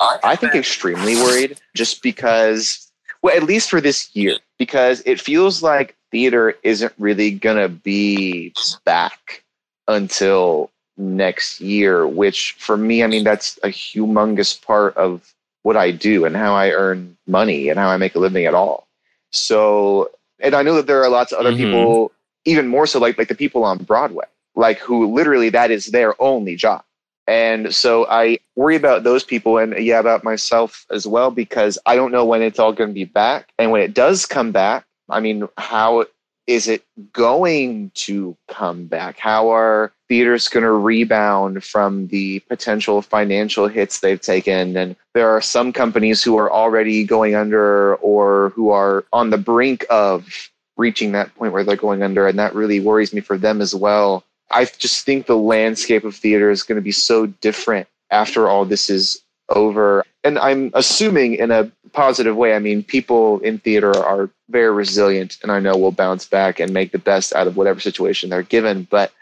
I 0.00 0.36
think, 0.36 0.54
extremely 0.54 1.16
worried 1.16 1.60
just 1.74 2.02
because, 2.02 2.88
well, 3.22 3.36
at 3.36 3.42
least 3.42 3.68
for 3.68 3.80
this 3.80 4.14
year, 4.14 4.36
because 4.58 5.02
it 5.06 5.20
feels 5.20 5.60
like 5.60 5.96
theater 6.14 6.54
isn't 6.62 6.94
really 6.98 7.32
going 7.32 7.58
to 7.58 7.68
be 7.68 8.54
back 8.84 9.42
until 9.88 10.70
next 10.96 11.60
year, 11.60 12.06
which 12.06 12.52
for 12.58 12.78
me, 12.78 13.02
I 13.02 13.08
mean, 13.08 13.24
that's 13.24 13.58
a 13.64 13.68
humongous 13.68 14.60
part 14.64 14.96
of 14.96 15.34
what 15.64 15.76
I 15.76 15.90
do 15.90 16.24
and 16.24 16.36
how 16.36 16.54
I 16.54 16.70
earn 16.70 17.16
money 17.26 17.68
and 17.68 17.78
how 17.80 17.88
I 17.90 17.98
make 17.98 18.14
a 18.14 18.20
living 18.20 18.46
at 18.46 18.54
all. 18.54 18.86
So, 19.32 20.10
and 20.40 20.54
I 20.54 20.62
know 20.62 20.74
that 20.76 20.86
there 20.86 21.02
are 21.02 21.08
lots 21.10 21.32
of 21.32 21.38
other 21.40 21.52
Mhm. 21.52 21.56
people, 21.56 22.12
even 22.44 22.68
more 22.68 22.86
so, 22.86 23.00
like 23.00 23.18
like 23.18 23.28
the 23.28 23.34
people 23.34 23.64
on 23.64 23.78
Broadway, 23.84 24.26
like 24.54 24.78
who 24.78 25.12
literally 25.12 25.50
that 25.50 25.70
is 25.72 25.86
their 25.86 26.14
only 26.22 26.56
job. 26.56 26.84
And 27.26 27.74
so 27.74 28.06
I 28.08 28.38
worry 28.56 28.76
about 28.76 29.04
those 29.04 29.24
people 29.24 29.58
and 29.58 29.76
yeah, 29.78 29.98
about 29.98 30.24
myself 30.24 30.86
as 30.90 31.06
well, 31.06 31.30
because 31.30 31.78
I 31.86 31.96
don't 31.96 32.12
know 32.12 32.24
when 32.24 32.42
it's 32.42 32.58
all 32.58 32.72
going 32.72 32.90
to 32.90 32.94
be 32.94 33.04
back. 33.04 33.50
And 33.58 33.72
when 33.72 33.82
it 33.82 33.94
does 33.94 34.26
come 34.26 34.52
back, 34.52 34.84
I 35.08 35.20
mean, 35.20 35.48
how 35.56 36.06
is 36.46 36.68
it 36.68 36.84
going 37.12 37.90
to 37.94 38.36
come 38.48 38.86
back? 38.86 39.18
How 39.18 39.50
are 39.50 39.92
theaters 40.08 40.48
going 40.48 40.64
to 40.64 40.72
rebound 40.72 41.64
from 41.64 42.08
the 42.08 42.40
potential 42.40 43.00
financial 43.00 43.66
hits 43.68 44.00
they've 44.00 44.20
taken? 44.20 44.76
And 44.76 44.96
there 45.14 45.30
are 45.30 45.40
some 45.40 45.72
companies 45.72 46.22
who 46.22 46.36
are 46.36 46.52
already 46.52 47.04
going 47.04 47.34
under 47.34 47.96
or 47.96 48.50
who 48.50 48.70
are 48.70 49.04
on 49.12 49.30
the 49.30 49.38
brink 49.38 49.86
of 49.88 50.50
reaching 50.76 51.12
that 51.12 51.34
point 51.36 51.52
where 51.52 51.64
they're 51.64 51.76
going 51.76 52.02
under. 52.02 52.26
And 52.26 52.38
that 52.38 52.54
really 52.54 52.80
worries 52.80 53.14
me 53.14 53.20
for 53.20 53.38
them 53.38 53.60
as 53.60 53.74
well. 53.74 54.24
I 54.50 54.66
just 54.66 55.04
think 55.04 55.26
the 55.26 55.36
landscape 55.36 56.04
of 56.04 56.14
theater 56.14 56.50
is 56.50 56.62
going 56.62 56.76
to 56.76 56.82
be 56.82 56.92
so 56.92 57.26
different 57.26 57.88
after 58.10 58.48
all 58.48 58.64
this 58.64 58.90
is 58.90 59.22
over. 59.48 60.04
And 60.24 60.38
I'm 60.38 60.70
assuming 60.74 61.34
in 61.34 61.50
a 61.50 61.70
positive 61.92 62.34
way. 62.34 62.56
I 62.56 62.58
mean, 62.58 62.82
people 62.82 63.38
in 63.40 63.58
theater 63.58 63.96
are 63.96 64.30
very 64.48 64.72
resilient 64.72 65.38
and 65.42 65.52
I 65.52 65.60
know 65.60 65.76
will 65.76 65.92
bounce 65.92 66.26
back 66.26 66.58
and 66.60 66.72
make 66.72 66.92
the 66.92 66.98
best 66.98 67.34
out 67.34 67.46
of 67.46 67.56
whatever 67.56 67.78
situation 67.78 68.30
they're 68.30 68.42
given. 68.42 68.88
But 68.90 69.12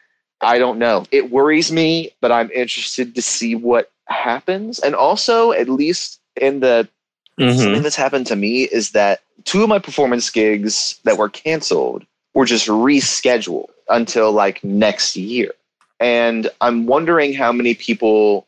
I 0.41 0.59
don't 0.59 0.79
know. 0.79 1.05
It 1.11 1.31
worries 1.31 1.71
me, 1.73 2.13
but 2.21 2.33
I'm 2.33 2.51
interested 2.53 3.15
to 3.15 3.23
see 3.23 3.55
what 3.55 3.91
happens. 4.07 4.79
And 4.79 4.95
also, 4.95 5.53
at 5.53 5.69
least 5.69 6.21
in 6.41 6.61
the 6.61 6.89
Mhm. 7.39 7.57
something 7.57 7.83
that's 7.83 7.97
happened 7.97 8.27
to 8.29 8.37
me 8.37 8.65
is 8.65 8.91
that 8.91 9.21
two 9.45 9.63
of 9.63 9.69
my 9.69 9.79
performance 9.79 10.31
gigs 10.31 10.99
that 11.05 11.17
were 11.17 11.29
canceled 11.29 12.05
were 12.35 12.45
just 12.45 12.69
rescheduled 12.69 13.71
until 13.89 14.33
like 14.33 14.63
next 14.63 15.17
year. 15.17 15.53
And 15.99 16.51
I'm 16.61 16.87
wondering 16.87 17.33
how 17.33 17.53
many 17.53 17.75
people 17.75 18.47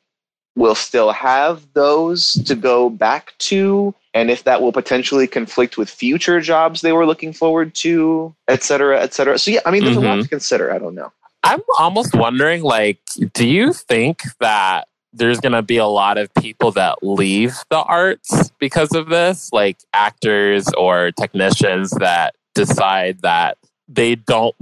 will 0.56 0.74
still 0.74 1.10
have 1.12 1.66
those 1.74 2.34
to 2.44 2.54
go 2.54 2.88
back 2.90 3.32
to 3.38 3.94
and 4.14 4.30
if 4.30 4.44
that 4.44 4.62
will 4.62 4.72
potentially 4.72 5.26
conflict 5.26 5.76
with 5.76 5.90
future 5.90 6.40
jobs 6.40 6.80
they 6.80 6.92
were 6.92 7.06
looking 7.06 7.32
forward 7.32 7.74
to, 7.74 8.34
et 8.48 8.62
cetera, 8.62 9.00
et 9.00 9.12
cetera. 9.12 9.38
So 9.38 9.50
yeah, 9.50 9.60
I 9.66 9.70
mean 9.70 9.84
there's 9.84 9.96
a 9.96 10.00
lot 10.00 10.18
Mhm. 10.18 10.22
to 10.22 10.28
consider. 10.28 10.72
I 10.72 10.78
don't 10.78 10.94
know. 10.94 11.10
I'm 11.42 11.60
almost 11.78 12.14
wondering, 12.14 12.62
like, 12.62 12.98
do 13.34 13.46
you 13.46 13.72
think 13.74 14.22
that 14.40 14.88
there's 15.12 15.40
going 15.40 15.52
to 15.52 15.62
be 15.62 15.76
a 15.76 15.86
lot 15.86 16.16
of 16.18 16.32
people 16.34 16.70
that 16.72 17.02
leave 17.02 17.54
the 17.70 17.82
arts 17.82 18.50
because 18.58 18.92
of 18.94 19.08
this, 19.10 19.50
like 19.52 19.76
actors 19.92 20.66
or 20.78 21.10
technicians 21.12 21.90
that 21.92 22.34
decide 22.54 23.20
that 23.22 23.58
they 23.88 24.14
don't 24.14 24.54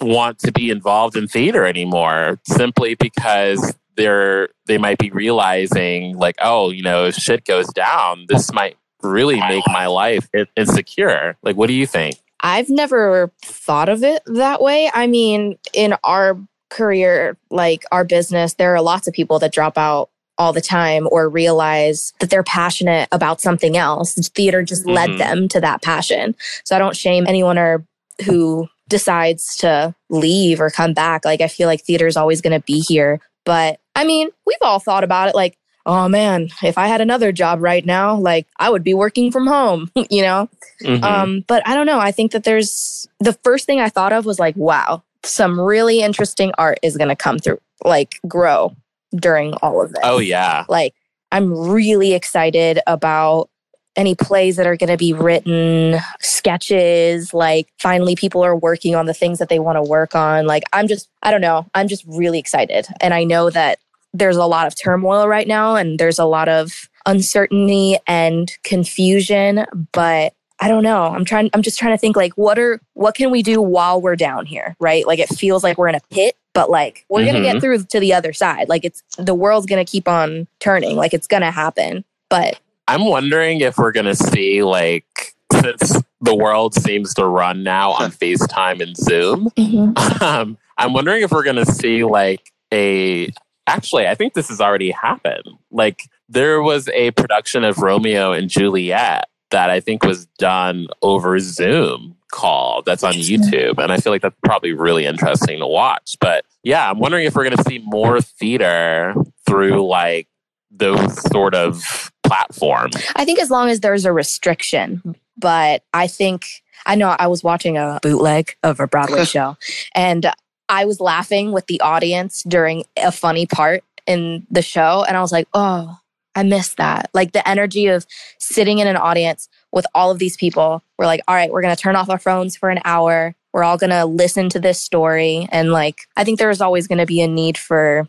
want 0.00 0.38
to 0.40 0.52
be 0.52 0.70
involved 0.70 1.16
in 1.16 1.26
theater 1.26 1.64
anymore 1.64 2.38
simply 2.46 2.94
because 2.96 3.74
they're 3.96 4.48
they 4.66 4.78
might 4.78 4.98
be 4.98 5.10
realizing 5.10 6.16
like 6.16 6.36
oh 6.42 6.70
you 6.70 6.82
know 6.82 7.06
if 7.06 7.14
shit 7.14 7.44
goes 7.44 7.66
down 7.68 8.26
this 8.28 8.52
might 8.52 8.76
really 9.02 9.38
make 9.40 9.64
my 9.68 9.86
life 9.86 10.28
insecure 10.56 11.36
like 11.42 11.56
what 11.56 11.66
do 11.68 11.74
you 11.74 11.86
think 11.86 12.16
I've 12.40 12.68
never 12.68 13.32
thought 13.42 13.88
of 13.88 14.04
it 14.04 14.22
that 14.26 14.60
way. 14.60 14.90
I 14.92 15.06
mean, 15.06 15.56
in 15.72 15.94
our 16.04 16.38
career, 16.68 17.36
like 17.50 17.82
our 17.90 18.04
business, 18.04 18.54
there 18.54 18.74
are 18.74 18.82
lots 18.82 19.08
of 19.08 19.14
people 19.14 19.38
that 19.38 19.52
drop 19.54 19.78
out 19.78 20.10
all 20.36 20.52
the 20.52 20.60
time 20.60 21.08
or 21.10 21.30
realize 21.30 22.12
that 22.20 22.28
they're 22.28 22.42
passionate 22.42 23.08
about 23.10 23.40
something 23.40 23.78
else. 23.78 24.14
Theater 24.34 24.62
just 24.62 24.84
Mhm. 24.84 24.94
led 24.94 25.18
them 25.18 25.48
to 25.48 25.60
that 25.62 25.80
passion. 25.80 26.36
So 26.64 26.76
I 26.76 26.78
don't 26.78 26.94
shame 26.94 27.24
anyone 27.26 27.56
or 27.58 27.86
who 28.26 28.68
decides 28.86 29.56
to 29.56 29.94
leave 30.10 30.60
or 30.60 30.68
come 30.68 30.92
back. 30.92 31.24
Like 31.24 31.40
I 31.40 31.48
feel 31.48 31.68
like 31.68 31.80
theater 31.84 32.06
is 32.06 32.18
always 32.18 32.42
going 32.42 32.52
to 32.58 32.64
be 32.64 32.80
here. 32.80 33.18
But 33.46 33.80
I 33.96 34.04
mean, 34.04 34.28
we've 34.46 34.56
all 34.62 34.78
thought 34.78 35.04
about 35.04 35.28
it. 35.28 35.34
Like 35.34 35.58
oh 35.88 36.08
man, 36.08 36.48
if 36.64 36.76
I 36.76 36.88
had 36.88 37.00
another 37.00 37.30
job 37.30 37.60
right 37.62 37.86
now, 37.86 38.16
like 38.16 38.48
I 38.58 38.68
would 38.70 38.82
be 38.82 38.92
working 38.92 39.30
from 39.30 39.46
home, 39.46 39.88
you 40.10 40.20
know? 40.22 40.48
Mhm. 40.82 41.02
Um, 41.02 41.44
but 41.46 41.62
I 41.66 41.74
don't 41.76 41.86
know. 41.86 42.00
I 42.00 42.10
think 42.10 42.32
that 42.32 42.42
there's 42.42 43.08
the 43.20 43.32
first 43.44 43.66
thing 43.66 43.78
I 43.80 43.88
thought 43.88 44.12
of 44.12 44.26
was 44.26 44.40
like, 44.40 44.56
wow, 44.56 45.04
some 45.22 45.60
really 45.60 46.00
interesting 46.00 46.52
art 46.58 46.78
is 46.82 46.96
going 46.96 47.08
to 47.08 47.14
come 47.16 47.38
through, 47.38 47.60
like 47.84 48.18
grow 48.26 48.74
during 49.14 49.54
all 49.62 49.80
of 49.80 49.92
this. 49.92 50.00
oh 50.02 50.18
yeah. 50.18 50.64
Like, 50.68 50.92
I'm 51.30 51.52
really 51.52 52.14
excited 52.14 52.80
about 52.88 53.48
any 53.94 54.14
plays 54.16 54.56
that 54.56 54.66
are 54.66 54.76
going 54.76 54.90
to 54.90 54.96
be 54.96 55.12
written, 55.12 55.98
sketches. 56.20 57.32
Like, 57.32 57.68
finally, 57.78 58.14
people 58.16 58.44
are 58.44 58.56
working 58.56 58.94
on 58.94 59.06
the 59.06 59.14
things 59.14 59.38
that 59.38 59.48
they 59.48 59.58
want 59.58 59.76
to 59.76 59.82
work 59.82 60.14
on. 60.14 60.46
Like, 60.46 60.64
I'm 60.72 60.86
just, 60.86 61.08
I 61.22 61.30
don't 61.30 61.40
know. 61.40 61.66
I'm 61.74 61.88
just 61.88 62.04
really 62.06 62.38
excited. 62.38 62.86
And 63.00 63.14
I 63.14 63.24
know 63.24 63.50
that 63.50 63.78
there's 64.18 64.36
a 64.36 64.46
lot 64.46 64.66
of 64.66 64.74
turmoil 64.80 65.28
right 65.28 65.46
now 65.46 65.76
and 65.76 65.98
there's 65.98 66.18
a 66.18 66.24
lot 66.24 66.48
of 66.48 66.88
uncertainty 67.06 67.98
and 68.06 68.52
confusion, 68.64 69.64
but 69.92 70.32
I 70.58 70.68
don't 70.68 70.82
know. 70.82 71.04
I'm 71.04 71.24
trying 71.24 71.50
I'm 71.52 71.62
just 71.62 71.78
trying 71.78 71.92
to 71.92 71.98
think 71.98 72.16
like 72.16 72.32
what 72.34 72.58
are 72.58 72.80
what 72.94 73.14
can 73.14 73.30
we 73.30 73.42
do 73.42 73.60
while 73.60 74.00
we're 74.00 74.16
down 74.16 74.46
here, 74.46 74.74
right? 74.80 75.06
Like 75.06 75.18
it 75.18 75.28
feels 75.28 75.62
like 75.62 75.76
we're 75.76 75.88
in 75.88 75.94
a 75.94 76.00
pit, 76.10 76.36
but 76.54 76.70
like 76.70 77.04
we're 77.10 77.24
going 77.24 77.34
to 77.34 77.42
get 77.42 77.60
through 77.60 77.84
to 77.84 78.00
the 78.00 78.14
other 78.14 78.32
side. 78.32 78.68
Like 78.68 78.84
it's 78.84 79.02
the 79.18 79.34
world's 79.34 79.66
going 79.66 79.84
to 79.84 79.90
keep 79.90 80.08
on 80.08 80.48
turning. 80.58 80.96
Like 80.96 81.12
it's 81.12 81.26
going 81.26 81.42
to 81.42 81.50
happen. 81.50 82.04
But 82.30 82.58
I'm 82.88 83.04
wondering 83.04 83.60
if 83.60 83.78
we're 83.78 83.92
gonna 83.92 84.14
see 84.14 84.62
like 84.62 85.34
since 85.52 86.00
the 86.20 86.34
world 86.34 86.74
seems 86.74 87.14
to 87.14 87.26
run 87.26 87.62
now 87.62 87.92
on 87.92 88.10
FaceTime 88.10 88.80
and 88.80 88.96
Zoom. 88.96 89.50
Um, 90.20 90.56
I'm 90.78 90.92
wondering 90.92 91.22
if 91.22 91.30
we're 91.30 91.42
gonna 91.42 91.66
see 91.66 92.04
like 92.04 92.52
a 92.72 93.32
actually 93.66 94.06
I 94.06 94.14
think 94.14 94.34
this 94.34 94.48
has 94.48 94.60
already 94.60 94.90
happened. 94.90 95.48
Like 95.70 96.02
there 96.28 96.62
was 96.62 96.88
a 96.88 97.10
production 97.12 97.64
of 97.64 97.78
Romeo 97.78 98.32
and 98.32 98.48
Juliet 98.48 99.28
that 99.50 99.70
I 99.70 99.80
think 99.80 100.04
was 100.04 100.26
done 100.38 100.88
over 101.02 101.38
Zoom 101.38 102.16
call 102.32 102.82
that's 102.82 103.04
on 103.04 103.14
YouTube. 103.14 103.78
And 103.78 103.92
I 103.92 103.98
feel 103.98 104.12
like 104.12 104.22
that's 104.22 104.36
probably 104.44 104.72
really 104.72 105.06
interesting 105.06 105.60
to 105.60 105.66
watch. 105.66 106.16
But 106.20 106.44
yeah, 106.62 106.90
I'm 106.90 106.98
wondering 106.98 107.26
if 107.26 107.34
we're 107.34 107.48
gonna 107.48 107.62
see 107.62 107.78
more 107.84 108.20
theater 108.20 109.14
through 109.46 109.86
like 109.86 110.28
those 110.70 111.22
sort 111.30 111.54
of 111.54 112.12
platforms. 112.22 112.96
I 113.14 113.24
think 113.24 113.38
as 113.38 113.50
long 113.50 113.70
as 113.70 113.80
there's 113.80 114.04
a 114.04 114.12
restriction, 114.12 115.16
but 115.38 115.82
I 115.94 116.06
think 116.06 116.46
I 116.84 116.94
know 116.94 117.16
I 117.18 117.28
was 117.28 117.42
watching 117.42 117.76
a 117.76 117.98
bootleg 118.02 118.56
of 118.62 118.80
a 118.80 118.86
Broadway 118.86 119.24
show 119.26 119.56
and 119.94 120.30
I 120.68 120.84
was 120.84 121.00
laughing 121.00 121.52
with 121.52 121.66
the 121.66 121.80
audience 121.80 122.42
during 122.46 122.84
a 122.96 123.12
funny 123.12 123.46
part 123.46 123.84
in 124.06 124.46
the 124.50 124.62
show 124.62 125.04
and 125.06 125.16
I 125.16 125.20
was 125.20 125.32
like, 125.32 125.48
"Oh, 125.54 125.98
I 126.34 126.42
missed 126.42 126.76
that." 126.78 127.10
Like 127.14 127.32
the 127.32 127.46
energy 127.48 127.86
of 127.86 128.06
sitting 128.38 128.78
in 128.78 128.86
an 128.86 128.96
audience 128.96 129.48
with 129.72 129.86
all 129.94 130.10
of 130.10 130.18
these 130.18 130.36
people. 130.36 130.82
We're 130.98 131.06
like, 131.06 131.20
"All 131.28 131.34
right, 131.34 131.50
we're 131.50 131.62
going 131.62 131.74
to 131.74 131.80
turn 131.80 131.96
off 131.96 132.10
our 132.10 132.18
phones 132.18 132.56
for 132.56 132.68
an 132.70 132.80
hour. 132.84 133.34
We're 133.52 133.64
all 133.64 133.78
going 133.78 133.90
to 133.90 134.04
listen 134.04 134.48
to 134.50 134.60
this 134.60 134.80
story." 134.80 135.48
And 135.52 135.70
like 135.72 136.02
I 136.16 136.24
think 136.24 136.38
there's 136.38 136.60
always 136.60 136.86
going 136.86 136.98
to 136.98 137.06
be 137.06 137.20
a 137.22 137.28
need 137.28 137.56
for 137.58 138.08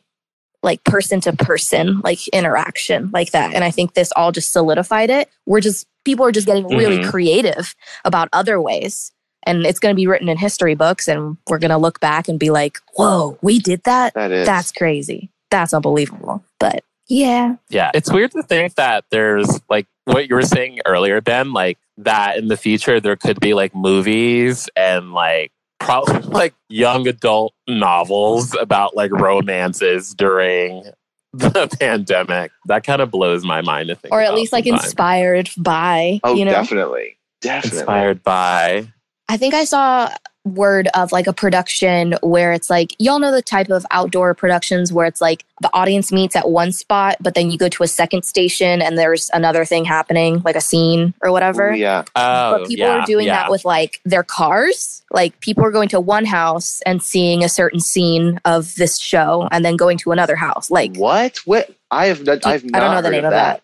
like 0.63 0.83
person 0.83 1.21
to 1.21 1.33
person 1.33 2.01
like 2.03 2.27
interaction 2.29 3.11
like 3.13 3.31
that 3.31 3.53
and 3.53 3.63
i 3.63 3.69
think 3.69 3.93
this 3.93 4.11
all 4.15 4.31
just 4.31 4.51
solidified 4.51 5.11
it 5.11 5.29
we're 5.45 5.61
just 5.61 5.85
people 6.03 6.25
are 6.25 6.31
just 6.31 6.47
getting 6.47 6.67
really 6.67 6.97
Mhm. 6.97 7.09
creative 7.11 7.75
about 8.03 8.27
other 8.33 8.59
ways 8.59 9.11
and 9.47 9.65
it's 9.65 9.79
going 9.79 9.93
to 9.93 9.95
be 9.95 10.07
written 10.07 10.29
in 10.29 10.37
history 10.37 10.75
books 10.75 11.07
and 11.07 11.37
we're 11.49 11.59
going 11.59 11.71
to 11.71 11.77
look 11.77 11.99
back 11.99 12.27
and 12.27 12.39
be 12.39 12.49
like 12.49 12.77
whoa 12.95 13.37
we 13.41 13.59
did 13.59 13.81
that 13.83 14.13
That 14.13 14.31
is. 14.31 14.45
that's 14.45 14.71
crazy 14.71 15.29
that's 15.49 15.73
unbelievable 15.73 16.43
but 16.59 16.83
yeah 17.09 17.55
Yeah. 17.69 17.89
It's 17.93 18.11
weird 18.11 18.31
to 18.31 18.43
think 18.43 18.75
that 18.75 19.05
there's 19.11 19.61
like 19.69 19.87
what 20.03 20.27
you 20.27 20.35
were 20.35 20.41
saying 20.41 20.79
earlier, 20.85 21.21
Ben, 21.21 21.53
like 21.53 21.77
that 21.97 22.37
in 22.37 22.49
the 22.49 22.57
future 22.57 22.99
there 22.99 23.15
could 23.15 23.39
be 23.39 23.53
like 23.53 23.73
movies 23.73 24.69
and 24.75 25.13
like 25.13 25.51
probably 25.79 26.19
like 26.23 26.53
young 26.67 27.07
adult 27.07 27.53
novels 27.67 28.53
about 28.59 28.93
like 28.95 29.11
romances 29.11 30.13
during 30.13 30.83
the 31.33 31.73
pandemic. 31.79 32.51
That 32.65 32.83
kind 32.83 33.01
of 33.01 33.09
blows 33.09 33.45
my 33.45 33.61
mind 33.61 33.87
to 33.87 33.95
think 33.95 34.13
or 34.13 34.19
at 34.21 34.27
about 34.27 34.35
least 34.39 34.51
like 34.51 34.65
sometimes. 34.65 34.83
inspired 34.85 35.49
by 35.57 36.19
oh, 36.25 36.35
you 36.35 36.43
know 36.43 36.51
definitely. 36.51 37.17
Definitely. 37.39 37.79
inspired 37.79 38.21
by. 38.23 38.91
I 39.29 39.37
think 39.37 39.53
I 39.53 39.65
saw 39.65 40.09
word 40.47 40.87
of 40.93 41.11
like 41.11 41.27
a 41.27 41.33
production 41.33 42.15
where 42.21 42.53
it's 42.53 42.69
like 42.69 42.95
y'all 42.99 43.19
know 43.19 43.31
the 43.31 43.41
type 43.41 43.69
of 43.69 43.85
outdoor 43.91 44.33
productions 44.33 44.93
where 44.93 45.05
it's 45.05 45.21
like 45.21 45.45
the 45.61 45.69
audience 45.73 46.11
meets 46.11 46.35
at 46.35 46.49
one 46.49 46.71
spot 46.71 47.17
but 47.19 47.33
then 47.33 47.51
you 47.51 47.57
go 47.57 47.67
to 47.67 47.83
a 47.83 47.87
second 47.87 48.23
station 48.23 48.81
and 48.81 48.97
there's 48.97 49.29
another 49.33 49.65
thing 49.65 49.83
happening 49.83 50.41
like 50.45 50.55
a 50.55 50.61
scene 50.61 51.13
or 51.21 51.31
whatever 51.31 51.71
Ooh, 51.71 51.75
yeah. 51.75 52.03
Oh, 52.15 52.59
but 52.59 52.67
people 52.67 52.85
yeah, 52.85 53.01
are 53.01 53.05
doing 53.05 53.27
yeah. 53.27 53.43
that 53.43 53.51
with 53.51 53.65
like 53.65 53.99
their 54.05 54.23
cars 54.23 55.03
like 55.11 55.39
people 55.41 55.65
are 55.65 55.71
going 55.71 55.89
to 55.89 55.99
one 55.99 56.25
house 56.25 56.81
and 56.85 57.03
seeing 57.03 57.43
a 57.43 57.49
certain 57.49 57.79
scene 57.79 58.39
of 58.45 58.73
this 58.75 58.97
show 58.97 59.47
and 59.51 59.65
then 59.65 59.75
going 59.75 59.97
to 59.97 60.11
another 60.11 60.35
house 60.35 60.71
like 60.71 60.95
what? 60.95 61.37
What? 61.45 61.69
I 61.89 62.07
have 62.07 62.25
not. 62.25 62.45
I've 62.45 62.65
I 62.73 62.79
don't 62.79 62.95
know 62.95 63.01
the 63.01 63.09
name 63.09 63.19
of 63.19 63.25
of 63.25 63.31
that. 63.31 63.57
that. 63.57 63.63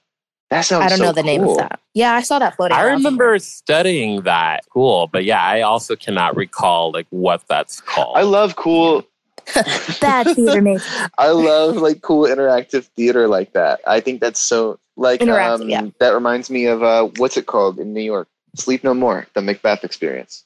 That 0.49 0.61
sounds. 0.61 0.85
i 0.85 0.89
don't 0.89 0.99
so 0.99 1.05
know 1.05 1.11
the 1.13 1.23
name 1.23 1.43
of 1.43 1.57
that 1.57 1.79
yeah 1.93 2.13
i 2.13 2.21
saw 2.21 2.37
that 2.37 2.55
floating 2.55 2.77
I 2.77 2.83
around 2.83 2.97
remember 2.97 3.39
studying 3.39 4.21
that. 4.23 4.65
Cool. 4.69 5.07
But 5.07 5.25
yeah, 5.25 5.41
I 5.41 5.61
also 5.61 5.95
cannot 5.95 6.35
recall 6.35 6.91
like 6.91 7.07
what 7.09 7.47
that's 7.47 7.81
called. 7.81 8.17
I 8.17 8.23
love 8.23 8.55
cool. 8.55 9.05
somewhere. 9.51 9.79
bad 10.01 10.35
theater 10.35 10.61
makes 10.61 10.87
I 11.17 11.29
love 11.29 11.77
like 11.77 12.01
cool 12.01 12.27
interactive 12.27 12.85
theater 12.85 13.27
like 13.27 13.53
that. 13.53 13.81
I 13.85 13.99
think 13.99 14.21
that's 14.21 14.39
so 14.39 14.79
like 14.95 15.21
um, 15.21 15.69
yeah. 15.69 15.87
that 15.99 16.13
reminds 16.13 16.49
me 16.49 16.65
of 16.65 16.83
uh 16.83 17.09
what's 17.17 17.37
it 17.37 17.45
called 17.45 17.79
in 17.79 17.93
New 17.93 18.01
York? 18.01 18.27
Sleep 18.55 18.83
No 18.83 18.93
More, 18.93 19.27
the 19.33 19.41
Macbeth 19.41 19.83
experience. 19.83 20.45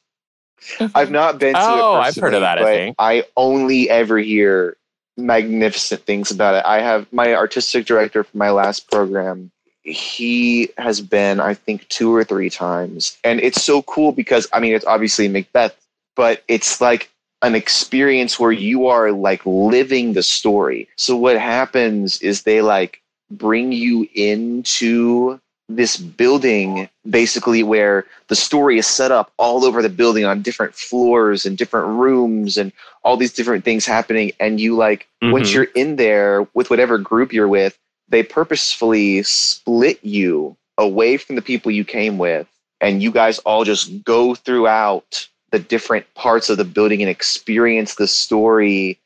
I've 0.96 1.12
not 1.12 1.38
been 1.38 1.54
to 1.54 1.60
Oh, 1.62 1.96
it 1.98 2.00
I've 2.00 2.16
heard 2.16 2.34
of 2.34 2.42
personally, 2.42 2.42
that, 2.42 2.58
I 2.58 2.64
think. 2.64 2.96
I 2.98 3.24
only 3.36 3.90
ever 3.90 4.18
hear 4.18 4.78
magnificent 5.16 6.02
things 6.04 6.32
about 6.32 6.56
it. 6.56 6.64
I 6.66 6.82
have 6.82 7.12
my 7.14 7.36
artistic 7.36 7.86
director 7.86 8.24
for 8.24 8.38
my 8.38 8.50
last 8.50 8.90
program. 8.90 9.52
He 9.88 10.70
has 10.78 11.00
been, 11.02 11.40
I 11.40 11.54
think, 11.54 11.88
two 11.88 12.14
or 12.14 12.24
three 12.24 12.50
times. 12.50 13.18
And 13.24 13.40
it's 13.40 13.64
so 13.64 13.82
cool 13.84 14.12
because 14.12 14.48
I 14.52 14.60
mean 14.60 14.74
it's 14.74 14.86
obviously 14.86 15.28
Macbeth, 15.28 15.76
but 16.16 16.44
it's 16.48 16.82
like 16.82 17.10
an 17.42 17.56
experience 17.56 18.40
where 18.40 18.52
you 18.52 18.88
are 18.88 19.12
like 19.12 19.42
living 19.46 20.14
the 20.14 20.24
story. 20.24 20.88
So 20.98 21.16
what 21.16 21.38
happens 21.40 22.22
is 22.22 22.42
they 22.44 22.62
like 22.62 23.02
bring 23.30 23.72
you 23.72 24.08
into 24.16 25.40
this 25.70 25.98
building 25.98 26.90
basically 27.10 27.62
where 27.62 28.06
the 28.30 28.36
story 28.36 28.78
is 28.80 28.88
set 28.88 29.12
up 29.12 29.32
all 29.38 29.66
over 29.66 29.82
the 29.82 29.90
building 29.90 30.24
on 30.24 30.42
different 30.42 30.74
floors 30.74 31.46
and 31.46 31.58
different 31.58 31.88
rooms 32.00 32.58
and 32.58 32.72
all 33.04 33.18
these 33.18 33.34
different 33.34 33.66
things 33.66 33.86
happening 33.86 34.32
and 34.40 34.62
you 34.62 34.78
like 34.78 35.08
once 35.22 35.50
Mhm. 35.50 35.54
you're 35.54 35.64
in 35.76 35.98
there 35.98 36.48
with 36.54 36.70
whatever 36.70 36.98
group 36.98 37.34
you're 37.34 37.50
with 37.50 37.78
they 38.10 38.24
purposefully 38.24 39.24
split 39.24 40.04
you 40.04 40.56
away 40.78 41.18
from 41.18 41.36
the 41.36 41.42
people 41.42 41.72
you 41.72 41.84
came 41.84 42.18
with 42.18 42.48
and 42.82 43.02
you 43.02 43.12
guys 43.12 43.40
all 43.40 43.64
just 43.64 44.04
go 44.04 44.36
throughout 44.36 45.28
the 45.52 45.60
different 45.60 46.12
parts 46.14 46.50
of 46.50 46.58
the 46.58 46.66
building 46.66 47.02
and 47.02 47.10
experience 47.10 47.96
the 47.96 48.08
story 48.08 49.00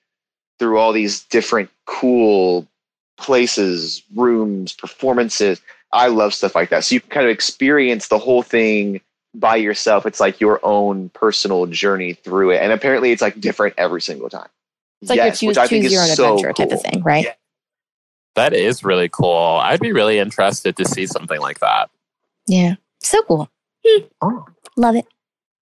through 0.59 0.77
all 0.77 0.91
these 0.91 1.23
different 1.25 1.69
cool 1.85 2.67
places, 3.17 4.03
rooms, 4.15 4.73
performances. 4.73 5.61
I 5.91 6.07
love 6.07 6.33
stuff 6.33 6.55
like 6.55 6.69
that. 6.69 6.83
So 6.83 6.95
you 6.95 7.01
can 7.01 7.09
kind 7.09 7.25
of 7.25 7.31
experience 7.31 8.07
the 8.07 8.17
whole 8.17 8.41
thing 8.43 9.01
by 9.33 9.55
yourself. 9.55 10.05
It's 10.05 10.19
like 10.19 10.39
your 10.41 10.59
own 10.63 11.09
personal 11.09 11.65
journey 11.67 12.13
through 12.13 12.51
it. 12.51 12.61
And 12.61 12.71
apparently 12.71 13.11
it's 13.11 13.21
like 13.21 13.39
different 13.39 13.75
every 13.77 14.01
single 14.01 14.29
time. 14.29 14.49
it's 15.01 15.09
like 15.09 15.17
Yes, 15.17 15.41
your 15.41 15.49
which 15.49 15.55
choose, 15.55 15.57
I 15.57 15.67
think 15.67 15.83
choose 15.83 15.85
is 15.87 15.93
your 15.93 16.01
own 16.01 16.07
so 16.07 16.35
adventure 16.35 16.53
type 16.53 16.71
of 16.71 16.81
thing 16.81 17.03
right 17.03 17.25
Yeah. 17.25 17.33
That 18.35 18.53
is 18.53 18.83
really 18.83 19.09
cool. 19.09 19.59
I'd 19.61 19.79
be 19.81 19.91
really 19.91 20.17
interested 20.19 20.77
to 20.77 20.85
see 20.85 21.05
something 21.07 21.39
like 21.41 21.59
that. 21.59 21.89
yeah 22.47 22.75
so 23.03 23.21
cool 23.23 23.49
Hmm. 23.85 24.03
Oh. 24.21 24.45
love 24.77 24.95
it 24.95 25.05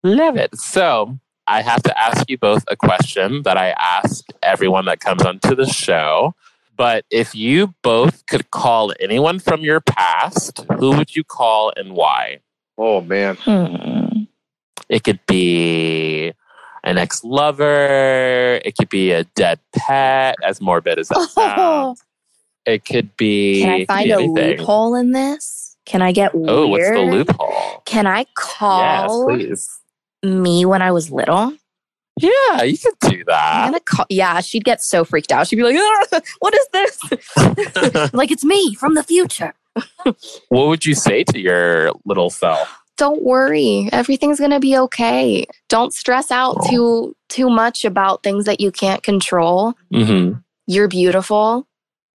Love 0.06 0.36
it. 0.38 0.54
So 0.60 1.18
I 1.48 1.62
have 1.62 1.82
to 1.84 1.98
ask 1.98 2.30
you 2.30 2.38
both 2.38 2.64
a 2.68 2.76
question 2.76 3.44
that 3.44 3.56
I 3.58 3.70
ask 3.80 4.26
everyone 4.42 4.84
that 4.86 5.00
comes 5.00 5.24
onto 5.24 5.56
the 5.56 5.66
show. 5.66 6.36
But 6.76 7.06
if 7.10 7.34
you 7.34 7.74
both 7.84 8.26
could 8.26 8.52
call 8.52 8.92
anyone 9.00 9.40
from 9.40 9.62
your 9.62 9.80
past, 9.80 10.60
who 10.78 10.92
would 10.98 11.16
you 11.16 11.24
call 11.24 11.72
and 11.78 11.94
why? 11.94 12.40
Oh 12.78 13.00
man. 13.02 13.36
Hmm. 13.38 14.24
It 14.90 15.04
could 15.06 15.22
be 15.26 16.34
an 16.84 16.98
ex 16.98 17.24
lover, 17.24 18.60
it 18.66 18.76
could 18.78 18.90
be 18.90 19.12
a 19.12 19.24
dead 19.36 19.60
pet, 19.74 20.36
as 20.44 20.60
morbid 20.60 21.00
as 21.00 21.08
that 21.08 21.30
sounds. 21.32 22.04
It 22.66 22.86
could 22.86 23.16
be. 23.18 23.62
Can 23.62 23.70
I 23.82 23.86
find 23.86 24.06
be 24.06 24.12
a 24.12 24.20
loophole 24.20 24.96
in 24.96 25.12
this? 25.12 25.76
Can 25.86 26.02
I 26.02 26.12
get 26.14 26.34
weird? 26.34 26.50
Oh, 26.50 26.68
what's 26.68 26.90
the 26.90 27.00
loophole? 27.02 27.82
Can 27.86 28.08
I 28.08 28.20
Yes, 28.20 28.28
call 28.36 29.26
please. 29.28 29.70
me 30.24 30.66
when 30.66 30.82
I 30.82 30.92
was 30.92 31.12
little? 31.12 31.54
Yeah, 32.22 32.62
you 32.64 32.78
could 32.78 32.94
do 33.02 33.18
I'm 33.20 33.24
that. 33.28 33.66
gonna 33.66 33.80
call. 33.82 34.06
Yeah, 34.10 34.40
she'd 34.42 34.64
get 34.64 34.82
so 34.82 35.04
freaked 35.04 35.32
out. 35.32 35.48
She'd 35.48 35.56
be 35.58 35.64
like, 35.64 35.76
"Ah, 35.78 36.22
"What 36.40 36.54
is 36.54 36.68
this?" 36.72 38.14
like 38.14 38.32
it's 38.32 38.46
me 38.46 38.76
from 38.76 38.94
the 38.94 39.04
future. 39.04 39.54
what 40.50 40.68
would 40.68 40.86
you 40.86 40.94
say 40.94 41.24
to 41.26 41.40
your 41.40 41.92
little 42.06 42.30
self? 42.30 42.70
Don't 42.98 43.24
worry, 43.24 43.90
everything's 43.92 44.40
gonna 44.40 44.60
be 44.60 44.78
okay. 44.78 45.46
Don't 45.70 45.92
stress 45.94 46.30
out 46.32 46.56
Oh. 46.60 46.70
too 46.70 47.16
too 47.30 47.50
much 47.50 47.84
about 47.84 48.22
things 48.24 48.46
that 48.46 48.62
you 48.62 48.72
can't 48.72 49.02
control. 49.04 49.74
hmm 49.92 50.34
You're 50.68 50.88
beautiful. 50.88 51.68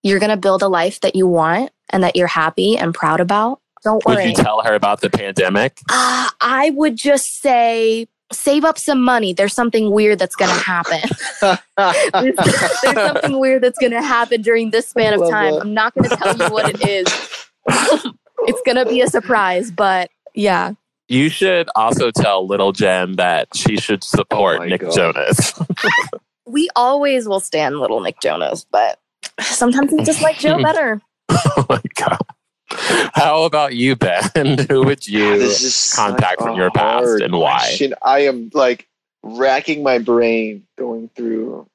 You're 0.02 0.20
gonna 0.20 0.36
build 0.36 0.62
a 0.62 0.68
life 0.68 1.00
that 1.00 1.16
you 1.16 1.26
want 1.26 1.70
and 1.90 2.02
that 2.02 2.16
you're 2.16 2.26
happy 2.26 2.76
and 2.76 2.94
proud 2.94 3.20
about. 3.20 3.60
Don't 3.84 4.04
worry. 4.04 4.16
Would 4.16 4.22
worry. 4.22 4.30
you 4.30 4.36
tell 4.36 4.62
her 4.62 4.74
about 4.74 5.00
the 5.00 5.10
pandemic? 5.10 5.78
Uh, 5.90 6.28
I 6.40 6.70
would 6.70 6.96
just 6.96 7.40
say 7.40 8.08
save 8.32 8.64
up 8.64 8.78
some 8.78 9.02
money. 9.02 9.32
There's 9.32 9.54
something 9.54 9.90
weird 9.90 10.18
that's 10.18 10.36
going 10.36 10.50
to 10.50 10.60
happen. 10.60 11.00
there's, 12.12 12.36
there's 12.82 12.94
something 12.94 13.38
weird 13.38 13.62
that's 13.62 13.78
going 13.78 13.92
to 13.92 14.02
happen 14.02 14.42
during 14.42 14.70
this 14.70 14.88
span 14.88 15.14
of 15.14 15.28
time. 15.30 15.54
that. 15.54 15.62
I'm 15.62 15.74
not 15.74 15.94
going 15.94 16.10
to 16.10 16.16
tell 16.16 16.36
you 16.36 16.52
what 16.52 16.68
it 16.68 16.86
is. 16.86 17.06
it's 18.42 18.60
going 18.66 18.76
to 18.76 18.84
be 18.84 19.00
a 19.00 19.06
surprise, 19.06 19.70
but 19.70 20.10
yeah. 20.34 20.74
You 21.08 21.30
should 21.30 21.70
also 21.74 22.10
tell 22.10 22.46
little 22.46 22.72
Jen 22.72 23.16
that 23.16 23.48
she 23.56 23.78
should 23.78 24.04
support 24.04 24.60
Oh 24.60 24.64
Nick 24.64 24.82
God. 24.82 24.92
Jonas. 24.92 25.58
We 26.46 26.70
always 26.74 27.28
will 27.28 27.40
stand 27.40 27.78
little 27.78 28.00
Nick 28.00 28.22
Jonas, 28.22 28.64
but 28.70 28.98
sometimes 29.40 29.92
we 29.92 30.02
just 30.04 30.22
like 30.22 30.38
Joe 30.38 30.62
better. 30.62 31.00
oh 31.28 31.66
my 31.68 31.80
god. 31.96 32.18
How 33.14 33.44
about 33.44 33.74
you, 33.74 33.96
Ben? 33.96 34.58
Who 34.68 34.84
would 34.84 35.06
you 35.08 35.38
This 35.38 35.94
contact 35.96 36.40
from 36.42 36.56
your 36.56 36.70
past 36.70 37.04
hard 37.04 37.22
and 37.22 37.34
why? 37.34 37.58
question. 37.60 37.94
I 38.02 38.20
am 38.20 38.50
like 38.52 38.86
racking 39.22 39.82
my 39.82 39.98
brain 39.98 40.64
going 40.76 41.08
through. 41.16 41.66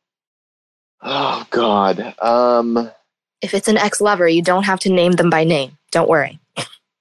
Oh 1.02 1.46
God. 1.50 2.14
Um, 2.22 2.92
If 3.42 3.54
it's 3.54 3.68
an 3.68 3.78
ex 3.78 4.00
lover, 4.02 4.28
you 4.28 4.42
don't 4.42 4.64
have 4.64 4.80
to 4.82 4.90
name 4.92 5.14
them 5.14 5.30
by 5.30 5.44
name. 5.44 5.78
Don't 5.92 6.08
worry. 6.10 6.40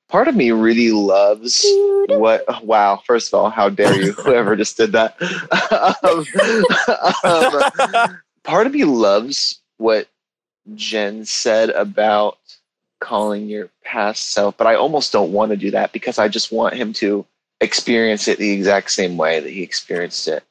part 0.09 0.27
of 0.29 0.35
me 0.37 0.51
really 0.51 0.91
loves 0.91 1.65
what. 2.09 2.45
Wow. 2.65 3.03
First 3.07 3.29
of 3.33 3.39
all, 3.41 3.51
how 3.51 3.69
dare 3.69 3.95
you? 4.01 4.13
Whoever 4.25 4.57
just 4.57 4.77
did 4.77 4.93
that. 4.93 5.17
um, 6.05 6.25
um, 7.25 8.21
part 8.43 8.67
of 8.67 8.73
me 8.73 8.85
loves 8.85 9.61
what 9.77 10.09
Jen 10.75 11.25
said 11.25 11.71
about 11.71 12.39
calling 13.01 13.49
your 13.49 13.69
past 13.85 14.31
self, 14.33 14.57
but 14.57 14.67
I 14.67 14.75
almost 14.77 15.13
don't 15.13 15.33
want 15.33 15.51
to 15.51 15.57
do 15.57 15.71
that 15.73 15.93
because 15.93 16.19
I 16.19 16.29
just 16.29 16.53
want 16.53 16.75
him 16.75 16.93
to 16.95 17.27
experience 17.61 18.29
it 18.29 18.39
the 18.39 18.51
exact 18.51 18.91
same 18.91 19.17
way 19.17 19.41
that 19.41 19.51
he 19.51 19.63
experienced 19.63 20.29
it. 20.29 20.45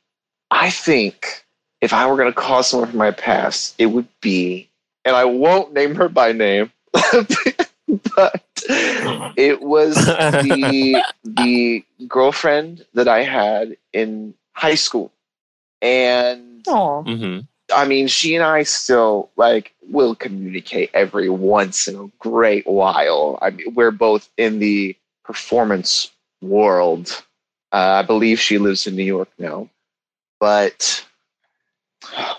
I 0.49 0.69
think 0.69 1.45
if 1.79 1.93
I 1.93 2.07
were 2.07 2.17
going 2.17 2.31
to 2.31 2.37
call 2.39 2.63
someone 2.63 2.89
from 2.89 2.99
my 2.99 3.11
past, 3.11 3.75
it 3.77 3.87
would 3.87 4.07
be, 4.21 4.69
and 5.05 5.15
I 5.15 5.25
won't 5.25 5.73
name 5.73 5.95
her 5.95 6.09
by 6.09 6.31
name, 6.33 6.71
but 6.93 8.43
it 8.67 9.61
was 9.61 9.95
the 9.95 11.01
the 11.23 11.85
girlfriend 12.07 12.85
that 12.93 13.07
I 13.07 13.23
had 13.23 13.77
in 13.93 14.33
high 14.53 14.75
school, 14.75 15.11
and 15.81 16.63
Oh, 16.67 17.03
hmm 17.03 17.39
I 17.73 17.87
mean, 17.87 18.07
she 18.07 18.35
and 18.35 18.43
I 18.43 18.63
still 18.63 19.29
like 19.37 19.73
will 19.89 20.15
communicate 20.15 20.89
every 20.93 21.29
once 21.29 21.87
in 21.87 21.95
a 21.95 22.09
great 22.19 22.65
while. 22.67 23.37
I 23.41 23.51
mean, 23.51 23.73
we're 23.73 23.91
both 23.91 24.29
in 24.37 24.59
the 24.59 24.95
performance 25.23 26.11
world. 26.41 27.23
Uh, 27.71 28.01
I 28.01 28.03
believe 28.03 28.39
she 28.39 28.57
lives 28.57 28.87
in 28.87 28.95
New 28.95 29.03
York 29.03 29.29
now, 29.37 29.69
but 30.39 31.05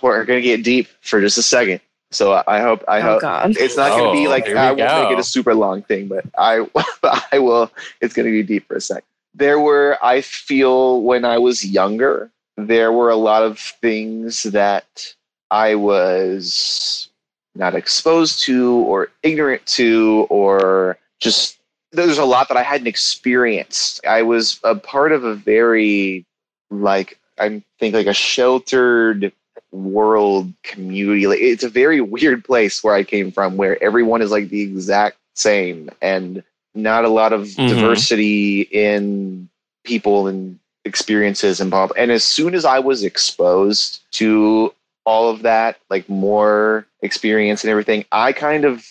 we're 0.03 0.24
gonna 0.24 0.40
get 0.40 0.64
deep 0.64 0.88
for 1.01 1.20
just 1.20 1.38
a 1.38 1.43
second. 1.43 1.80
So 2.11 2.32
I, 2.32 2.45
I 2.47 2.61
hope 2.61 2.84
I 2.88 2.99
oh 2.99 3.03
hope 3.03 3.20
God. 3.22 3.57
it's 3.57 3.76
not 3.76 3.90
gonna 3.97 4.12
be 4.12 4.26
Oh, 4.26 4.30
like 4.30 4.47
here 4.47 4.55
we 4.55 4.61
I 4.61 4.72
won't 4.72 4.95
make 4.95 5.11
it 5.11 5.18
a 5.18 5.24
super 5.24 5.55
long 5.55 5.82
thing, 5.82 6.09
but 6.09 6.24
I 6.38 6.66
I 7.32 7.38
will. 7.38 7.70
It's 8.01 8.14
gonna 8.14 8.30
be 8.30 8.43
deep 8.43 8.66
for 8.68 8.76
a 8.76 8.80
second. 8.80 9.05
There 9.34 9.59
were 9.61 9.99
I 10.03 10.20
feel 10.20 11.03
when 11.03 11.24
I 11.24 11.38
was 11.38 11.64
younger, 11.64 12.30
there 12.57 12.93
were 12.93 13.11
a 13.11 13.16
lot 13.16 13.43
of 13.43 13.59
things 13.59 14.45
that 14.45 15.14
I 15.51 15.74
was 15.76 17.09
not 17.55 17.74
exposed 17.74 18.42
to 18.44 18.74
or 18.76 19.11
ignorant 19.22 19.64
to 19.66 20.26
or 20.30 20.98
just 21.20 21.59
there's 21.92 22.18
a 22.18 22.24
lot 22.24 22.48
that 22.48 22.57
I 22.57 22.62
hadn't 22.62 22.86
experienced. 22.86 24.05
I 24.07 24.22
was 24.22 24.59
a 24.64 24.74
part 24.74 25.12
of 25.12 25.24
a 25.24 25.34
very 25.34 26.24
like 26.70 27.18
I 27.38 27.62
think 27.78 27.94
like 27.94 28.07
a 28.07 28.14
sheltered 28.14 29.32
world 29.72 30.53
community. 30.62 31.26
Like 31.26 31.40
it's 31.40 31.64
a 31.64 31.68
very 31.68 32.00
weird 32.00 32.44
place 32.44 32.82
where 32.82 32.94
I 32.94 33.05
came 33.05 33.30
from 33.30 33.57
where 33.57 33.82
everyone 33.82 34.22
is 34.22 34.30
like 34.30 34.48
the 34.48 34.62
exact 34.62 35.16
same 35.34 35.90
and 36.00 36.42
not 36.74 37.05
a 37.05 37.09
lot 37.09 37.32
of 37.32 37.46
Mhm. 37.48 37.68
diversity 37.68 38.62
in 38.62 39.48
people 39.84 40.26
and 40.26 40.59
experiences 40.84 41.61
and. 41.61 41.72
And 41.96 42.11
as 42.11 42.24
soon 42.24 42.55
as 42.55 42.64
I 42.64 42.78
was 42.78 43.05
exposed 43.05 44.00
to 44.12 44.72
all 45.05 45.30
of 45.30 45.42
that, 45.42 45.78
like 45.90 46.09
more 46.09 46.86
experience 47.00 47.64
and 47.64 47.70
everything, 47.70 48.05
I 48.12 48.32
kind 48.32 48.64
of 48.64 48.86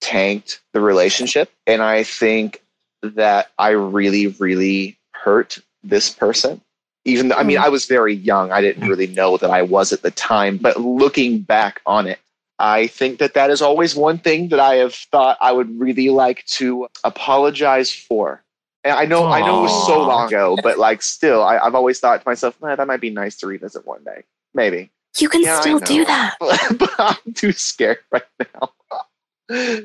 tanked 0.00 0.60
the 0.72 0.80
relationship. 0.80 1.50
And 1.66 1.82
I 1.82 2.02
think 2.02 2.62
that 3.02 3.50
I 3.58 3.70
really, 3.70 4.28
really 4.28 4.98
hurt 5.12 5.58
this 5.82 6.10
person. 6.10 6.60
Even 7.06 7.28
though, 7.28 7.36
I 7.36 7.42
mean, 7.42 7.58
hmm. 7.58 7.64
I 7.64 7.68
was 7.68 7.86
very 7.86 8.14
young. 8.14 8.50
I 8.50 8.60
didn't 8.60 8.84
hmm. 8.84 8.88
really 8.88 9.06
know 9.06 9.36
that 9.36 9.50
I 9.50 9.62
was 9.62 9.92
at 9.92 10.02
the 10.02 10.10
time. 10.10 10.56
But 10.56 10.80
looking 10.80 11.40
back 11.40 11.80
on 11.86 12.06
it, 12.06 12.18
I 12.58 12.86
think 12.86 13.18
that 13.18 13.34
that 13.34 13.50
is 13.50 13.60
always 13.60 13.94
one 13.94 14.18
thing 14.18 14.48
that 14.48 14.60
I 14.60 14.76
have 14.76 14.94
thought 14.94 15.36
I 15.40 15.52
would 15.52 15.78
really 15.78 16.10
like 16.10 16.44
to 16.46 16.88
apologize 17.02 17.92
for. 17.92 18.42
And 18.84 18.92
I 18.92 19.06
know, 19.06 19.26
I 19.26 19.40
know 19.40 19.60
it 19.60 19.62
was 19.62 19.86
so 19.86 20.06
long 20.06 20.28
ago, 20.28 20.58
but 20.62 20.78
like 20.78 21.02
still, 21.02 21.42
I, 21.42 21.58
I've 21.58 21.74
always 21.74 21.98
thought 21.98 22.20
to 22.20 22.28
myself, 22.28 22.60
man, 22.60 22.76
that 22.76 22.86
might 22.86 23.00
be 23.00 23.10
nice 23.10 23.36
to 23.38 23.46
revisit 23.46 23.86
one 23.86 24.04
day, 24.04 24.24
maybe. 24.52 24.90
You 25.18 25.28
can 25.28 25.42
Yeah, 25.42 25.60
still 25.60 25.78
do 25.78 26.04
that. 26.04 26.36
but 26.40 26.90
I'm 26.98 27.32
too 27.34 27.52
scared 27.52 27.98
right 28.10 28.22
now. 28.40 28.70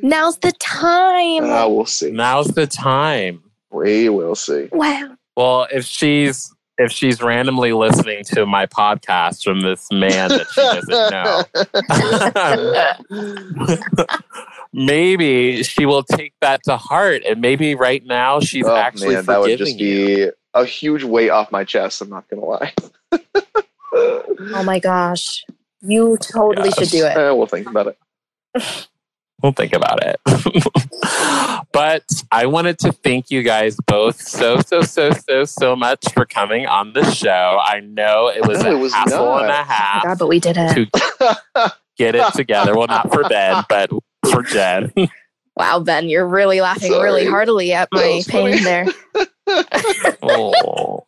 Now's 0.01 0.37
the 0.39 0.51
time. 0.53 1.43
Uh, 1.43 1.67
we'll 1.67 1.85
see. 1.85 2.11
Now's 2.11 2.47
the 2.47 2.65
time. 2.67 3.43
We 3.71 4.09
will 4.09 4.35
see. 4.35 4.69
wow. 4.71 5.15
Well, 5.35 5.67
if 5.71 5.85
she's 5.85 6.53
if 6.77 6.91
she's 6.93 7.21
randomly 7.21 7.73
listening 7.73 8.23
to 8.23 8.45
my 8.45 8.65
podcast 8.65 9.43
from 9.43 9.61
this 9.61 9.85
man 9.91 10.29
that 10.29 10.47
she 10.47 10.61
doesn't 10.61 11.11
know, 14.07 14.07
maybe 14.73 15.61
she 15.63 15.85
will 15.85 16.03
take 16.03 16.33
that 16.41 16.63
to 16.63 16.77
heart, 16.77 17.23
and 17.27 17.41
maybe 17.41 17.75
right 17.75 18.03
now 18.05 18.39
she's 18.39 18.65
oh 18.65 18.75
actually 18.75 19.15
man, 19.15 19.25
that 19.25 19.39
would 19.41 19.57
just 19.57 19.77
you. 19.77 20.27
be 20.27 20.31
a 20.53 20.65
huge 20.65 21.03
weight 21.03 21.29
off 21.29 21.51
my 21.51 21.63
chest. 21.63 22.01
I'm 22.01 22.09
not 22.09 22.27
gonna 22.29 22.45
lie. 22.45 22.73
Oh 23.93 24.63
my 24.63 24.79
gosh. 24.79 25.43
You 25.81 26.17
totally 26.21 26.71
should 26.71 26.89
do 26.89 27.05
it. 27.05 27.15
Eh, 27.17 27.31
we'll 27.31 27.47
think 27.47 27.67
about 27.69 27.87
it. 27.87 27.97
We'll 29.41 29.53
think 29.53 29.71
about 29.71 29.99
it. 30.03 30.19
but 31.71 32.03
I 32.29 32.45
wanted 32.47 32.77
to 32.79 32.91
thank 32.91 33.31
you 33.31 33.41
guys 33.41 33.77
both 33.87 34.21
so, 34.21 34.59
so, 34.59 34.81
so, 34.81 35.11
so, 35.11 35.45
so 35.45 35.77
much 35.77 36.03
for 36.13 36.25
coming 36.25 36.65
on 36.65 36.91
the 36.91 37.09
show. 37.11 37.57
I 37.63 37.79
know 37.79 38.27
it 38.27 38.45
was 38.45 38.61
No, 38.61 38.71
a 38.71 38.75
it 38.75 38.79
was 38.79 38.93
hassle 38.93 39.23
not. 39.25 39.43
and 39.43 39.51
a 39.51 39.59
Oh 39.61 39.63
half 39.63 40.03
God, 40.03 40.19
but 40.19 40.27
we 40.27 40.41
did 40.41 40.57
it. 40.59 40.73
to 40.91 41.71
get 41.97 42.15
it 42.15 42.33
together. 42.33 42.75
Well, 42.77 42.87
not 42.87 43.13
for 43.13 43.29
Ben, 43.29 43.63
but 43.69 43.89
for 44.29 44.43
Jen. 44.43 44.91
Wow, 45.55 45.79
Ben, 45.79 46.09
you're 46.09 46.27
really 46.27 46.59
laughing 46.59 46.91
really 46.91 47.25
heartily 47.25 47.71
at 47.71 47.87
my 47.93 48.21
pain 48.27 48.57
funny. 48.57 48.59
there. 48.61 48.87
Oh. 50.21 51.05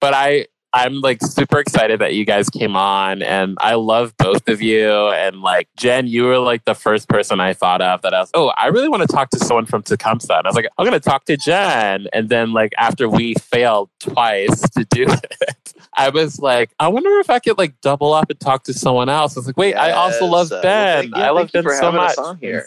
but 0.00 0.14
I 0.14 0.46
I'm 0.74 1.00
like 1.00 1.22
super 1.22 1.60
excited 1.60 2.00
that 2.00 2.14
you 2.14 2.24
guys 2.24 2.50
came 2.50 2.74
on 2.74 3.22
and 3.22 3.56
I 3.60 3.74
love 3.76 4.16
both 4.16 4.48
of 4.48 4.60
you 4.60 4.90
and 4.90 5.40
like 5.40 5.68
Jen 5.76 6.08
you 6.08 6.24
were 6.24 6.38
like 6.38 6.64
the 6.64 6.74
first 6.74 7.08
person 7.08 7.38
I 7.38 7.52
thought 7.52 7.80
of 7.80 8.02
that 8.02 8.12
I 8.12 8.20
was 8.20 8.30
oh 8.34 8.48
I 8.58 8.66
really 8.66 8.88
want 8.88 9.02
to 9.02 9.06
talk 9.06 9.30
to 9.30 9.38
someone 9.38 9.66
from 9.66 9.82
Tecumseh. 9.84 10.34
And 10.34 10.44
I 10.46 10.48
was 10.48 10.56
like 10.56 10.66
I'm 10.76 10.84
gonna 10.84 10.98
talk 10.98 11.26
to 11.26 11.36
Jen. 11.36 12.08
And 12.12 12.28
then 12.28 12.52
like 12.52 12.72
after 12.76 13.08
we 13.08 13.34
failed 13.34 13.88
twice 14.00 14.68
to 14.70 14.84
do 14.90 15.04
it 15.08 15.72
I 15.96 16.08
was 16.08 16.40
like 16.40 16.74
I 16.80 16.88
wonder 16.88 17.20
if 17.20 17.30
I 17.30 17.38
could 17.38 17.56
like 17.56 17.80
double 17.80 18.12
up 18.12 18.28
and 18.28 18.40
talk 18.40 18.64
to 18.64 18.74
someone 18.74 19.08
else. 19.08 19.36
I 19.36 19.40
was 19.40 19.46
like 19.46 19.56
wait 19.56 19.74
I 19.74 19.92
also 19.92 20.26
love 20.26 20.50
uh, 20.50 20.56
well, 20.56 20.62
Ben. 20.62 21.02
thank- 21.12 21.16
I 21.16 21.30
love 21.30 21.52
Ben 21.52 21.64
so 21.78 21.92
much. 21.92 22.16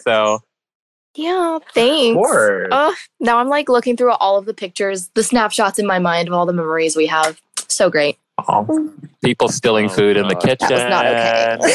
So 0.02 0.42
yeah, 1.14 1.58
thanks. 1.74 2.30
Now 3.20 3.38
I'm 3.38 3.48
like 3.48 3.68
looking 3.68 3.96
through 3.96 4.12
all 4.12 4.38
of 4.38 4.46
the 4.46 4.54
pictures, 4.54 5.08
the 5.14 5.22
snapshots 5.22 5.78
in 5.78 5.86
my 5.86 5.98
mind 5.98 6.28
of 6.28 6.34
all 6.34 6.46
the 6.46 6.52
memories 6.52 6.96
we 6.96 7.06
have. 7.06 7.40
So 7.68 7.90
great. 7.90 8.18
Oh, 8.46 8.92
people 9.24 9.48
stealing 9.48 9.86
oh, 9.86 9.88
food 9.88 10.16
in 10.16 10.28
the 10.28 10.36
kitchen. 10.36 10.68
That 10.68 11.58
was 11.58 11.66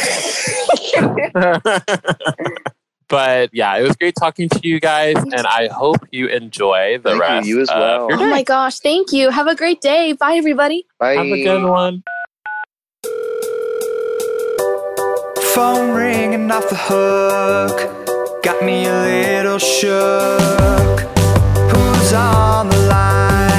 not 0.95 1.41
okay. 1.51 2.49
but 3.09 3.49
yeah, 3.51 3.75
it 3.77 3.83
was 3.83 3.97
great 3.97 4.15
talking 4.17 4.47
to 4.47 4.59
you 4.63 4.79
guys, 4.79 5.17
and 5.17 5.45
I 5.45 5.67
hope 5.67 6.07
you 6.11 6.27
enjoy 6.27 6.99
the 6.99 7.09
thank 7.09 7.21
rest. 7.21 7.47
You, 7.47 7.55
you 7.57 7.61
as 7.63 7.69
well. 7.69 8.07
Oh 8.11 8.29
my 8.29 8.43
gosh, 8.43 8.79
thank 8.79 9.11
you. 9.11 9.29
Have 9.29 9.47
a 9.47 9.55
great 9.55 9.81
day. 9.81 10.13
Bye, 10.13 10.35
everybody. 10.35 10.87
Bye. 10.99 11.15
Have 11.15 11.25
a 11.25 11.43
good 11.43 11.69
one. 11.69 12.03
Phone 15.53 15.91
ringing 15.91 16.49
off 16.49 16.69
the 16.69 16.77
hook 16.77 18.02
got 18.43 18.61
me 18.61 18.85
a 18.85 18.93
little 18.93 19.57
shook. 19.57 20.99
Who's 21.71 22.13
on 22.13 22.67
the 22.67 22.77
line? 22.89 23.52